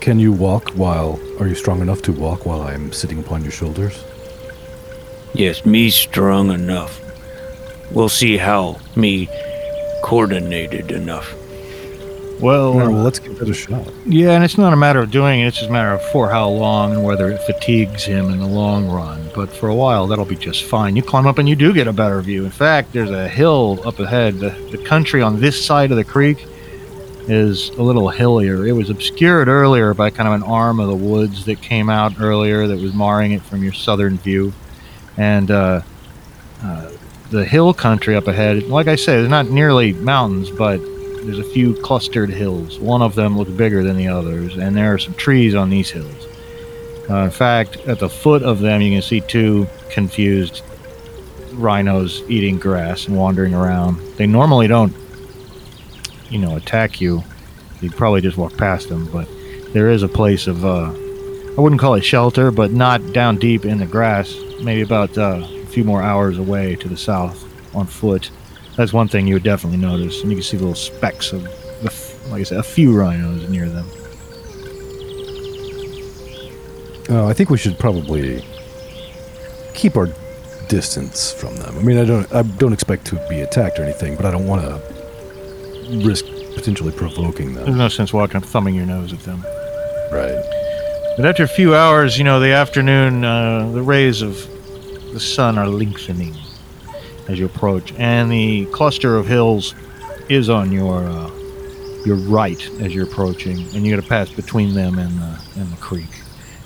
Can 0.00 0.18
you 0.18 0.32
walk 0.32 0.70
while. 0.70 1.20
Are 1.38 1.46
you 1.46 1.54
strong 1.54 1.82
enough 1.82 2.00
to 2.02 2.12
walk 2.12 2.46
while 2.46 2.62
I'm 2.62 2.90
sitting 2.90 3.18
upon 3.18 3.42
your 3.42 3.52
shoulders? 3.52 4.02
Yes, 5.34 5.66
me 5.66 5.90
strong 5.90 6.50
enough. 6.50 7.00
We'll 7.92 8.08
see 8.08 8.38
how 8.38 8.80
me 8.96 9.28
coordinated 10.02 10.90
enough. 10.90 11.34
Well, 12.40 12.74
well, 12.74 12.90
let's 12.90 13.18
give 13.18 13.40
it 13.40 13.48
a 13.48 13.54
shot. 13.54 13.88
Yeah, 14.06 14.32
and 14.32 14.44
it's 14.44 14.58
not 14.58 14.72
a 14.72 14.76
matter 14.76 15.00
of 15.00 15.10
doing 15.10 15.40
it, 15.40 15.46
it's 15.46 15.58
just 15.58 15.70
a 15.70 15.72
matter 15.72 15.92
of 15.92 16.02
for 16.10 16.28
how 16.28 16.48
long 16.48 16.92
and 16.92 17.04
whether 17.04 17.30
it 17.30 17.42
fatigues 17.42 18.04
him 18.04 18.30
in 18.30 18.38
the 18.38 18.46
long 18.46 18.88
run. 18.88 19.28
But 19.34 19.50
for 19.50 19.68
a 19.68 19.74
while, 19.74 20.06
that'll 20.06 20.24
be 20.24 20.36
just 20.36 20.64
fine. 20.64 20.96
You 20.96 21.02
climb 21.02 21.26
up 21.26 21.38
and 21.38 21.48
you 21.48 21.56
do 21.56 21.72
get 21.72 21.86
a 21.86 21.92
better 21.92 22.20
view. 22.20 22.44
In 22.44 22.50
fact, 22.50 22.92
there's 22.92 23.10
a 23.10 23.28
hill 23.28 23.80
up 23.86 23.98
ahead. 23.98 24.38
The, 24.38 24.50
the 24.70 24.78
country 24.78 25.22
on 25.22 25.40
this 25.40 25.64
side 25.64 25.90
of 25.90 25.96
the 25.96 26.04
creek 26.04 26.46
is 27.28 27.68
a 27.70 27.82
little 27.82 28.08
hillier. 28.08 28.66
It 28.66 28.72
was 28.72 28.90
obscured 28.90 29.48
earlier 29.48 29.94
by 29.94 30.10
kind 30.10 30.28
of 30.28 30.34
an 30.34 30.42
arm 30.42 30.80
of 30.80 30.88
the 30.88 30.96
woods 30.96 31.44
that 31.44 31.60
came 31.60 31.88
out 31.88 32.20
earlier 32.20 32.66
that 32.66 32.78
was 32.78 32.92
marring 32.92 33.32
it 33.32 33.42
from 33.42 33.62
your 33.62 33.72
southern 33.72 34.18
view. 34.18 34.52
And 35.16 35.50
uh, 35.50 35.82
uh, 36.62 36.90
the 37.30 37.44
hill 37.44 37.72
country 37.72 38.16
up 38.16 38.26
ahead, 38.26 38.64
like 38.64 38.88
I 38.88 38.96
said, 38.96 39.18
there's 39.18 39.28
not 39.28 39.48
nearly 39.50 39.92
mountains, 39.92 40.50
but 40.50 40.80
there's 41.22 41.38
a 41.38 41.44
few 41.44 41.74
clustered 41.74 42.30
hills. 42.30 42.78
One 42.78 43.02
of 43.02 43.14
them 43.14 43.36
looks 43.36 43.50
bigger 43.50 43.82
than 43.82 43.96
the 43.96 44.08
others, 44.08 44.56
and 44.56 44.76
there 44.76 44.94
are 44.94 44.98
some 44.98 45.14
trees 45.14 45.54
on 45.54 45.70
these 45.70 45.90
hills. 45.90 46.26
Uh, 47.08 47.24
in 47.24 47.30
fact, 47.30 47.76
at 47.86 47.98
the 47.98 48.08
foot 48.08 48.42
of 48.42 48.60
them, 48.60 48.80
you 48.80 48.92
can 48.92 49.02
see 49.02 49.20
two 49.20 49.68
confused 49.90 50.62
rhinos 51.52 52.22
eating 52.28 52.58
grass 52.58 53.06
and 53.06 53.16
wandering 53.16 53.54
around. 53.54 53.98
They 54.16 54.26
normally 54.26 54.68
don't, 54.68 54.94
you 56.28 56.38
know, 56.38 56.56
attack 56.56 57.00
you. 57.00 57.22
You 57.80 57.90
probably 57.90 58.20
just 58.20 58.36
walk 58.36 58.56
past 58.56 58.88
them, 58.88 59.10
but 59.12 59.28
there 59.72 59.90
is 59.90 60.02
a 60.02 60.08
place 60.08 60.46
of, 60.46 60.64
uh, 60.64 60.92
I 61.56 61.60
wouldn't 61.60 61.80
call 61.80 61.94
it 61.94 62.04
shelter, 62.04 62.50
but 62.50 62.70
not 62.70 63.12
down 63.12 63.38
deep 63.38 63.64
in 63.64 63.78
the 63.78 63.86
grass, 63.86 64.34
maybe 64.62 64.82
about 64.82 65.16
uh, 65.18 65.42
a 65.42 65.66
few 65.66 65.84
more 65.84 66.02
hours 66.02 66.38
away 66.38 66.76
to 66.76 66.88
the 66.88 66.96
south 66.96 67.44
on 67.74 67.86
foot. 67.86 68.30
That's 68.80 68.94
one 68.94 69.08
thing 69.08 69.26
you 69.26 69.34
would 69.34 69.42
definitely 69.42 69.76
notice, 69.76 70.22
and 70.22 70.30
you 70.30 70.38
can 70.38 70.42
see 70.42 70.56
little 70.56 70.74
specks 70.74 71.34
of, 71.34 71.42
the 71.42 71.88
f- 71.88 72.30
like 72.30 72.40
I 72.40 72.44
said, 72.44 72.60
a 72.60 72.62
few 72.62 72.98
rhinos 72.98 73.46
near 73.50 73.68
them. 73.68 73.84
Uh, 77.10 77.26
I 77.26 77.34
think 77.34 77.50
we 77.50 77.58
should 77.58 77.78
probably 77.78 78.42
keep 79.74 79.98
our 79.98 80.08
distance 80.70 81.30
from 81.30 81.56
them. 81.56 81.76
I 81.76 81.82
mean, 81.82 81.98
I 81.98 82.06
don't, 82.06 82.32
I 82.32 82.40
don't 82.40 82.72
expect 82.72 83.04
to 83.08 83.22
be 83.28 83.42
attacked 83.42 83.78
or 83.78 83.82
anything, 83.82 84.16
but 84.16 84.24
I 84.24 84.30
don't 84.30 84.46
want 84.46 84.62
to 84.62 86.00
risk 86.02 86.24
potentially 86.54 86.92
provoking 86.92 87.52
them. 87.52 87.66
There's 87.66 87.76
no 87.76 87.88
sense 87.88 88.14
walking 88.14 88.36
up 88.36 88.44
thumbing 88.46 88.74
your 88.74 88.86
nose 88.86 89.12
at 89.12 89.20
them. 89.20 89.42
Right. 90.10 90.42
But 91.18 91.26
after 91.26 91.42
a 91.42 91.48
few 91.48 91.74
hours, 91.74 92.16
you 92.16 92.24
know, 92.24 92.40
the 92.40 92.52
afternoon, 92.52 93.26
uh, 93.26 93.70
the 93.72 93.82
rays 93.82 94.22
of 94.22 94.36
the 95.12 95.20
sun 95.20 95.58
are 95.58 95.68
lengthening 95.68 96.34
as 97.28 97.38
you 97.38 97.46
approach, 97.46 97.92
and 97.94 98.30
the 98.30 98.66
cluster 98.66 99.16
of 99.16 99.26
hills 99.26 99.74
is 100.28 100.48
on 100.48 100.72
your 100.72 101.04
uh, 101.04 101.30
your 102.04 102.16
right 102.16 102.68
as 102.80 102.94
you're 102.94 103.04
approaching, 103.04 103.58
and 103.74 103.84
you 103.86 103.94
got 103.94 104.02
to 104.02 104.08
pass 104.08 104.30
between 104.30 104.74
them 104.74 104.98
and 104.98 105.18
the 105.18 105.40
and 105.56 105.70
the 105.70 105.76
creek. 105.76 106.08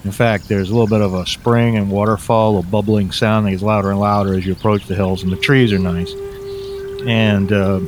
In 0.05 0.13
fact, 0.13 0.49
there's 0.49 0.69
a 0.69 0.73
little 0.73 0.87
bit 0.87 1.01
of 1.01 1.15
a 1.15 1.25
spring 1.27 1.77
and 1.77 1.91
waterfall, 1.91 2.59
a 2.59 2.63
bubbling 2.63 3.11
sound 3.11 3.47
that 3.47 3.53
gets 3.53 3.63
louder 3.63 3.91
and 3.91 3.99
louder 3.99 4.35
as 4.35 4.45
you 4.45 4.53
approach 4.53 4.87
the 4.87 4.95
hills, 4.95 5.23
and 5.23 5.33
the 5.33 5.37
trees 5.37 5.73
are 5.73 5.79
nice. 5.79 6.13
And 7.07 7.51
uh, 7.51 7.79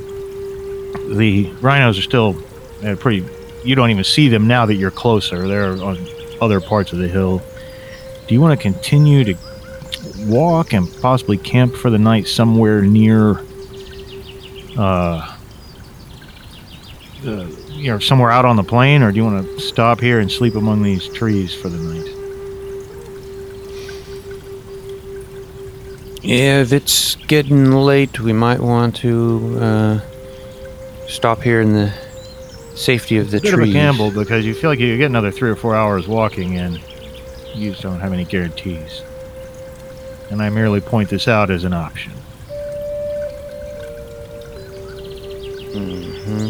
the 1.11 1.51
rhinos 1.61 1.99
are 1.99 2.03
still 2.03 2.35
uh, 2.83 2.95
pretty. 2.95 3.23
You 3.63 3.75
don't 3.75 3.91
even 3.91 4.03
see 4.03 4.29
them 4.29 4.47
now 4.47 4.65
that 4.65 4.75
you're 4.75 4.91
closer. 4.91 5.47
They're 5.47 5.73
on 5.83 5.97
other 6.41 6.59
parts 6.59 6.91
of 6.91 6.99
the 6.99 7.07
hill. 7.07 7.41
Do 8.27 8.33
you 8.33 8.41
want 8.41 8.59
to 8.59 8.61
continue 8.61 9.23
to 9.23 9.35
walk 10.27 10.73
and 10.73 10.87
possibly 11.01 11.37
camp 11.37 11.75
for 11.75 11.89
the 11.89 11.97
night 11.97 12.27
somewhere 12.27 12.81
near, 12.81 13.39
uh, 14.77 15.35
uh, 17.25 17.47
you 17.69 17.91
know, 17.91 17.99
somewhere 17.99 18.31
out 18.31 18.45
on 18.45 18.55
the 18.55 18.63
plain, 18.63 19.01
or 19.03 19.11
do 19.11 19.17
you 19.17 19.25
want 19.25 19.45
to 19.45 19.59
stop 19.59 19.99
here 19.99 20.19
and 20.19 20.31
sleep 20.31 20.55
among 20.55 20.83
these 20.83 21.07
trees 21.09 21.53
for 21.53 21.69
the 21.69 21.77
night? 21.77 22.13
Yeah, 26.23 26.61
if 26.61 26.73
it's 26.73 27.15
getting 27.15 27.71
late, 27.71 28.19
we 28.19 28.33
might 28.33 28.59
want 28.59 28.97
to 28.97 29.57
uh, 29.61 29.99
stop 31.07 31.41
here 31.41 31.61
in 31.61 31.71
the 31.73 31.93
safety 32.75 33.17
of 33.17 33.31
the 33.31 33.39
Bit 33.39 33.53
trees. 33.53 33.69
of 33.69 33.69
a 33.69 33.71
gamble 33.71 34.11
because 34.11 34.45
you 34.45 34.53
feel 34.53 34.69
like 34.69 34.79
you 34.79 34.97
get 34.97 35.05
another 35.05 35.31
three 35.31 35.49
or 35.49 35.55
four 35.55 35.75
hours 35.75 36.07
walking, 36.07 36.57
and 36.57 36.81
you 37.55 37.71
just 37.71 37.81
don't 37.81 37.99
have 37.99 38.13
any 38.13 38.25
guarantees. 38.25 39.03
And 40.29 40.41
I 40.41 40.49
merely 40.49 40.81
point 40.81 41.09
this 41.09 41.27
out 41.27 41.49
as 41.49 41.63
an 41.63 41.73
option. 41.73 42.11
hmm 45.73 46.49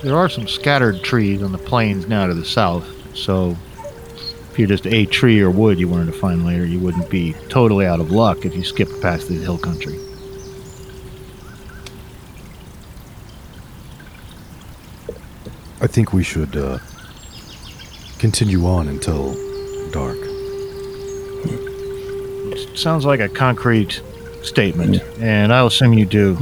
There 0.01 0.15
are 0.15 0.29
some 0.29 0.47
scattered 0.47 1.03
trees 1.03 1.41
on 1.43 1.51
the 1.51 1.57
plains 1.57 2.07
now 2.07 2.27
to 2.27 2.33
the 2.33 2.45
south, 2.45 2.85
so 3.15 3.57
if 4.51 4.59
you're 4.59 4.67
just 4.67 4.85
a 4.85 5.05
tree 5.07 5.41
or 5.41 5.49
wood 5.49 5.79
you 5.79 5.87
wanted 5.87 6.05
to 6.05 6.13
find 6.13 6.45
later, 6.45 6.65
you 6.65 6.79
wouldn't 6.79 7.09
be 7.09 7.33
totally 7.49 7.85
out 7.85 7.99
of 7.99 8.11
luck 8.11 8.45
if 8.45 8.55
you 8.55 8.63
skipped 8.63 9.01
past 9.01 9.27
the 9.27 9.33
hill 9.35 9.57
country. 9.57 9.97
I 15.81 15.87
think 15.87 16.13
we 16.13 16.23
should 16.23 16.55
uh, 16.55 16.77
continue 18.19 18.65
on 18.65 18.87
until 18.87 19.33
dark. 19.91 20.17
Sounds 22.75 23.05
like 23.05 23.19
a 23.19 23.29
concrete 23.29 24.01
statement, 24.41 25.01
and 25.19 25.53
I'll 25.53 25.67
assume 25.67 25.93
you 25.93 26.05
do. 26.05 26.37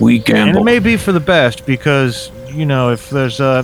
We 0.00 0.18
gamble. 0.18 0.48
And 0.48 0.58
it 0.58 0.64
may 0.64 0.78
be 0.78 0.96
for 0.96 1.12
the 1.12 1.20
best 1.20 1.66
because, 1.66 2.30
you 2.50 2.66
know, 2.66 2.90
if 2.90 3.10
there's 3.10 3.40
uh, 3.40 3.62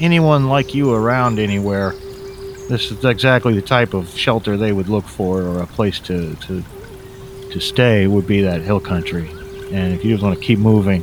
anyone 0.00 0.48
like 0.48 0.74
you 0.74 0.92
around 0.92 1.38
anywhere, 1.38 1.92
this 2.68 2.90
is 2.90 3.04
exactly 3.04 3.54
the 3.54 3.62
type 3.62 3.94
of 3.94 4.08
shelter 4.16 4.56
they 4.56 4.72
would 4.72 4.88
look 4.88 5.04
for 5.04 5.42
or 5.42 5.60
a 5.60 5.66
place 5.66 6.00
to, 6.00 6.34
to, 6.36 6.64
to 7.50 7.60
stay 7.60 8.06
would 8.06 8.26
be 8.26 8.40
that 8.40 8.62
hill 8.62 8.80
country. 8.80 9.28
And 9.70 9.92
if 9.92 10.04
you 10.04 10.12
just 10.12 10.22
want 10.22 10.38
to 10.38 10.44
keep 10.44 10.58
moving, 10.58 11.02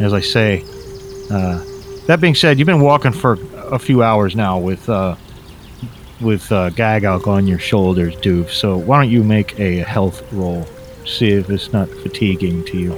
as 0.00 0.12
I 0.12 0.20
say, 0.20 0.64
uh, 1.30 1.64
that 2.06 2.20
being 2.20 2.34
said, 2.34 2.58
you've 2.58 2.66
been 2.66 2.80
walking 2.80 3.12
for 3.12 3.36
a 3.72 3.78
few 3.78 4.02
hours 4.02 4.34
now 4.36 4.58
with 4.58 4.88
uh, 4.88 5.16
with 6.20 6.50
uh, 6.50 6.70
Gagalk 6.70 7.26
on 7.26 7.46
your 7.46 7.58
shoulders, 7.58 8.14
Doof. 8.16 8.50
So 8.50 8.76
why 8.76 9.02
don't 9.02 9.10
you 9.10 9.22
make 9.22 9.58
a 9.58 9.78
health 9.78 10.22
roll? 10.32 10.66
See 11.06 11.28
if 11.30 11.48
it's 11.50 11.72
not 11.72 11.88
fatiguing 11.88 12.64
to 12.66 12.76
you. 12.78 12.96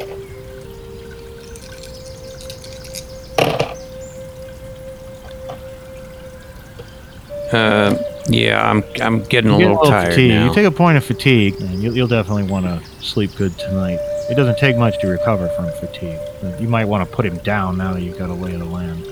Uh, 7.52 7.96
yeah, 8.28 8.68
I'm 8.68 8.84
I'm 9.00 9.24
getting 9.24 9.50
a 9.50 9.54
You 9.54 9.64
get 9.64 9.68
little 9.70 9.84
tired 9.84 10.10
fatigue. 10.10 10.30
now. 10.30 10.46
You 10.46 10.54
take 10.54 10.66
a 10.66 10.70
point 10.70 10.96
of 10.96 11.04
fatigue, 11.04 11.54
and 11.60 11.82
you'll, 11.82 11.96
you'll 11.96 12.08
definitely 12.08 12.44
want 12.44 12.66
to 12.66 12.80
sleep 13.02 13.34
good 13.36 13.56
tonight. 13.58 13.98
it 14.30 14.36
doesn't 14.36 14.58
take 14.58 14.76
much 14.76 15.00
to 15.00 15.08
recover 15.08 15.48
from 15.50 15.70
fatigue. 15.80 16.18
You 16.60 16.68
might 16.68 16.84
want 16.84 17.08
to 17.08 17.16
put 17.16 17.26
him 17.26 17.38
down 17.38 17.76
now 17.76 17.92
that 17.94 18.02
you've 18.02 18.18
got 18.18 18.30
a 18.30 18.34
lay 18.34 18.54
of 18.54 18.60
the 18.60 18.66
land. 18.66 19.04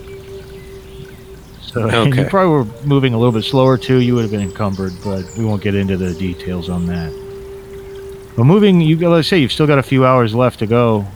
So 1.72 1.88
and 1.88 2.14
you 2.14 2.24
probably 2.24 2.50
were 2.50 2.64
moving 2.86 3.12
a 3.12 3.18
little 3.18 3.32
bit 3.32 3.44
slower 3.44 3.76
too. 3.76 4.00
You 4.00 4.14
would 4.14 4.22
have 4.22 4.30
been 4.30 4.40
encumbered, 4.40 4.92
but 5.04 5.24
we 5.36 5.44
won't 5.44 5.62
get 5.62 5.74
into 5.74 5.96
the 5.96 6.14
details 6.14 6.68
on 6.68 6.86
that. 6.86 7.12
But 8.36 8.44
moving, 8.44 8.80
you 8.80 8.96
let's 9.08 9.28
say 9.28 9.38
you've 9.38 9.52
still 9.52 9.66
got 9.66 9.78
a 9.78 9.82
few 9.82 10.06
hours 10.06 10.34
left 10.34 10.60
to 10.60 10.66
go, 10.66 11.06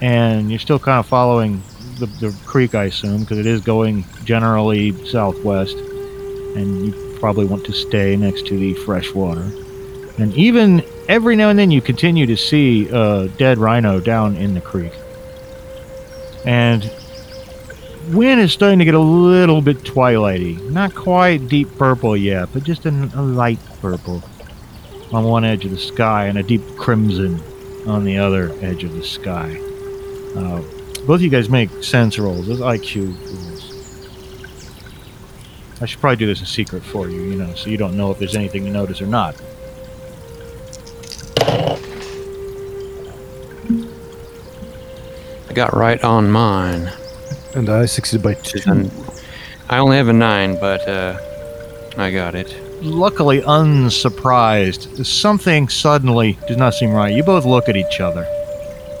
and 0.00 0.50
you're 0.50 0.60
still 0.60 0.78
kind 0.78 0.98
of 0.98 1.06
following 1.06 1.62
the, 1.98 2.06
the 2.06 2.36
creek, 2.46 2.74
I 2.74 2.84
assume, 2.84 3.20
because 3.20 3.38
it 3.38 3.46
is 3.46 3.60
going 3.60 4.04
generally 4.24 4.92
southwest, 5.06 5.76
and 5.76 6.86
you 6.86 7.16
probably 7.18 7.46
want 7.46 7.64
to 7.66 7.72
stay 7.72 8.16
next 8.16 8.46
to 8.46 8.58
the 8.58 8.74
fresh 8.74 9.12
water. 9.12 9.50
And 10.18 10.32
even 10.34 10.82
every 11.08 11.36
now 11.36 11.50
and 11.50 11.58
then, 11.58 11.70
you 11.70 11.82
continue 11.82 12.26
to 12.26 12.36
see 12.36 12.88
a 12.88 13.28
dead 13.28 13.58
rhino 13.58 14.00
down 14.00 14.36
in 14.36 14.54
the 14.54 14.60
creek. 14.60 14.92
And 16.44 16.90
wind 18.08 18.40
is 18.40 18.52
starting 18.52 18.78
to 18.78 18.84
get 18.84 18.94
a 18.94 18.98
little 18.98 19.60
bit 19.60 19.78
twilighty. 19.78 20.60
Not 20.70 20.94
quite 20.94 21.48
deep 21.48 21.68
purple 21.76 22.16
yet, 22.16 22.48
but 22.52 22.62
just 22.62 22.86
a, 22.86 22.90
a 23.14 23.22
light 23.22 23.58
purple 23.80 24.22
on 25.12 25.24
one 25.24 25.44
edge 25.44 25.64
of 25.64 25.70
the 25.70 25.78
sky 25.78 26.26
and 26.26 26.38
a 26.38 26.42
deep 26.42 26.62
crimson 26.76 27.40
on 27.86 28.04
the 28.04 28.18
other 28.18 28.52
edge 28.60 28.84
of 28.84 28.92
the 28.92 29.02
sky. 29.02 29.60
Uh, 30.36 30.60
both 31.06 31.16
of 31.16 31.22
you 31.22 31.30
guys 31.30 31.48
make 31.48 31.70
sense 31.82 32.18
rolls. 32.18 32.46
Those 32.46 32.60
IQ 32.60 33.16
rolls. 33.26 33.72
I 35.80 35.86
should 35.86 36.00
probably 36.00 36.16
do 36.16 36.26
this 36.26 36.40
in 36.40 36.46
secret 36.46 36.82
for 36.82 37.08
you, 37.08 37.22
you 37.22 37.36
know, 37.36 37.54
so 37.54 37.70
you 37.70 37.76
don't 37.76 37.96
know 37.96 38.10
if 38.10 38.18
there's 38.18 38.34
anything 38.34 38.64
to 38.64 38.70
notice 38.70 39.00
or 39.00 39.06
not. 39.06 39.40
I 45.48 45.52
got 45.52 45.74
right 45.74 46.02
on 46.02 46.30
mine. 46.30 46.90
And 47.56 47.70
I 47.70 47.86
succeeded 47.86 48.22
by 48.22 48.34
two. 48.34 48.60
And 48.70 48.92
I 49.70 49.78
only 49.78 49.96
have 49.96 50.08
a 50.08 50.12
nine, 50.12 50.60
but 50.60 50.86
uh, 50.86 51.18
I 51.96 52.10
got 52.10 52.34
it. 52.34 52.54
Luckily, 52.82 53.40
unsurprised, 53.40 55.06
something 55.06 55.70
suddenly 55.70 56.38
does 56.46 56.58
not 56.58 56.74
seem 56.74 56.92
right. 56.92 57.14
You 57.14 57.22
both 57.22 57.46
look 57.46 57.70
at 57.70 57.76
each 57.76 57.98
other. 57.98 58.26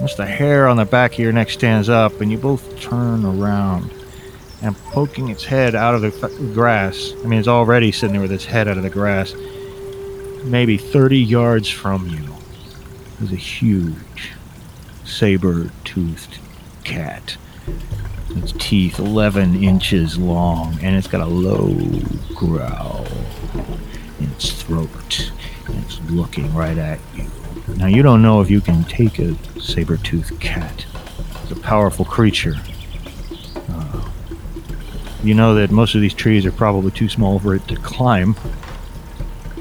Just 0.00 0.16
the 0.16 0.24
hair 0.24 0.68
on 0.68 0.78
the 0.78 0.86
back 0.86 1.12
of 1.12 1.18
your 1.18 1.32
neck 1.32 1.50
stands 1.50 1.90
up, 1.90 2.22
and 2.22 2.32
you 2.32 2.38
both 2.38 2.80
turn 2.80 3.26
around. 3.26 3.92
And 4.62 4.74
poking 4.74 5.28
its 5.28 5.44
head 5.44 5.74
out 5.74 5.94
of 5.94 6.00
the 6.00 6.26
f- 6.26 6.54
grass, 6.54 7.12
I 7.22 7.26
mean, 7.26 7.38
it's 7.38 7.48
already 7.48 7.92
sitting 7.92 8.14
there 8.14 8.22
with 8.22 8.32
its 8.32 8.46
head 8.46 8.68
out 8.68 8.78
of 8.78 8.82
the 8.82 8.90
grass, 8.90 9.34
maybe 10.44 10.78
30 10.78 11.18
yards 11.18 11.68
from 11.68 12.08
you, 12.08 12.34
is 13.20 13.32
a 13.32 13.36
huge, 13.36 14.32
saber 15.04 15.70
toothed 15.84 16.38
cat. 16.84 17.36
Its 18.36 18.52
teeth 18.58 18.98
11 18.98 19.62
inches 19.62 20.18
long, 20.18 20.78
and 20.82 20.94
it's 20.94 21.08
got 21.08 21.20
a 21.20 21.26
low 21.26 21.74
growl 22.34 23.06
in 24.20 24.30
its 24.30 24.50
throat. 24.62 25.32
And 25.66 25.82
it's 25.84 26.00
looking 26.10 26.54
right 26.54 26.76
at 26.76 27.00
you. 27.14 27.30
Now, 27.76 27.86
you 27.86 28.02
don't 28.02 28.22
know 28.22 28.40
if 28.40 28.50
you 28.50 28.60
can 28.60 28.84
take 28.84 29.18
a 29.18 29.36
saber 29.60 29.96
toothed 29.96 30.38
cat. 30.40 30.86
It's 31.42 31.52
a 31.52 31.56
powerful 31.56 32.04
creature. 32.04 32.54
Uh, 33.68 34.08
you 35.22 35.34
know 35.34 35.54
that 35.54 35.70
most 35.70 35.94
of 35.94 36.00
these 36.00 36.14
trees 36.14 36.46
are 36.46 36.52
probably 36.52 36.90
too 36.90 37.08
small 37.08 37.38
for 37.38 37.54
it 37.54 37.66
to 37.68 37.76
climb. 37.76 38.36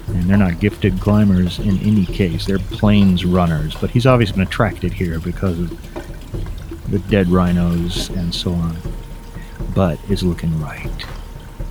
And 0.08 0.24
they're 0.24 0.38
not 0.38 0.60
gifted 0.60 1.00
climbers 1.00 1.60
in 1.60 1.80
any 1.80 2.06
case. 2.06 2.46
They're 2.46 2.60
plains 2.60 3.26
runners. 3.26 3.76
But 3.76 3.90
he's 3.90 4.06
obviously 4.06 4.38
been 4.38 4.48
attracted 4.48 4.94
here 4.94 5.20
because 5.20 5.60
of 5.60 6.05
the 6.90 7.00
dead 7.00 7.28
rhinos 7.30 8.10
and 8.10 8.34
so 8.34 8.54
on. 8.54 8.78
But 9.74 10.00
is 10.10 10.24
looking 10.24 10.60
right 10.62 11.06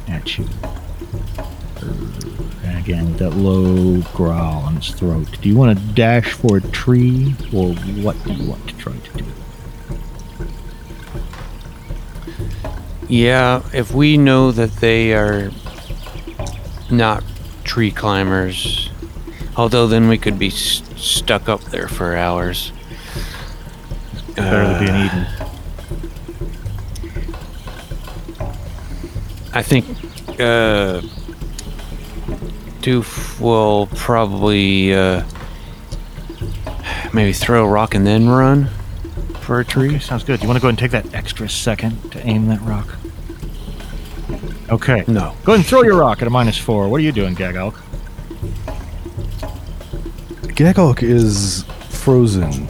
at 0.09 0.37
you. 0.39 0.47
And 2.62 2.79
again, 2.79 3.07
with 3.11 3.19
that 3.19 3.31
low 3.31 4.01
growl 4.15 4.62
on 4.65 4.77
its 4.79 4.91
throat. 4.93 5.29
Do 5.41 5.49
you 5.49 5.57
want 5.57 5.79
to 5.79 5.85
dash 5.95 6.33
for 6.33 6.59
a 6.59 6.61
tree, 6.61 7.35
or 7.53 7.73
what 8.03 8.23
do 8.25 8.33
you 8.33 8.49
want 8.49 8.67
to 8.69 8.77
try 8.77 8.95
to 8.97 9.19
do? 9.19 9.25
Yeah, 13.09 13.62
if 13.73 13.93
we 13.93 14.17
know 14.17 14.51
that 14.53 14.73
they 14.77 15.12
are 15.15 15.51
not 16.91 17.23
tree 17.62 17.91
climbers, 17.91 18.91
although 19.57 19.87
then 19.87 20.09
we 20.09 20.17
could 20.19 20.39
be 20.39 20.49
s- 20.49 20.83
stuck 20.97 21.49
up 21.49 21.62
there 21.65 21.89
for 21.89 22.17
hours. 22.17 22.73
Better 24.37 24.66
than 24.66 24.78
being 24.85 24.95
Uh, 24.97 25.05
eaten. 25.07 25.26
I 29.53 29.62
think 29.62 29.85
uh, 30.41 31.01
Doof 32.82 33.39
will 33.41 33.87
probably 33.95 34.93
uh, 34.93 35.22
maybe 37.12 37.32
throw 37.32 37.64
a 37.64 37.68
rock 37.68 37.95
and 37.95 38.05
then 38.05 38.28
run 38.28 38.68
for 39.41 39.61
a 39.61 39.64
tree. 39.64 39.91
Okay, 39.91 39.99
sounds 40.01 40.24
good. 40.24 40.43
You 40.43 40.49
want 40.49 40.57
to 40.57 40.61
go 40.61 40.68
ahead 40.68 40.80
and 40.82 40.93
take 40.93 41.03
that 41.03 41.14
extra 41.14 41.49
second 41.49 42.11
to 42.12 42.26
aim 42.26 42.49
that 42.49 42.61
rock? 42.62 42.97
Okay. 44.70 45.05
No. 45.07 45.35
Go 45.45 45.53
ahead 45.53 45.61
and 45.61 45.66
throw 45.66 45.82
your 45.82 45.97
rock 45.99 46.20
at 46.20 46.26
a 46.26 46.30
minus 46.30 46.59
four. 46.59 46.89
What 46.89 46.97
are 47.01 47.05
you 47.05 47.12
doing, 47.12 47.37
Gagalk? 47.37 47.74
Gagok 50.57 51.03
is 51.03 51.64
frozen. 51.91 52.66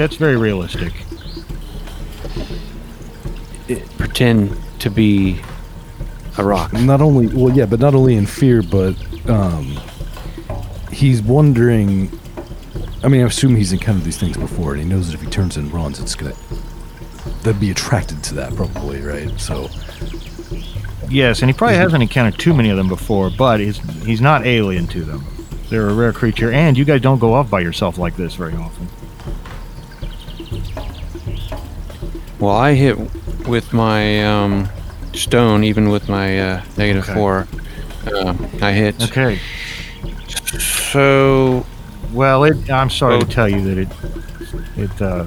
That's 0.00 0.16
very 0.16 0.38
realistic. 0.38 0.94
Pretend 3.98 4.56
to 4.78 4.88
be 4.88 5.42
a 6.38 6.42
rock. 6.42 6.72
Not 6.72 7.02
only, 7.02 7.26
well, 7.26 7.54
yeah, 7.54 7.66
but 7.66 7.80
not 7.80 7.94
only 7.94 8.14
in 8.14 8.24
fear, 8.24 8.62
but 8.62 8.96
um, 9.28 9.78
he's 10.90 11.20
wondering. 11.20 12.10
I 13.04 13.08
mean, 13.08 13.20
I 13.20 13.26
assume 13.26 13.54
he's 13.56 13.74
encountered 13.74 14.04
these 14.04 14.16
things 14.16 14.38
before, 14.38 14.72
and 14.72 14.82
he 14.82 14.88
knows 14.88 15.08
that 15.08 15.16
if 15.16 15.20
he 15.20 15.28
turns 15.28 15.58
and 15.58 15.70
runs, 15.70 16.00
it's 16.00 16.14
gonna. 16.14 16.34
They'd 17.42 17.60
be 17.60 17.70
attracted 17.70 18.24
to 18.24 18.34
that, 18.36 18.54
probably, 18.54 19.02
right? 19.02 19.38
So, 19.38 19.68
Yes, 21.10 21.42
and 21.42 21.50
he 21.50 21.52
probably 21.52 21.76
hasn't 21.76 22.02
encountered 22.02 22.40
too 22.40 22.54
many 22.54 22.70
of 22.70 22.78
them 22.78 22.88
before, 22.88 23.28
but 23.28 23.60
he's 23.60 23.76
he's 24.06 24.22
not 24.22 24.46
alien 24.46 24.86
to 24.86 25.04
them. 25.04 25.26
They're 25.68 25.90
a 25.90 25.94
rare 25.94 26.14
creature, 26.14 26.50
and 26.50 26.78
you 26.78 26.86
guys 26.86 27.02
don't 27.02 27.18
go 27.18 27.34
off 27.34 27.50
by 27.50 27.60
yourself 27.60 27.98
like 27.98 28.16
this 28.16 28.34
very 28.34 28.54
often. 28.54 28.88
Well, 32.40 32.56
I 32.56 32.74
hit 32.74 32.96
with 33.46 33.72
my 33.72 34.24
um, 34.24 34.68
stone, 35.12 35.62
even 35.64 35.90
with 35.90 36.08
my 36.08 36.40
uh, 36.40 36.62
negative 36.78 37.04
Okay. 37.04 37.14
four. 37.14 37.46
Uh, 38.06 38.34
I 38.62 38.72
hit. 38.72 39.02
Okay. 39.10 39.38
So 40.58 41.66
Well, 42.12 42.44
it, 42.44 42.70
I'm 42.70 42.90
sorry 42.90 43.16
Oh. 43.16 43.20
to 43.20 43.26
tell 43.26 43.48
you 43.48 43.60
that 43.62 43.78
it 43.78 43.88
it 44.76 45.02
uh, 45.02 45.26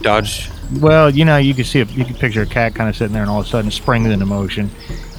dodge. 0.00 0.50
Well, 0.80 1.10
you 1.10 1.24
know, 1.24 1.36
you 1.36 1.52
can 1.54 1.64
see 1.64 1.80
a, 1.80 1.84
you 1.84 2.04
can 2.04 2.14
picture 2.14 2.42
a 2.42 2.46
cat 2.46 2.74
kind 2.74 2.88
of 2.88 2.96
sitting 2.96 3.12
there, 3.12 3.22
and 3.22 3.30
all 3.30 3.40
of 3.40 3.46
a 3.46 3.48
sudden 3.48 3.70
springs 3.70 4.08
into 4.08 4.24
motion, 4.26 4.70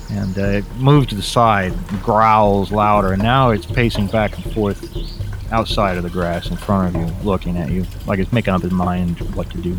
and 0.09 0.37
uh, 0.37 0.41
it 0.59 0.65
moves 0.77 1.07
to 1.07 1.15
the 1.15 1.21
side, 1.21 1.73
growls 2.01 2.71
louder, 2.71 3.13
and 3.13 3.21
now 3.21 3.51
it's 3.51 3.65
pacing 3.65 4.07
back 4.07 4.35
and 4.35 4.53
forth 4.53 4.81
outside 5.51 5.97
of 5.97 6.03
the 6.03 6.09
grass 6.09 6.49
in 6.49 6.55
front 6.57 6.95
of 6.95 7.01
you, 7.01 7.07
looking 7.23 7.57
at 7.57 7.69
you, 7.69 7.85
like 8.07 8.19
it's 8.19 8.31
making 8.33 8.53
up 8.53 8.63
its 8.63 8.73
mind 8.73 9.19
what 9.35 9.49
to 9.51 9.57
do. 9.57 9.77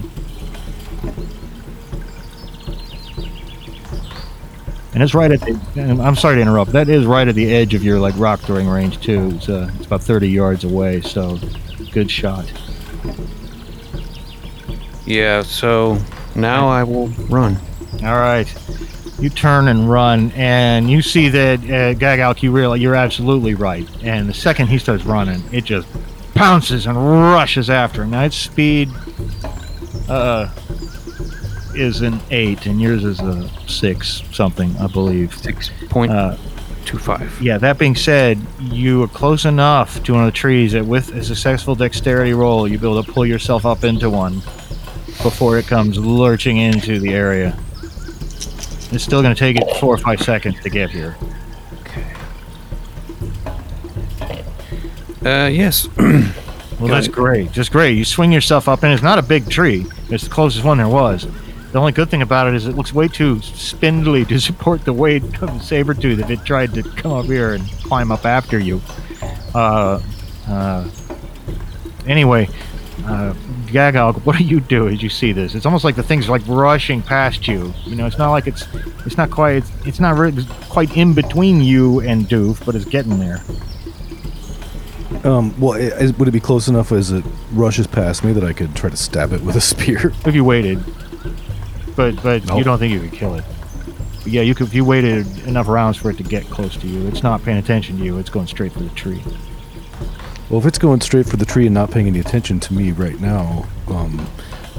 And 4.94 5.02
it's 5.02 5.14
right 5.14 5.30
at 5.32 5.40
the. 5.40 5.58
I'm 5.76 6.16
sorry 6.16 6.36
to 6.36 6.42
interrupt. 6.42 6.72
That 6.72 6.88
is 6.88 7.06
right 7.06 7.26
at 7.26 7.34
the 7.34 7.52
edge 7.52 7.72
of 7.72 7.82
your 7.82 7.98
like 7.98 8.14
rock 8.18 8.40
throwing 8.40 8.68
range 8.68 9.00
too. 9.00 9.30
It's 9.34 9.48
uh, 9.48 9.70
it's 9.76 9.86
about 9.86 10.02
30 10.02 10.28
yards 10.28 10.64
away, 10.64 11.00
so 11.00 11.38
good 11.92 12.10
shot. 12.10 12.50
Yeah. 15.06 15.42
So 15.42 15.98
now 16.34 16.68
I 16.68 16.84
will 16.84 17.08
run. 17.28 17.56
All 18.04 18.18
right. 18.18 18.52
You 19.18 19.30
turn 19.30 19.68
and 19.68 19.88
run, 19.88 20.30
and 20.32 20.90
you 20.90 21.00
see 21.00 21.28
that 21.28 21.60
uh, 21.60 21.98
Gagalk, 21.98 22.42
you 22.42 22.50
realize 22.50 22.80
you're 22.80 22.94
absolutely 22.94 23.54
right. 23.54 23.88
And 24.02 24.28
the 24.28 24.34
second 24.34 24.66
he 24.66 24.78
starts 24.78 25.04
running, 25.04 25.42
it 25.52 25.64
just 25.64 25.86
pounces 26.34 26.86
and 26.86 26.96
rushes 26.96 27.70
after 27.70 28.02
him. 28.02 28.10
Now 28.10 28.24
its 28.24 28.36
speed 28.36 28.90
uh, 30.08 30.50
is 31.74 32.00
an 32.02 32.20
eight, 32.30 32.66
and 32.66 32.80
yours 32.80 33.04
is 33.04 33.20
a 33.20 33.48
six 33.68 34.22
something, 34.32 34.74
I 34.78 34.86
believe. 34.86 35.34
Six 35.34 35.70
point 35.88 36.12
Uh, 36.12 36.36
two 36.84 36.98
five. 36.98 37.36
yeah, 37.40 37.58
that 37.58 37.78
being 37.78 37.94
said, 37.96 38.38
you 38.60 39.02
are 39.04 39.08
close 39.08 39.44
enough 39.44 40.02
to 40.04 40.12
one 40.14 40.22
of 40.24 40.26
the 40.32 40.36
trees 40.36 40.72
that 40.72 40.84
with 40.86 41.14
a 41.14 41.22
successful 41.24 41.74
dexterity 41.74 42.32
roll, 42.34 42.66
you'll 42.68 42.80
be 42.80 42.86
able 42.90 43.02
to 43.02 43.12
pull 43.12 43.24
yourself 43.26 43.64
up 43.66 43.84
into 43.84 44.10
one 44.10 44.34
before 45.22 45.58
it 45.58 45.66
comes 45.66 45.98
lurching 45.98 46.56
into 46.58 46.98
the 46.98 47.12
area. 47.14 47.56
It's 48.90 49.04
still 49.04 49.22
going 49.22 49.34
to 49.34 49.38
take 49.38 49.56
it 49.56 49.76
four 49.78 49.94
or 49.94 49.98
five 49.98 50.20
seconds 50.20 50.60
to 50.60 50.68
get 50.70 50.90
here. 50.90 51.16
Uh, 55.24 55.48
yes. 55.52 55.88
Well, 56.80 56.88
Got 56.88 56.94
that's 56.96 57.06
it. 57.06 57.12
great. 57.12 57.52
Just 57.52 57.70
great. 57.70 57.96
You 57.96 58.04
swing 58.04 58.32
yourself 58.32 58.68
up, 58.68 58.82
and 58.82 58.92
it's 58.92 59.04
not 59.04 59.16
a 59.16 59.22
big 59.22 59.48
tree. 59.48 59.86
It's 60.08 60.24
the 60.24 60.30
closest 60.30 60.64
one 60.64 60.78
there 60.78 60.88
was. 60.88 61.28
The 61.72 61.78
only 61.78 61.92
good 61.92 62.10
thing 62.10 62.20
about 62.20 62.48
it 62.48 62.54
is 62.54 62.66
it 62.66 62.76
looks 62.76 62.92
way 62.92 63.08
too 63.08 63.40
spindly 63.40 64.26
to 64.26 64.38
support 64.38 64.84
the 64.84 64.92
weight 64.92 65.24
of 65.24 65.54
the 65.54 65.58
saber 65.60 65.94
tooth 65.94 66.18
if 66.18 66.28
it 66.28 66.44
tried 66.44 66.74
to 66.74 66.82
come 66.82 67.12
up 67.12 67.24
here 67.24 67.54
and 67.54 67.66
climb 67.82 68.12
up 68.12 68.26
after 68.26 68.58
you. 68.58 68.82
Uh, 69.54 69.98
uh, 70.46 70.90
anyway, 72.06 72.46
uh, 73.06 73.32
Gagalk, 73.68 74.24
what 74.26 74.36
do 74.36 74.44
you 74.44 74.60
do 74.60 74.88
as 74.88 75.02
you 75.02 75.08
see 75.08 75.32
this? 75.32 75.54
It's 75.54 75.64
almost 75.64 75.82
like 75.82 75.96
the 75.96 76.02
thing's 76.02 76.28
like 76.28 76.42
rushing 76.46 77.00
past 77.00 77.48
you. 77.48 77.72
You 77.84 77.96
know, 77.96 78.04
it's 78.04 78.18
not 78.18 78.32
like 78.32 78.46
it's 78.46 78.66
it's 79.06 79.16
not 79.16 79.30
quite 79.30 79.56
it's, 79.56 79.70
it's 79.86 80.00
not 80.00 80.18
really 80.18 80.44
quite 80.68 80.94
in 80.94 81.14
between 81.14 81.62
you 81.62 82.00
and 82.00 82.28
Doof, 82.28 82.64
but 82.66 82.74
it's 82.74 82.84
getting 82.84 83.18
there. 83.18 83.42
Um, 85.24 85.58
well, 85.58 85.78
would 86.18 86.28
it 86.28 86.32
be 86.32 86.40
close 86.40 86.68
enough 86.68 86.92
as 86.92 87.12
it 87.12 87.24
rushes 87.52 87.86
past 87.86 88.24
me 88.24 88.32
that 88.34 88.44
I 88.44 88.52
could 88.52 88.74
try 88.74 88.90
to 88.90 88.96
stab 88.96 89.32
it 89.32 89.40
with 89.40 89.56
a 89.56 89.60
spear? 89.60 90.12
if 90.26 90.34
you 90.34 90.44
waited. 90.44 90.84
But 91.96 92.22
but 92.22 92.42
you 92.56 92.64
don't 92.64 92.78
think 92.78 92.92
you 92.92 93.00
could 93.00 93.12
kill 93.12 93.34
it. 93.34 93.44
But 94.22 94.32
yeah, 94.32 94.42
you 94.42 94.54
could 94.54 94.68
if 94.68 94.74
you 94.74 94.84
waited 94.84 95.26
enough 95.46 95.68
rounds 95.68 95.96
for 95.96 96.10
it 96.10 96.16
to 96.18 96.22
get 96.22 96.44
close 96.44 96.76
to 96.76 96.86
you. 96.86 97.06
It's 97.08 97.22
not 97.22 97.42
paying 97.42 97.58
attention 97.58 97.98
to 97.98 98.04
you. 98.04 98.18
It's 98.18 98.30
going 98.30 98.46
straight 98.46 98.72
for 98.72 98.80
the 98.80 98.90
tree. 98.90 99.22
Well, 100.48 100.60
if 100.60 100.66
it's 100.66 100.78
going 100.78 101.00
straight 101.00 101.26
for 101.26 101.36
the 101.36 101.46
tree 101.46 101.66
and 101.66 101.74
not 101.74 101.90
paying 101.90 102.06
any 102.06 102.20
attention 102.20 102.60
to 102.60 102.74
me 102.74 102.92
right 102.92 103.18
now, 103.20 103.66
um, 103.88 104.26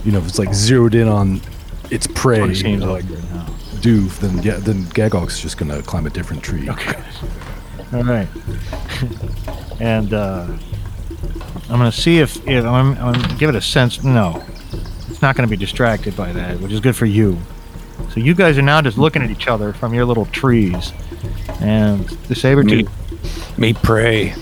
you 0.05 0.11
know, 0.11 0.19
if 0.19 0.27
it's 0.27 0.39
like 0.39 0.53
zeroed 0.53 0.95
in 0.95 1.07
on 1.07 1.41
its 1.89 2.07
prey, 2.07 2.41
it 2.43 2.55
seems 2.55 2.83
like 2.83 3.03
right. 3.05 3.19
Doof, 3.81 4.19
then 4.19 4.41
yeah, 4.43 4.57
then 4.57 4.83
Gagalk's 4.85 5.41
just 5.41 5.57
gonna 5.57 5.81
climb 5.81 6.05
a 6.05 6.09
different 6.09 6.43
tree. 6.43 6.69
Okay. 6.69 7.03
All 7.93 8.03
right. 8.03 8.27
and 9.79 10.13
uh, 10.13 10.47
I'm 11.69 11.79
gonna 11.79 11.91
see 11.91 12.19
if, 12.19 12.37
if 12.47 12.65
I'm, 12.65 12.97
I'm 12.97 13.13
gonna 13.13 13.35
give 13.35 13.49
it 13.49 13.55
a 13.55 13.61
sense. 13.61 14.03
No, 14.03 14.43
it's 15.23 15.25
not 15.29 15.37
gonna 15.37 15.47
be 15.47 15.55
distracted 15.55 16.17
by 16.17 16.33
that, 16.33 16.59
which 16.59 16.73
is 16.73 16.81
good 16.81 16.97
for 16.97 17.05
you. 17.05 17.39
So 18.09 18.19
you 18.19 18.35
guys 18.35 18.57
are 18.57 18.61
now 18.61 18.81
just 18.81 18.97
looking 18.97 19.21
at 19.21 19.31
each 19.31 19.47
other 19.47 19.71
from 19.71 19.93
your 19.93 20.03
little 20.03 20.25
trees, 20.25 20.91
and 21.61 22.03
the 22.27 22.35
saber 22.35 22.61
Me, 22.61 22.83
tooth 22.83 23.57
me 23.57 23.73
pray. 23.73 24.35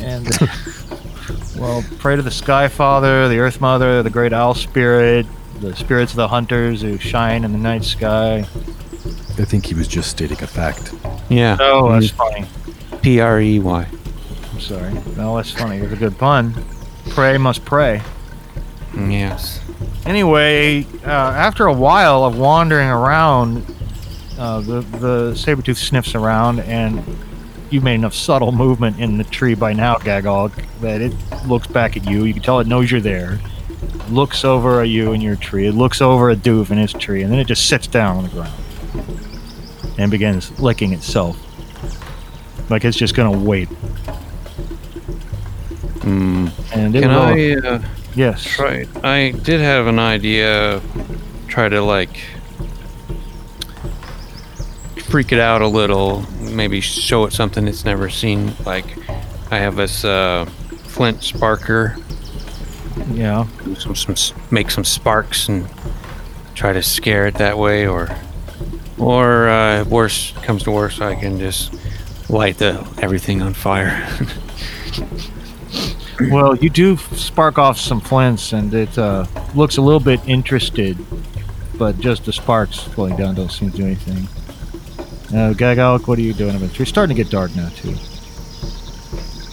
And 0.00 0.26
well, 1.56 1.84
pray 2.00 2.16
to 2.16 2.22
the 2.22 2.30
Sky 2.32 2.66
Father, 2.66 3.28
the 3.28 3.38
Earth 3.38 3.60
Mother, 3.60 4.02
the 4.02 4.10
Great 4.10 4.32
Owl 4.32 4.54
Spirit, 4.54 5.26
the 5.60 5.76
spirits 5.76 6.10
of 6.10 6.16
the 6.16 6.26
hunters 6.26 6.82
who 6.82 6.98
shine 6.98 7.44
in 7.44 7.52
the 7.52 7.58
night 7.58 7.84
sky. 7.84 8.38
I 8.38 9.44
think 9.44 9.64
he 9.64 9.74
was 9.74 9.86
just 9.86 10.10
stating 10.10 10.42
a 10.42 10.48
fact. 10.48 10.92
Yeah. 11.28 11.56
Oh, 11.60 11.92
that's 11.92 12.10
mm-hmm. 12.10 12.16
funny. 12.16 13.00
P 13.00 13.20
R 13.20 13.40
E 13.40 13.60
Y. 13.60 13.86
I'm 14.52 14.60
sorry. 14.60 14.92
No, 15.16 15.36
that's 15.36 15.52
funny. 15.52 15.76
It's 15.76 15.92
a 15.92 15.96
good 15.96 16.18
pun. 16.18 16.52
Pray 17.10 17.38
must 17.38 17.64
pray. 17.64 18.02
Yes. 19.06 19.60
Anyway, 20.08 20.86
uh, 21.04 21.10
after 21.10 21.66
a 21.66 21.72
while 21.72 22.24
of 22.24 22.38
wandering 22.38 22.88
around, 22.88 23.62
uh, 24.38 24.58
the 24.60 24.80
the 24.80 25.36
saber 25.36 25.60
tooth 25.60 25.76
sniffs 25.76 26.14
around, 26.14 26.60
and 26.60 27.04
you've 27.68 27.84
made 27.84 27.96
enough 27.96 28.14
subtle 28.14 28.50
movement 28.50 28.98
in 28.98 29.18
the 29.18 29.24
tree 29.24 29.54
by 29.54 29.74
now, 29.74 29.96
Gagalk, 29.96 30.64
that 30.80 31.02
it 31.02 31.12
looks 31.46 31.66
back 31.66 31.98
at 31.98 32.08
you. 32.08 32.24
You 32.24 32.32
can 32.32 32.42
tell 32.42 32.58
it 32.58 32.66
knows 32.66 32.90
you're 32.90 33.02
there. 33.02 33.38
It 33.82 34.10
Looks 34.10 34.46
over 34.46 34.80
at 34.80 34.88
you 34.88 35.12
in 35.12 35.20
your 35.20 35.36
tree. 35.36 35.66
It 35.66 35.74
looks 35.74 36.00
over 36.00 36.30
at 36.30 36.38
Doof 36.38 36.70
in 36.70 36.78
his 36.78 36.94
tree, 36.94 37.20
and 37.22 37.30
then 37.30 37.38
it 37.38 37.46
just 37.46 37.68
sits 37.68 37.86
down 37.86 38.16
on 38.16 38.24
the 38.24 38.30
ground 38.30 38.54
and 39.98 40.10
begins 40.10 40.58
licking 40.58 40.94
itself, 40.94 41.36
like 42.70 42.82
it's 42.86 42.96
just 42.96 43.14
gonna 43.14 43.38
wait. 43.38 43.68
Mm. 46.00 46.50
And 46.74 46.96
it 46.96 47.02
Can 47.02 47.10
will, 47.10 47.20
I 47.20 47.68
uh, 47.68 47.82
yes, 48.18 48.42
try? 48.42 48.84
I 49.02 49.30
did 49.30 49.60
have 49.60 49.86
an 49.86 49.98
idea. 49.98 50.82
Try 51.46 51.68
to 51.68 51.80
like 51.80 52.20
freak 55.04 55.32
it 55.32 55.38
out 55.40 55.62
a 55.62 55.66
little. 55.68 56.22
Maybe 56.40 56.80
show 56.80 57.24
it 57.24 57.32
something 57.32 57.66
it's 57.68 57.84
never 57.84 58.10
seen. 58.10 58.52
Like 58.66 58.84
I 59.50 59.58
have 59.58 59.76
this 59.76 60.04
uh, 60.04 60.44
flint 60.84 61.20
sparker. 61.20 61.96
yeah. 63.14 63.46
Some, 63.78 63.94
some 63.94 64.42
make 64.50 64.70
some 64.70 64.84
sparks 64.84 65.48
and 65.48 65.68
try 66.54 66.72
to 66.72 66.82
scare 66.82 67.26
it 67.26 67.34
that 67.34 67.56
way, 67.56 67.86
or 67.86 68.08
or 68.98 69.48
uh, 69.48 69.84
worse 69.84 70.32
comes 70.42 70.64
to 70.64 70.70
worse, 70.72 71.00
I 71.00 71.14
can 71.14 71.38
just 71.38 71.72
light 72.28 72.58
the 72.58 72.86
everything 72.98 73.40
on 73.42 73.54
fire. 73.54 74.06
Well, 76.20 76.56
you 76.56 76.68
do 76.68 76.96
spark 76.96 77.58
off 77.58 77.78
some 77.78 78.00
flints, 78.00 78.52
and 78.52 78.74
it 78.74 78.98
uh, 78.98 79.26
looks 79.54 79.76
a 79.76 79.82
little 79.82 80.00
bit 80.00 80.20
interested, 80.26 80.98
but 81.78 81.98
just 82.00 82.24
the 82.24 82.32
sparks 82.32 82.80
flowing 82.80 83.16
down 83.16 83.36
don't 83.36 83.52
seem 83.52 83.70
to 83.70 83.76
do 83.76 83.84
anything. 83.84 84.26
Uh, 85.28 85.52
Gagalk, 85.52 86.08
what 86.08 86.18
are 86.18 86.22
you 86.22 86.32
doing? 86.34 86.56
It's 86.60 86.88
starting 86.88 87.14
to 87.16 87.22
get 87.22 87.30
dark 87.30 87.54
now, 87.54 87.68
too. 87.68 87.94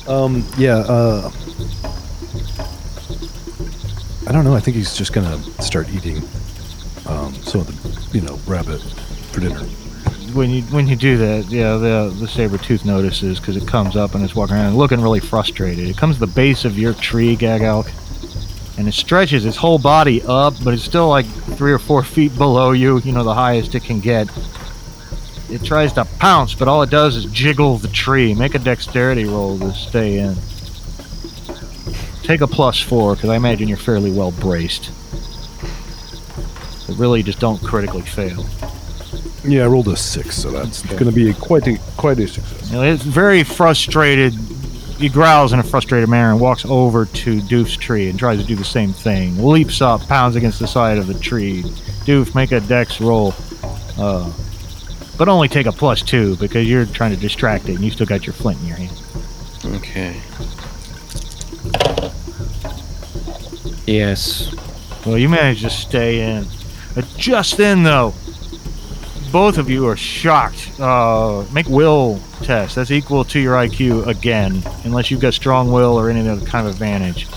Um, 0.07 0.43
yeah, 0.57 0.78
uh, 0.78 1.32
I 4.28 4.32
don't 4.32 4.43
know. 4.43 4.55
I 4.55 4.59
think 4.59 4.76
he's 4.76 4.95
just 4.95 5.13
gonna 5.13 5.38
start 5.61 5.88
eating, 5.89 6.18
um, 7.05 7.34
some 7.36 7.61
of 7.61 7.68
the, 7.68 8.18
you 8.18 8.26
know, 8.26 8.39
rabbit 8.47 8.82
for 9.32 9.39
dinner. 9.39 9.61
When 10.36 10.49
you 10.49 10.63
when 10.63 10.86
you 10.86 10.97
do 10.97 11.15
that, 11.15 11.45
yeah, 11.45 11.77
the 11.77 12.13
the 12.19 12.27
saber 12.27 12.57
tooth 12.57 12.83
notices 12.83 13.39
because 13.39 13.55
it 13.55 13.65
comes 13.65 13.95
up 13.95 14.15
and 14.15 14.23
it's 14.23 14.36
walking 14.36 14.57
around, 14.57 14.75
looking 14.75 14.99
really 14.99 15.21
frustrated. 15.21 15.88
It 15.88 15.95
comes 15.95 16.17
to 16.17 16.19
the 16.25 16.27
base 16.27 16.65
of 16.65 16.77
your 16.77 16.93
tree, 16.93 17.38
Gagalk, 17.38 17.89
and 18.77 18.86
it 18.86 18.93
stretches 18.93 19.45
its 19.45 19.55
whole 19.55 19.79
body 19.79 20.21
up, 20.23 20.53
but 20.61 20.73
it's 20.73 20.83
still 20.83 21.07
like 21.07 21.25
three 21.25 21.71
or 21.71 21.79
four 21.79 22.03
feet 22.03 22.38
below 22.38 22.71
you. 22.71 22.99
You 22.99 23.13
know, 23.13 23.23
the 23.23 23.33
highest 23.33 23.75
it 23.75 23.86
can 23.86 24.01
get. 24.01 24.27
It 25.49 25.63
tries 25.63 25.93
to 25.93 26.03
pounce, 26.03 26.53
but 26.53 26.67
all 26.67 26.81
it 26.81 26.89
does 26.89 27.15
is 27.15 27.25
jiggle 27.27 27.77
the 27.77 27.88
tree. 27.88 28.33
Make 28.33 28.55
a 28.55 28.59
dexterity 28.59 29.23
roll 29.23 29.57
to 29.59 29.71
stay 29.73 30.17
in. 30.17 30.36
Take 32.23 32.41
a 32.41 32.47
plus 32.47 32.81
four, 32.81 33.15
because 33.15 33.29
I 33.29 33.38
imagine 33.38 33.69
you're 33.69 33.77
fairly 33.77 34.11
well 34.11 34.31
braced. 34.31 34.91
But 36.88 36.97
really, 36.97 37.23
just 37.23 37.39
don't 37.39 37.63
critically 37.63 38.01
fail. 38.01 38.45
Yeah, 39.47 39.63
I 39.63 39.67
rolled 39.67 39.87
a 39.89 39.95
six, 39.95 40.35
so 40.37 40.51
that's 40.51 40.83
Okay. 40.85 40.95
gonna 40.97 41.11
be 41.11 41.29
a 41.29 41.33
quite 41.33 41.67
a 41.67 41.77
quite 41.97 42.19
a 42.19 42.27
success. 42.27 42.69
You 42.71 42.77
know, 42.77 42.83
it's 42.83 43.03
very 43.03 43.43
frustrated. 43.43 44.33
He 44.97 45.09
growls 45.09 45.51
in 45.53 45.59
a 45.59 45.63
frustrated 45.63 46.07
manner 46.09 46.31
and 46.31 46.39
walks 46.39 46.65
over 46.65 47.05
to 47.05 47.41
Doof's 47.41 47.75
tree 47.75 48.09
and 48.09 48.17
tries 48.17 48.39
to 48.39 48.45
do 48.45 48.55
the 48.55 48.63
same 48.63 48.93
thing. 48.93 49.43
Leaps 49.43 49.81
up, 49.81 50.07
pounds 50.07 50.35
against 50.37 50.59
the 50.59 50.67
side 50.67 50.97
of 50.97 51.07
the 51.07 51.13
tree. 51.15 51.63
Doof, 52.05 52.33
make 52.33 52.51
a 52.53 52.61
dex 52.61 53.01
roll. 53.01 53.33
Uh, 53.99 54.31
but 55.17 55.27
only 55.29 55.47
take 55.49 55.65
a 55.65 55.71
plus 55.71 56.01
two 56.01 56.35
because 56.37 56.67
you're 56.67 56.85
trying 56.85 57.11
to 57.11 57.17
distract 57.17 57.67
it 57.69 57.75
and 57.75 57.83
you 57.83 57.91
still 57.91 58.05
got 58.05 58.25
your 58.25 58.33
flint 58.33 58.59
in 58.61 58.67
your 58.67 58.77
hand. 58.77 58.91
okay. 59.75 60.15
Yes. 63.85 64.53
Well, 65.05 65.17
you 65.17 65.29
managed 65.29 65.61
to 65.61 65.69
stay 65.69 66.21
in. 66.21 66.45
Uh, 66.95 67.01
just 67.17 67.57
then, 67.57 67.83
though, 67.83 68.13
both 69.36 69.57
of 69.57 69.69
you 69.69 69.86
are 69.86 69.97
shocked. 69.97 70.79
Uh, 70.79 71.43
make 71.51 71.67
will 71.67 72.21
test. 72.43 72.73
That's 72.75 72.89
equal 72.89 73.25
to 73.25 73.38
your 73.38 73.55
IQ 73.55 74.07
again, 74.07 74.63
unless 74.86 75.11
you've 75.11 75.19
got 75.19 75.33
strong 75.33 75.73
will 75.73 75.99
or 75.99 76.09
any 76.09 76.25
other 76.25 76.45
kind 76.45 76.65
of 76.65 76.71
advantage. 76.71 77.27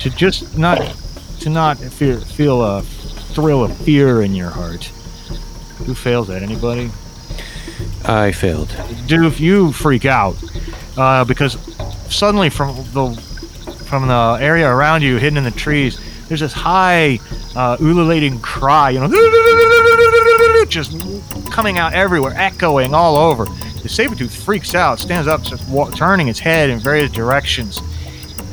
To 0.00 0.10
just 0.10 0.58
not 0.58 0.94
to 1.40 1.48
not 1.48 1.78
fear, 1.78 2.20
feel 2.20 2.62
a 2.62 2.82
thrill 2.82 3.64
of 3.64 3.74
fear 3.78 4.20
in 4.20 4.34
your 4.34 4.50
heart. 4.50 4.84
Who 5.86 5.94
fails 5.94 6.28
that? 6.28 6.42
Anybody? 6.42 6.90
I 8.04 8.30
failed. 8.30 8.68
Doof, 9.08 9.40
you 9.40 9.72
freak 9.72 10.04
out 10.04 10.36
uh, 10.98 11.24
because 11.24 11.54
suddenly 12.14 12.50
from 12.50 12.76
the 12.92 13.18
from 13.86 14.06
the 14.06 14.36
area 14.38 14.68
around 14.68 15.00
you, 15.00 15.16
hidden 15.16 15.38
in 15.38 15.44
the 15.44 15.50
trees, 15.50 15.98
there's 16.28 16.40
this 16.40 16.52
high, 16.52 17.18
uh, 17.56 17.78
ululating 17.80 18.38
cry, 18.40 18.90
you 18.90 19.00
know, 19.00 19.08
just 20.68 20.92
coming 21.48 21.78
out 21.78 21.92
everywhere, 21.92 22.34
echoing 22.36 22.94
all 22.94 23.16
over. 23.16 23.44
The 23.82 23.88
saber-tooth 23.88 24.34
freaks 24.34 24.74
out, 24.74 24.98
stands 24.98 25.28
up, 25.28 25.42
wa- 25.68 25.90
turning 25.90 26.28
its 26.28 26.40
head 26.40 26.70
in 26.70 26.78
various 26.78 27.10
directions, 27.10 27.80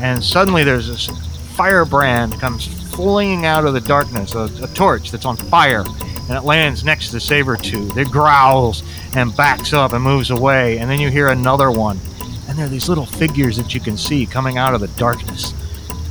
and 0.02 0.24
suddenly 0.24 0.64
there's 0.64 0.88
this 0.88 1.08
firebrand 1.56 2.40
comes 2.40 2.68
flinging 2.94 3.46
out 3.46 3.66
of 3.66 3.74
the 3.74 3.82
darkness, 3.82 4.36
a, 4.36 4.50
a 4.62 4.68
torch 4.68 5.12
that's 5.12 5.26
on 5.26 5.36
fire, 5.36 5.84
and 6.28 6.32
it 6.32 6.44
lands 6.44 6.84
next 6.84 7.08
to 7.08 7.14
the 7.14 7.20
saber-tooth. 7.20 7.98
It 7.98 8.12
growls 8.12 8.84
and 9.16 9.36
backs 9.36 9.74
up 9.74 9.94
and 9.94 10.04
moves 10.04 10.32
away, 10.32 10.78
and 10.80 10.90
then 10.90 11.00
you 11.00 11.10
hear 11.10 11.30
another 11.30 11.72
one. 11.72 12.00
And 12.48 12.58
there 12.58 12.66
are 12.66 12.70
these 12.70 12.88
little 12.88 13.06
figures 13.06 13.58
that 13.58 13.74
you 13.74 13.82
can 13.82 13.98
see 13.98 14.26
coming 14.26 14.58
out 14.58 14.74
of 14.74 14.82
the 14.82 14.88
darkness. 14.90 15.54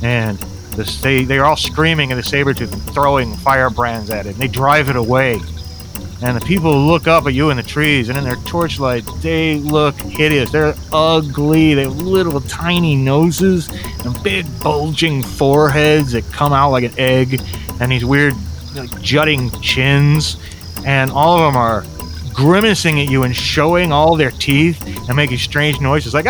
And 0.03 0.37
this, 0.75 1.01
they, 1.01 1.23
they're 1.23 1.45
all 1.45 1.55
screaming 1.55 2.11
at 2.11 2.15
the 2.15 2.23
saber 2.23 2.53
tooth 2.53 2.73
and 2.73 2.81
throwing 2.93 3.33
firebrands 3.37 4.09
at 4.09 4.25
it. 4.25 4.31
And 4.31 4.37
they 4.37 4.47
drive 4.47 4.89
it 4.89 4.97
away. 4.97 5.39
And 6.21 6.35
the 6.39 6.45
people 6.45 6.71
look 6.85 7.07
up 7.07 7.25
at 7.25 7.33
you 7.33 7.49
in 7.49 7.57
the 7.57 7.63
trees, 7.63 8.09
and 8.09 8.17
in 8.17 8.23
their 8.23 8.37
torchlight, 8.37 9.05
they 9.21 9.57
look 9.57 9.99
hideous. 9.99 10.49
They're 10.49 10.73
ugly. 10.91 11.73
They 11.73 11.83
have 11.83 11.97
little 11.97 12.39
tiny 12.41 12.95
noses 12.95 13.69
and 14.05 14.23
big 14.23 14.45
bulging 14.61 15.21
foreheads 15.21 16.13
that 16.13 16.23
come 16.31 16.53
out 16.53 16.71
like 16.71 16.85
an 16.85 16.93
egg, 16.97 17.41
and 17.81 17.91
these 17.91 18.05
weird 18.05 18.33
like, 18.75 19.01
jutting 19.01 19.51
chins. 19.61 20.37
And 20.85 21.11
all 21.11 21.39
of 21.39 21.53
them 21.53 21.57
are 21.57 21.83
grimacing 22.35 22.99
at 22.99 23.09
you 23.09 23.23
and 23.23 23.35
showing 23.35 23.91
all 23.93 24.15
their 24.15 24.31
teeth 24.31 24.81
and 25.07 25.15
making 25.15 25.37
strange 25.37 25.79
noises 25.79 26.13
like 26.13 26.25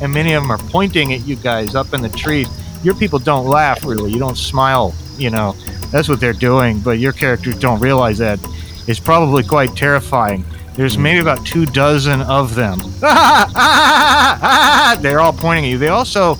and 0.00 0.12
many 0.12 0.34
of 0.34 0.42
them 0.42 0.52
are 0.52 0.58
pointing 0.58 1.12
at 1.12 1.26
you 1.26 1.34
guys 1.34 1.74
up 1.74 1.92
in 1.92 2.00
the 2.00 2.08
trees 2.10 2.48
your 2.84 2.94
people 2.94 3.18
don't 3.18 3.46
laugh 3.46 3.84
really 3.84 4.12
you 4.12 4.18
don't 4.20 4.38
smile 4.38 4.94
you 5.16 5.30
know 5.30 5.52
that's 5.90 6.08
what 6.08 6.20
they're 6.20 6.32
doing 6.32 6.80
but 6.80 6.98
your 6.98 7.12
characters 7.12 7.58
don't 7.58 7.80
realize 7.80 8.18
that. 8.18 8.38
It's 8.86 9.00
probably 9.00 9.42
quite 9.42 9.76
terrifying. 9.76 10.44
There's 10.74 10.94
hmm. 10.94 11.02
maybe 11.02 11.18
about 11.20 11.44
two 11.44 11.66
dozen 11.66 12.22
of 12.22 12.54
them. 12.54 12.78
They're 15.02 15.20
all 15.20 15.32
pointing 15.32 15.64
at 15.64 15.70
you. 15.70 15.78
They 15.78 15.88
also 15.88 16.36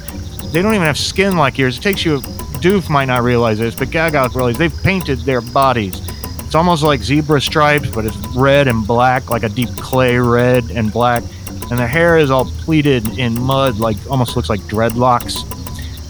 they 0.52 0.62
don't 0.62 0.74
even 0.74 0.86
have 0.86 0.96
skin 0.96 1.36
like 1.36 1.58
yours. 1.58 1.78
It 1.78 1.82
takes 1.82 2.04
you 2.04 2.20
doof 2.60 2.88
might 2.88 3.04
not 3.04 3.22
realize 3.22 3.58
this 3.58 3.74
but 3.74 3.88
Gagalk 3.88 4.34
realizes 4.34 4.58
they've 4.58 4.82
painted 4.82 5.18
their 5.20 5.40
bodies. 5.40 6.00
It's 6.48 6.54
almost 6.54 6.82
like 6.82 7.02
zebra 7.02 7.42
stripes, 7.42 7.90
but 7.90 8.06
it's 8.06 8.16
red 8.28 8.68
and 8.68 8.86
black, 8.86 9.28
like 9.28 9.42
a 9.42 9.50
deep 9.50 9.68
clay 9.76 10.16
red 10.16 10.70
and 10.70 10.90
black. 10.90 11.22
And 11.70 11.78
the 11.78 11.86
hair 11.86 12.16
is 12.16 12.30
all 12.30 12.46
pleated 12.46 13.18
in 13.18 13.38
mud, 13.38 13.78
like 13.78 13.98
almost 14.08 14.34
looks 14.34 14.48
like 14.48 14.60
dreadlocks. 14.60 15.44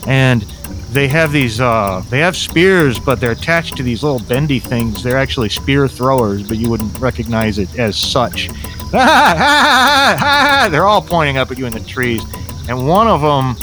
And 0.06 0.44
they 0.90 1.08
have 1.08 1.32
these, 1.32 1.60
uh, 1.60 2.02
they 2.08 2.20
have 2.20 2.36
spears, 2.36 2.98
but 2.98 3.20
they're 3.20 3.32
attached 3.32 3.76
to 3.76 3.82
these 3.82 4.02
little 4.02 4.20
bendy 4.20 4.58
things. 4.58 5.02
They're 5.02 5.18
actually 5.18 5.50
spear 5.50 5.86
throwers, 5.86 6.42
but 6.42 6.56
you 6.56 6.70
wouldn't 6.70 6.98
recognize 6.98 7.58
it 7.58 7.78
as 7.78 7.96
such. 7.96 8.48
they're 8.92 10.86
all 10.86 11.02
pointing 11.02 11.36
up 11.36 11.50
at 11.50 11.58
you 11.58 11.66
in 11.66 11.74
the 11.74 11.80
trees. 11.80 12.22
And 12.68 12.88
one 12.88 13.06
of 13.06 13.20
them, 13.20 13.56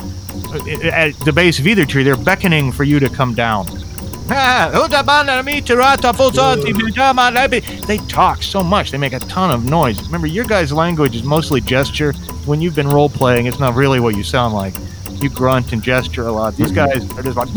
at 0.92 1.14
the 1.22 1.34
base 1.34 1.60
of 1.60 1.68
either 1.68 1.86
tree, 1.86 2.04
they're 2.04 2.16
beckoning 2.16 2.72
for 2.72 2.84
you 2.84 3.00
to 3.00 3.10
come 3.10 3.34
down. 3.34 3.66
They 7.86 7.98
talk 7.98 8.42
so 8.42 8.64
much. 8.64 8.90
They 8.90 8.98
make 8.98 9.14
a 9.14 9.20
ton 9.20 9.52
of 9.52 9.70
noise. 9.70 10.04
Remember, 10.04 10.26
your 10.26 10.46
guys' 10.46 10.74
language 10.74 11.16
is 11.16 11.24
mostly 11.24 11.62
gesture. 11.62 12.14
When 12.46 12.60
you've 12.60 12.76
been 12.76 12.90
role 12.90 13.08
playing, 13.10 13.46
it's 13.46 13.60
not 13.60 13.76
really 13.76 14.00
what 14.00 14.16
you 14.16 14.24
sound 14.24 14.56
like. 14.56 14.74
You 15.26 15.32
grunt 15.32 15.74
and 15.74 15.82
gesture 15.82 16.28
a 16.28 16.32
lot. 16.32 16.56
These 16.56 16.72
guys 16.72 17.10
are 17.18 17.24
just 17.24 17.36
like 17.36 17.50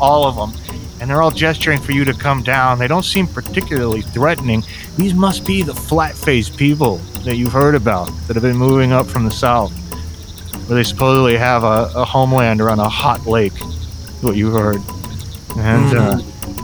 all 0.00 0.24
of 0.24 0.36
them, 0.36 0.52
and 1.00 1.10
they're 1.10 1.20
all 1.20 1.32
gesturing 1.32 1.80
for 1.80 1.90
you 1.90 2.04
to 2.04 2.14
come 2.14 2.44
down. 2.44 2.78
They 2.78 2.86
don't 2.86 3.04
seem 3.04 3.26
particularly 3.26 4.02
threatening. 4.02 4.62
These 4.96 5.14
must 5.14 5.44
be 5.44 5.64
the 5.64 5.74
flat-faced 5.74 6.56
people 6.56 6.98
that 7.24 7.34
you've 7.34 7.52
heard 7.52 7.74
about 7.74 8.06
that 8.28 8.34
have 8.34 8.42
been 8.44 8.56
moving 8.56 8.92
up 8.92 9.06
from 9.06 9.24
the 9.24 9.32
south, 9.32 9.72
where 10.68 10.76
they 10.76 10.84
supposedly 10.84 11.36
have 11.36 11.64
a, 11.64 11.90
a 11.96 12.04
homeland 12.04 12.60
around 12.60 12.78
a 12.78 12.88
hot 12.88 13.26
lake. 13.26 13.58
What 14.20 14.36
you 14.36 14.50
heard. 14.52 14.80
And 15.56 15.98
uh, 15.98 16.18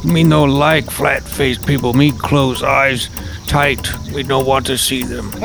Me 0.04 0.22
no 0.22 0.44
like 0.44 0.90
flat 0.90 1.22
faced 1.22 1.66
people. 1.66 1.92
Me 1.92 2.12
close 2.12 2.62
eyes 2.62 3.10
tight. 3.46 3.88
We 4.12 4.22
don't 4.22 4.46
want 4.46 4.66
to 4.66 4.78
see 4.78 5.02
them. 5.02 5.30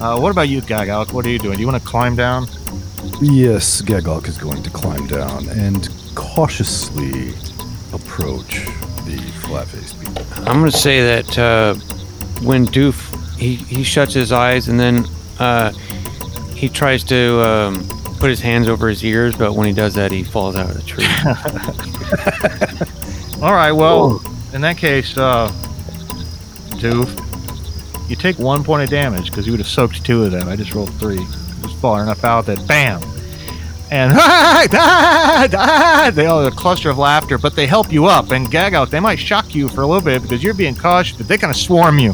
uh, 0.00 0.18
what 0.18 0.30
about 0.30 0.48
you, 0.48 0.60
Gagalk? 0.60 1.12
What 1.12 1.24
are 1.24 1.30
you 1.30 1.38
doing? 1.38 1.54
Do 1.54 1.60
you 1.60 1.66
want 1.66 1.82
to 1.82 1.88
climb 1.88 2.16
down? 2.16 2.46
Yes, 3.22 3.80
Gagalk 3.80 4.28
is 4.28 4.36
going 4.36 4.62
to 4.62 4.70
climb 4.70 5.06
down 5.06 5.48
and 5.48 5.88
cautiously 6.14 7.30
approach 7.92 8.66
the 9.06 9.16
flat-faced 9.42 9.98
people. 10.00 10.26
I'm 10.38 10.58
gonna 10.58 10.70
say 10.70 11.00
that 11.00 11.38
uh, 11.38 11.74
when 12.44 12.66
Doof 12.66 13.14
he, 13.38 13.54
he 13.54 13.82
shuts 13.84 14.12
his 14.12 14.32
eyes 14.32 14.68
and 14.68 14.78
then 14.78 15.06
uh, 15.38 15.70
he 16.54 16.68
tries 16.68 17.04
to 17.04 17.40
um, 17.42 17.88
put 18.16 18.30
his 18.30 18.40
hands 18.40 18.68
over 18.68 18.88
his 18.88 19.04
ears, 19.04 19.36
but 19.36 19.54
when 19.54 19.66
he 19.66 19.72
does 19.72 19.94
that, 19.94 20.10
he 20.10 20.24
falls 20.24 20.56
out 20.56 20.70
of 20.70 20.76
the 20.76 20.82
tree. 20.82 21.06
All 23.42 23.52
right. 23.52 23.72
Well, 23.72 24.22
in 24.52 24.60
that 24.62 24.78
case, 24.78 25.16
uh, 25.16 25.50
Doof, 26.76 28.08
you 28.08 28.16
take 28.16 28.38
one 28.38 28.64
point 28.64 28.82
of 28.82 28.90
damage 28.90 29.30
because 29.30 29.46
you 29.46 29.52
would 29.52 29.60
have 29.60 29.68
soaked 29.68 30.04
two 30.04 30.24
of 30.24 30.32
them. 30.32 30.48
I 30.48 30.56
just 30.56 30.74
rolled 30.74 30.92
three. 30.94 31.24
Just 31.62 31.76
far 31.76 32.02
enough 32.02 32.24
out 32.24 32.46
that 32.46 32.66
bam. 32.66 33.02
And 33.90 34.12
they 36.16 36.26
all 36.26 36.44
a 36.44 36.50
cluster 36.50 36.90
of 36.90 36.98
laughter, 36.98 37.38
but 37.38 37.54
they 37.54 37.66
help 37.66 37.92
you 37.92 38.06
up 38.06 38.32
and 38.32 38.50
gag 38.50 38.74
out. 38.74 38.90
They 38.90 39.00
might 39.00 39.18
shock 39.18 39.54
you 39.54 39.68
for 39.68 39.82
a 39.82 39.86
little 39.86 40.04
bit 40.04 40.22
because 40.22 40.42
you're 40.42 40.54
being 40.54 40.74
cautious, 40.74 41.16
but 41.16 41.28
they 41.28 41.38
kind 41.38 41.52
of 41.52 41.56
swarm 41.56 41.98
you. 41.98 42.12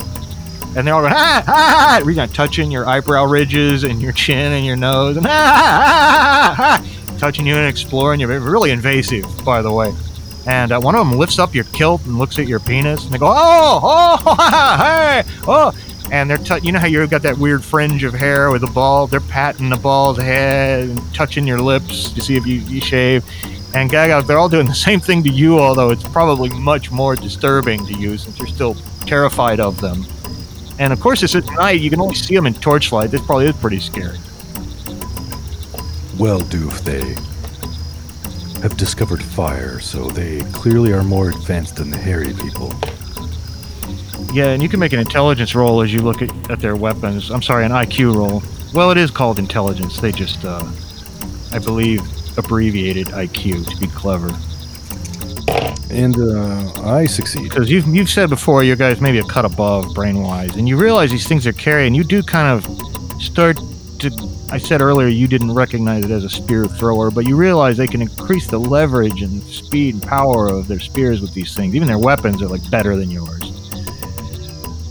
And 0.75 0.87
they're 0.87 0.95
all 0.95 1.03
going, 1.03 1.13
ah, 1.15 1.45
ah, 1.47 1.99
ah, 1.99 2.03
We're 2.05 2.27
touching 2.29 2.71
your 2.71 2.89
eyebrow 2.89 3.27
ridges 3.27 3.85
and 3.85 4.01
your 4.01 4.13
chin 4.13 4.53
and 4.53 4.65
your 4.65 4.77
nose, 4.77 5.19
and 5.19 5.27
ah, 5.27 5.31
ah, 5.31 6.57
ah, 6.59 6.83
ah, 6.83 7.17
touching 7.19 7.47
you 7.47 7.55
and 7.55 7.69
exploring 7.69 8.21
you. 8.21 8.27
Really 8.27 8.71
invasive, 8.71 9.27
by 9.45 9.61
the 9.61 9.71
way. 9.71 9.93
And 10.47 10.73
uh, 10.73 10.81
one 10.81 10.95
of 10.95 11.07
them 11.07 11.19
lifts 11.19 11.39
up 11.39 11.55
your 11.55 11.65
kilt 11.65 12.05
and 12.07 12.19
looks 12.19 12.39
at 12.39 12.47
your 12.49 12.59
penis, 12.59 13.05
and 13.05 13.13
they 13.13 13.19
go, 13.19 13.29
"Oh, 13.29 14.21
oh, 14.25 14.77
hey, 14.77 15.23
oh!" 15.47 15.73
And 16.11 16.29
they're, 16.29 16.39
t- 16.39 16.67
you 16.67 16.73
know 16.73 16.79
how 16.79 16.87
you've 16.87 17.11
got 17.11 17.23
that 17.23 17.39
weird 17.39 17.63
fringe 17.65 18.03
of 18.05 18.13
hair 18.13 18.51
with 18.51 18.65
a 18.65 18.71
ball. 18.71 19.07
They're 19.07 19.21
patting 19.21 19.71
the 19.71 19.77
ball's 19.77 20.19
head 20.19 20.89
and 20.89 21.15
touching 21.15 21.47
your 21.47 21.61
lips 21.61 22.11
to 22.13 22.21
see 22.21 22.37
if 22.37 22.47
you, 22.47 22.57
you 22.57 22.81
shave. 22.81 23.25
And 23.75 23.91
Gaga, 23.91 24.27
they're 24.27 24.39
all 24.39 24.49
doing 24.49 24.67
the 24.67 24.75
same 24.75 25.01
thing 25.01 25.23
to 25.23 25.31
you, 25.31 25.59
although 25.59 25.91
it's 25.91 26.07
probably 26.07 26.51
much 26.51 26.91
more 26.91 27.17
disturbing 27.17 27.87
to 27.87 27.95
you 27.95 28.19
since 28.19 28.39
you're 28.39 28.49
still 28.49 28.75
terrified 29.07 29.61
of 29.61 29.81
them. 29.81 30.05
And 30.79 30.93
of 30.93 31.01
course, 31.01 31.23
it's 31.23 31.35
at 31.35 31.45
night. 31.53 31.81
You 31.81 31.91
can 31.91 32.01
only 32.01 32.15
see 32.15 32.35
them 32.35 32.47
in 32.47 32.55
torchlight. 32.55 33.11
This 33.11 33.25
probably 33.25 33.47
is 33.47 33.57
pretty 33.57 33.81
scary. 33.81 34.19
Well, 36.19 36.41
Doof, 36.41 36.81
they 36.81 37.15
have 38.63 38.77
discovered 38.77 39.23
fire, 39.23 39.81
so 39.81 40.09
they 40.09 40.43
clearly 40.53 40.93
are 40.93 41.03
more 41.03 41.31
advanced 41.31 41.77
than 41.77 41.91
the 41.91 41.99
hairy 41.99 42.33
people. 42.35 42.73
Yeah, 44.33 44.49
and 44.49 44.63
you 44.63 44.69
can 44.69 44.81
make 44.81 44.93
an 44.93 45.01
intelligence 45.01 45.55
roll 45.55 45.83
as 45.83 45.93
you 45.93 46.01
look 46.01 46.23
at, 46.23 46.51
at 46.51 46.61
their 46.61 46.77
weapons. 46.77 47.31
I'm 47.31 47.43
sorry, 47.43 47.65
an 47.65 47.73
IQ 47.73 48.15
roll. 48.15 48.43
Well, 48.73 48.91
it 48.91 48.97
is 48.97 49.11
called 49.11 49.39
intelligence. 49.39 50.01
They 50.01 50.13
just, 50.13 50.45
uh, 50.45 50.67
I 51.53 51.59
believe, 51.59 52.01
abbreviated 52.39 53.09
IQ 53.09 53.69
to 53.69 53.77
be 53.79 53.89
clever. 53.89 54.31
And 55.93 56.19
uh, 56.19 56.73
I 56.83 57.05
succeed. 57.05 57.45
Because 57.45 57.71
you've 57.71 57.87
you've 57.87 58.09
said 58.09 58.31
before, 58.31 58.65
your 58.65 58.77
guys 58.77 59.01
maybe 59.01 59.19
a 59.19 59.25
cut 59.25 59.45
above 59.45 59.95
brain 59.95 60.23
wise, 60.23 60.57
and 60.57 60.67
you 60.67 60.79
realize 60.79 61.11
these 61.11 61.29
things 61.29 61.47
are 61.47 61.53
carrying. 61.53 61.95
You 61.95 62.03
do 62.03 62.23
kind 62.23 62.49
of 62.49 62.65
start 63.23 63.59
to. 63.99 64.11
I 64.51 64.59
said 64.59 64.81
earlier 64.83 65.09
you 65.09 65.27
didn't 65.29 65.53
recognize 65.53 66.05
it 66.05 66.11
as 66.11 66.25
a 66.25 66.31
spear 66.31 66.67
thrower, 66.67 67.11
but 67.11 67.27
you 67.27 67.37
realize 67.37 67.77
they 67.77 67.87
can 67.87 68.03
increase 68.03 68.47
the 68.47 68.59
leverage 68.59 69.23
and 69.23 69.43
speed 69.43 69.95
and 69.95 70.03
power 70.03 70.47
of 70.47 70.67
their 70.67 70.81
spears 70.81 71.21
with 71.21 71.35
these 71.35 71.55
things. 71.55 71.75
Even 71.75 71.89
their 71.89 71.99
weapons 71.99 72.43
are 72.43 72.49
like 72.49 72.69
better 72.71 72.97
than 72.97 73.11
yours. 73.11 73.43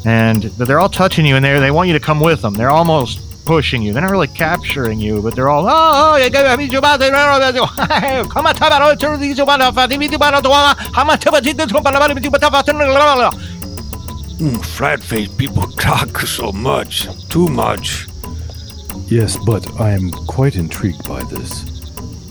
And 0.05 0.51
but 0.57 0.67
they're 0.67 0.79
all 0.79 0.89
touching 0.89 1.25
you, 1.25 1.35
and 1.35 1.43
they 1.43 1.59
they 1.59 1.71
want 1.71 1.87
you 1.87 1.93
to 1.93 1.99
come 1.99 2.19
with 2.19 2.41
them. 2.41 2.53
They're 2.53 2.69
almost 2.69 3.19
pushing 3.51 3.81
you. 3.81 3.91
They're 3.91 4.01
not 4.01 4.11
really 4.11 4.29
capturing 4.29 4.97
you, 5.01 5.21
but 5.21 5.35
they're 5.35 5.49
all, 5.49 5.67
oh, 5.67 5.93
oh, 6.03 6.15
Mm, 14.39 14.63
flat 14.63 15.03
faced 15.03 15.37
people 15.37 15.63
talk 15.89 16.19
so 16.19 16.53
much. 16.53 16.93
Too 17.27 17.49
much. 17.49 18.07
Yes, 19.07 19.37
but 19.45 19.63
I 19.81 19.89
am 19.91 20.11
quite 20.35 20.55
intrigued 20.55 21.03
by 21.05 21.21
this 21.33 21.51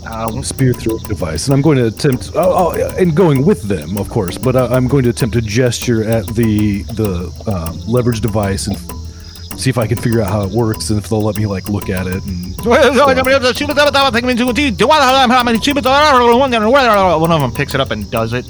Um, 0.06 0.42
spear 0.42 0.72
throwing 0.72 1.04
device, 1.04 1.42
and 1.46 1.52
I'm 1.54 1.60
going 1.60 1.76
to 1.76 1.88
attempt. 1.88 2.32
Oh, 2.34 2.52
oh, 2.62 2.96
and 3.00 3.14
going 3.14 3.44
with 3.44 3.62
them, 3.74 3.98
of 3.98 4.08
course. 4.08 4.38
But 4.38 4.56
I, 4.56 4.64
I'm 4.74 4.88
going 4.88 5.04
to 5.04 5.10
attempt 5.10 5.34
to 5.34 5.42
gesture 5.42 6.00
at 6.16 6.24
the 6.28 6.84
the 7.00 7.10
uh, 7.46 7.72
leverage 7.86 8.22
device 8.22 8.66
and 8.66 8.78
see 9.60 9.70
if 9.70 9.78
I 9.78 9.86
can 9.86 9.96
figure 9.98 10.22
out 10.22 10.30
how 10.30 10.42
it 10.42 10.50
works 10.50 10.90
and 10.90 10.98
if 10.98 11.08
they'll 11.08 11.22
let 11.22 11.36
me 11.36 11.46
like 11.46 11.68
look 11.68 11.88
at 11.88 12.06
it. 12.06 12.24
And 12.24 12.56
one 17.20 17.30
of 17.32 17.40
them 17.40 17.52
picks 17.52 17.74
it 17.74 17.80
up 17.80 17.90
and 17.90 18.10
does 18.10 18.32
it, 18.32 18.46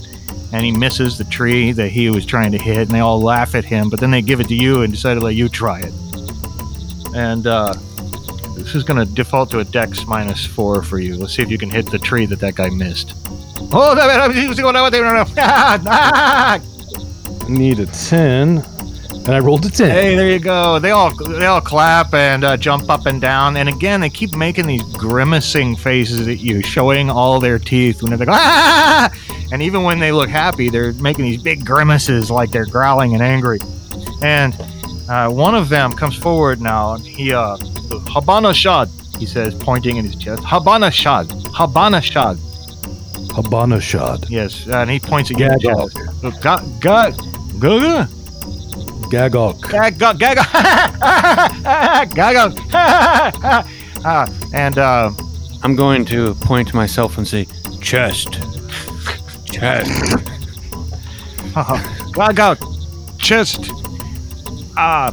and 0.52 0.64
he 0.64 0.72
misses 0.72 1.18
the 1.18 1.24
tree 1.24 1.72
that 1.72 1.88
he 1.90 2.10
was 2.10 2.24
trying 2.24 2.52
to 2.52 2.58
hit, 2.58 2.78
and 2.78 2.90
they 2.90 3.00
all 3.00 3.20
laugh 3.20 3.54
at 3.54 3.64
him. 3.64 3.90
But 3.90 4.00
then 4.00 4.10
they 4.10 4.22
give 4.22 4.40
it 4.40 4.48
to 4.48 4.54
you 4.54 4.82
and 4.82 4.92
decide 4.92 5.14
to 5.14 5.20
let 5.20 5.34
you 5.34 5.48
try 5.48 5.80
it. 5.80 5.92
And 7.14 7.46
uh, 7.46 7.74
this 8.56 8.74
is 8.74 8.84
going 8.84 9.04
to 9.04 9.12
default 9.14 9.50
to 9.50 9.60
a 9.60 9.64
dex 9.64 10.06
minus 10.06 10.46
four 10.46 10.82
for 10.82 10.98
you. 10.98 11.16
Let's 11.16 11.34
see 11.34 11.42
if 11.42 11.50
you 11.50 11.58
can 11.58 11.70
hit 11.70 11.90
the 11.90 11.98
tree 11.98 12.26
that 12.26 12.38
that 12.40 12.54
guy 12.54 12.70
missed. 12.70 13.14
Oh, 13.72 13.94
need 17.48 17.78
a 17.80 17.86
ten. 17.86 18.64
And 19.26 19.36
I 19.36 19.38
rolled 19.38 19.64
a 19.66 19.70
10. 19.70 19.90
Hey, 19.90 20.16
there 20.16 20.30
you 20.30 20.38
go. 20.38 20.78
They 20.78 20.90
all 20.90 21.14
they 21.14 21.46
all 21.46 21.60
clap 21.60 22.14
and 22.14 22.42
uh, 22.42 22.56
jump 22.56 22.88
up 22.88 23.06
and 23.06 23.20
down. 23.20 23.56
And 23.56 23.68
again, 23.68 24.00
they 24.00 24.08
keep 24.08 24.34
making 24.34 24.66
these 24.66 24.82
grimacing 24.82 25.76
faces 25.76 26.26
at 26.26 26.40
you, 26.40 26.62
showing 26.62 27.10
all 27.10 27.38
their 27.38 27.58
teeth 27.58 28.02
when 28.02 28.10
they're 28.10 28.18
like 28.18 28.28
ah! 28.28 29.10
And 29.52 29.62
even 29.62 29.82
when 29.82 29.98
they 29.98 30.10
look 30.10 30.30
happy, 30.30 30.68
they're 30.70 30.92
making 30.94 31.26
these 31.26 31.42
big 31.42 31.64
grimaces 31.66 32.30
like 32.30 32.50
they're 32.50 32.66
growling 32.66 33.12
and 33.14 33.22
angry. 33.22 33.58
And 34.22 34.54
uh, 35.08 35.28
one 35.28 35.54
of 35.54 35.68
them 35.68 35.92
comes 35.92 36.16
forward 36.16 36.60
now. 36.60 36.94
And 36.94 37.04
he 37.04 37.32
uh, 37.34 37.56
Habana 38.08 38.54
Shad, 38.54 38.88
he 39.18 39.26
says, 39.26 39.54
pointing 39.54 39.96
in 39.96 40.06
his 40.06 40.16
chest. 40.16 40.42
Habana 40.46 40.90
Shad, 40.90 41.30
Habana 41.52 42.00
Shad. 42.00 42.38
Habana 43.32 43.80
shot. 43.80 44.28
Yes, 44.28 44.66
and 44.66 44.90
he 44.90 44.98
points 44.98 45.30
again. 45.30 45.52
at 45.52 45.60
Gagalk. 45.60 46.42
chest. 46.42 46.80
Ga 46.80 47.12
ga 47.60 48.06
ga. 49.10 49.28
Gagalk. 49.28 49.60
Gag, 49.70 49.98
gag, 49.98 50.18
gag, 50.18 52.14
gag, 52.14 52.36
uh, 54.04 54.26
and 54.54 54.78
uh, 54.78 55.10
I'm 55.62 55.74
going 55.76 56.04
to 56.06 56.34
point 56.36 56.68
to 56.68 56.76
myself 56.76 57.18
and 57.18 57.26
say, 57.26 57.46
chest. 57.80 58.38
Chest. 59.46 59.90
gag 62.14 62.40
out, 62.40 62.58
chest, 63.18 63.70
uh, 64.76 65.10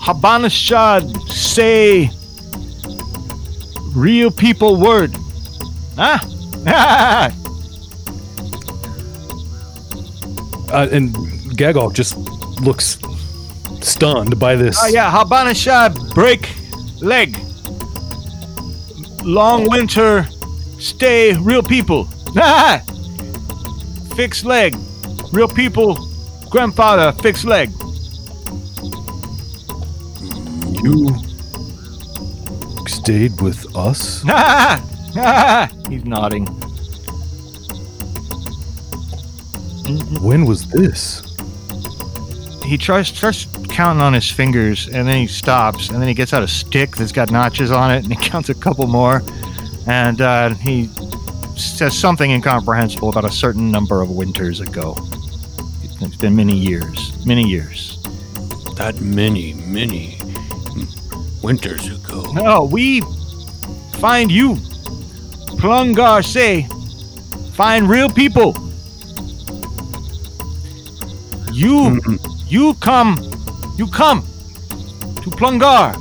Habana 0.00 0.48
Shad, 0.48 1.10
say 1.28 2.10
real 3.94 4.30
people 4.30 4.76
word. 4.80 5.16
Huh? 5.96 7.32
Uh, 10.68 10.88
and 10.90 11.14
Gagalk 11.56 11.94
just 11.94 12.16
looks 12.60 12.98
stunned 13.80 14.38
by 14.38 14.56
this. 14.56 14.78
Oh 14.82 14.88
yeah, 14.88 15.10
Habana 15.10 15.54
Shad, 15.54 15.96
break 16.14 16.48
leg. 17.00 17.36
Long 19.22 19.68
winter, 19.68 20.26
stay 20.78 21.36
real 21.36 21.62
people. 21.62 22.04
fixed 24.16 24.44
leg, 24.44 24.76
real 25.32 25.48
people. 25.48 25.98
Grandfather, 26.50 27.12
fixed 27.20 27.44
leg. 27.44 27.70
You 30.82 31.14
stayed 32.86 33.40
with 33.40 33.74
us? 33.74 34.22
He's 35.88 36.04
nodding. 36.04 36.46
When 40.20 40.46
was 40.46 40.66
this? 40.68 41.25
He 42.66 42.76
tries 42.76 43.08
starts 43.08 43.46
counting 43.68 44.02
on 44.02 44.12
his 44.12 44.30
fingers, 44.30 44.88
and 44.88 45.06
then 45.06 45.16
he 45.16 45.26
stops, 45.26 45.88
and 45.88 46.00
then 46.00 46.08
he 46.08 46.14
gets 46.14 46.32
out 46.32 46.42
a 46.42 46.48
stick 46.48 46.96
that's 46.96 47.12
got 47.12 47.30
notches 47.30 47.70
on 47.70 47.92
it, 47.92 48.04
and 48.04 48.12
he 48.12 48.16
counts 48.28 48.48
a 48.48 48.54
couple 48.54 48.86
more, 48.86 49.22
and 49.86 50.20
uh, 50.20 50.50
he 50.54 50.88
says 51.56 51.96
something 51.96 52.30
incomprehensible 52.30 53.08
about 53.08 53.24
a 53.24 53.30
certain 53.30 53.70
number 53.70 54.02
of 54.02 54.10
winters 54.10 54.60
ago. 54.60 54.96
It's 56.00 56.16
been 56.16 56.36
many 56.36 56.54
years, 56.56 57.14
many 57.24 57.42
years. 57.48 58.02
That 58.74 59.00
many, 59.00 59.54
many 59.54 60.18
winters 61.42 61.86
ago. 61.86 62.32
No, 62.32 62.64
we 62.64 63.00
find 64.00 64.30
you, 64.30 64.56
Plungar 65.58 66.22
say, 66.22 66.68
find 67.52 67.88
real 67.88 68.10
people. 68.10 68.54
You, 71.52 72.00
you 72.48 72.74
come, 72.74 73.18
you 73.76 73.86
come 73.88 74.22
to 75.22 75.30
Plungar. 75.30 75.94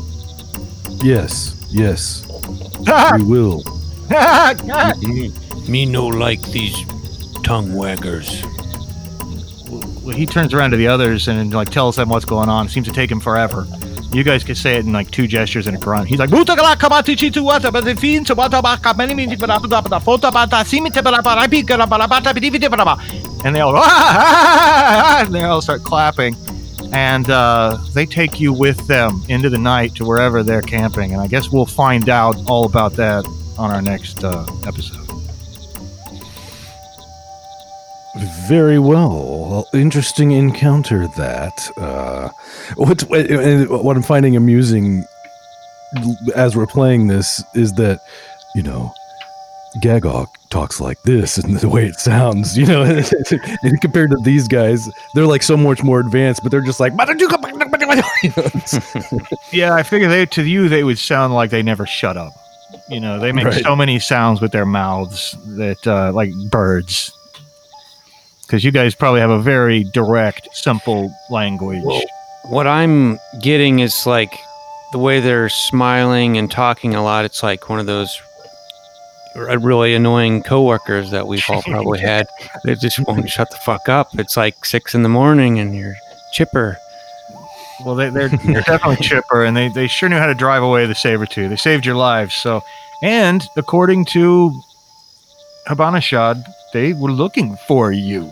Yes, 1.04 1.56
yes, 1.70 2.28
we 3.18 3.24
will. 3.24 3.64
Mm-hmm. 4.06 5.72
Me 5.72 5.86
no 5.86 6.06
like 6.06 6.40
these 6.52 6.76
tongue 7.42 7.70
waggers. 7.70 8.44
Well, 10.04 10.16
he 10.16 10.28
turns 10.28 10.54
around 10.54 10.72
to 10.72 10.78
the 10.78 10.88
others 10.88 11.28
and 11.28 11.52
like 11.52 11.72
tells 11.72 11.96
them 11.96 12.10
what's 12.10 12.26
going 12.26 12.50
on. 12.50 12.68
It 12.68 12.70
seems 12.70 12.86
to 12.88 12.94
take 12.94 13.10
him 13.10 13.20
forever. 13.20 13.66
You 14.12 14.24
guys 14.24 14.44
can 14.44 14.54
say 14.54 14.76
it 14.76 14.86
in 14.86 14.94
like 14.94 15.10
two 15.10 15.26
gestures 15.28 15.66
and 15.66 15.76
a 15.76 15.80
grunt. 15.80 16.08
He's 16.08 16.20
like, 16.20 16.30
And 23.46 23.56
they 23.56 23.62
all 23.62 23.74
go, 23.74 23.78
"Ah, 23.82 23.84
ah, 23.84 24.16
ah, 24.18 25.04
ah," 25.22 25.26
and 25.26 25.34
they 25.34 25.44
all 25.44 25.62
start 25.62 25.84
clapping. 25.84 26.36
And 26.92 27.30
uh, 27.30 27.78
they 27.94 28.06
take 28.06 28.40
you 28.40 28.52
with 28.52 28.88
them 28.88 29.22
into 29.30 29.50
the 29.50 29.58
night 29.58 29.94
to 29.96 30.06
wherever 30.06 30.42
they're 30.42 30.64
camping. 30.64 31.14
And 31.14 31.22
I 31.22 31.28
guess 31.28 31.52
we'll 31.52 31.68
find 31.68 32.10
out 32.10 32.36
all 32.50 32.66
about 32.66 32.94
that 32.94 33.24
on 33.58 33.70
our 33.70 33.82
next 33.82 34.24
uh, 34.24 34.46
episode. 34.66 35.06
Very 38.48 38.80
well. 38.80 39.68
Interesting 39.74 40.32
encounter 40.32 41.08
that. 41.18 41.70
Uh, 41.78 42.30
what 42.76 43.02
what 43.04 43.96
I'm 43.96 44.04
finding 44.04 44.36
amusing 44.36 45.06
as 46.36 46.56
we're 46.56 46.66
playing 46.66 47.08
this 47.08 47.44
is 47.54 47.74
that 47.74 48.00
you 48.56 48.64
know 48.64 48.94
Gagalk 49.82 50.28
talks 50.50 50.80
like 50.80 51.02
this 51.04 51.38
and 51.38 51.58
the 51.60 51.68
way 51.70 51.86
it 51.86 51.96
sounds, 51.96 52.58
you 52.58 52.66
know, 52.66 52.84
and 53.64 53.82
compared 53.82 54.12
to 54.12 54.18
these 54.24 54.48
guys, 54.48 54.90
they're 55.14 55.26
like 55.26 55.44
so 55.44 55.58
much 55.58 55.84
more 55.84 56.00
advanced, 56.00 56.42
but 56.44 56.52
they're 56.52 56.62
just 56.62 56.80
like 56.80 56.94
Yeah, 59.52 59.74
I 59.76 59.84
figure 59.84 60.08
they 60.08 60.26
to 60.28 60.44
you 60.44 60.70
they 60.70 60.84
would 60.84 60.98
sound 60.98 61.34
like 61.34 61.50
they 61.50 61.64
never 61.64 61.86
shut 61.86 62.18
up. 62.18 62.34
You 62.90 63.00
know, 63.00 63.20
they 63.20 63.32
make 63.32 63.46
Right. 63.46 63.64
so 63.64 63.76
many 63.76 64.00
sounds 64.00 64.42
with 64.42 64.52
their 64.52 64.66
mouths 64.66 65.36
that 65.58 65.86
uh, 65.88 66.12
like 66.14 66.32
birds. 66.50 67.12
Because 68.42 68.64
you 68.64 68.72
guys 68.72 68.94
probably 68.94 69.22
have 69.22 69.32
a 69.32 69.40
very 69.40 69.84
direct, 69.86 70.48
simple 70.54 71.12
language. 71.32 71.82
Well, 71.84 72.02
What 72.50 72.68
I'm 72.68 73.18
getting 73.42 73.80
is 73.80 74.06
like 74.06 74.32
the 74.92 75.00
way 75.00 75.20
they're 75.20 75.50
smiling 75.50 76.38
and 76.38 76.50
talking 76.52 76.94
a 76.96 77.04
lot. 77.04 77.26
It's 77.26 77.42
like 77.42 77.70
one 77.70 77.80
of 77.80 77.86
those 77.88 78.16
r- 78.20 78.26
really 79.36 79.94
annoying 79.94 80.44
coworkers 80.44 81.12
that 81.12 81.28
we've 81.28 81.44
all 81.50 81.62
probably 81.64 82.00
had. 82.14 82.28
They 82.64 82.76
just 82.76 83.00
won't 83.00 83.30
shut 83.30 83.50
the 83.52 83.58
fuck 83.58 83.90
up. 83.90 84.18
It's 84.18 84.38
like 84.38 84.66
six 84.66 84.96
in 84.96 85.04
the 85.04 85.10
morning 85.10 85.60
and 85.60 85.76
you're 85.76 85.96
chipper. 86.34 86.78
Well, 87.84 87.96
they, 87.96 88.10
they're, 88.10 88.30
they're 88.46 88.62
definitely 88.62 89.04
chipper, 89.06 89.44
and 89.44 89.56
they, 89.56 89.70
they 89.70 89.88
sure 89.88 90.10
knew 90.10 90.18
how 90.18 90.28
to 90.28 90.34
drive 90.34 90.64
away 90.64 90.86
the 90.86 90.96
saber 90.96 91.26
tooth. 91.26 91.50
They 91.50 91.56
saved 91.56 91.86
your 91.86 91.96
lives. 91.96 92.34
So, 92.34 92.62
and 93.02 93.44
according 93.58 94.06
to 94.06 94.54
Habanashad, 95.68 96.46
they 96.74 96.94
were 96.94 97.12
looking 97.12 97.58
for 97.68 97.92
you, 97.92 98.32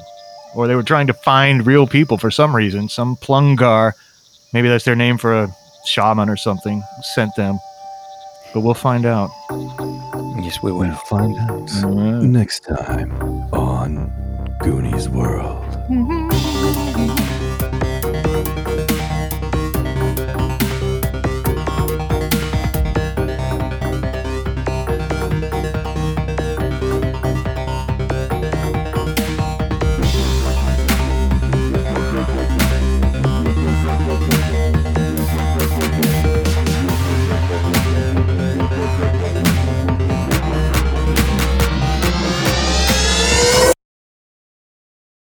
or 0.56 0.68
they 0.68 0.76
were 0.76 0.84
trying 0.84 1.08
to 1.08 1.14
find 1.14 1.66
real 1.66 1.88
people 1.88 2.18
for 2.18 2.32
some 2.32 2.56
reason. 2.56 2.88
Some 2.89 3.16
plungar, 3.18 3.93
maybe 4.54 4.70
that's 4.70 4.86
their 4.86 4.95
name 4.95 5.18
for 5.18 5.34
a 5.34 5.56
shaman 5.86 6.30
or 6.30 6.38
something, 6.38 6.84
sent 7.01 7.36
them. 7.36 7.60
But 8.54 8.62
we'll 8.62 8.76
find 8.76 9.06
out. 9.06 9.32
Yes, 10.44 10.62
we 10.62 10.72
We'll 10.72 10.89
will. 10.89 10.96
find 11.10 11.38
out 11.39 11.72
next 12.24 12.66
time 12.66 13.12
on 13.54 14.12
Goonies 14.60 15.08
World. 15.10 15.64
Mhm. 15.89 16.22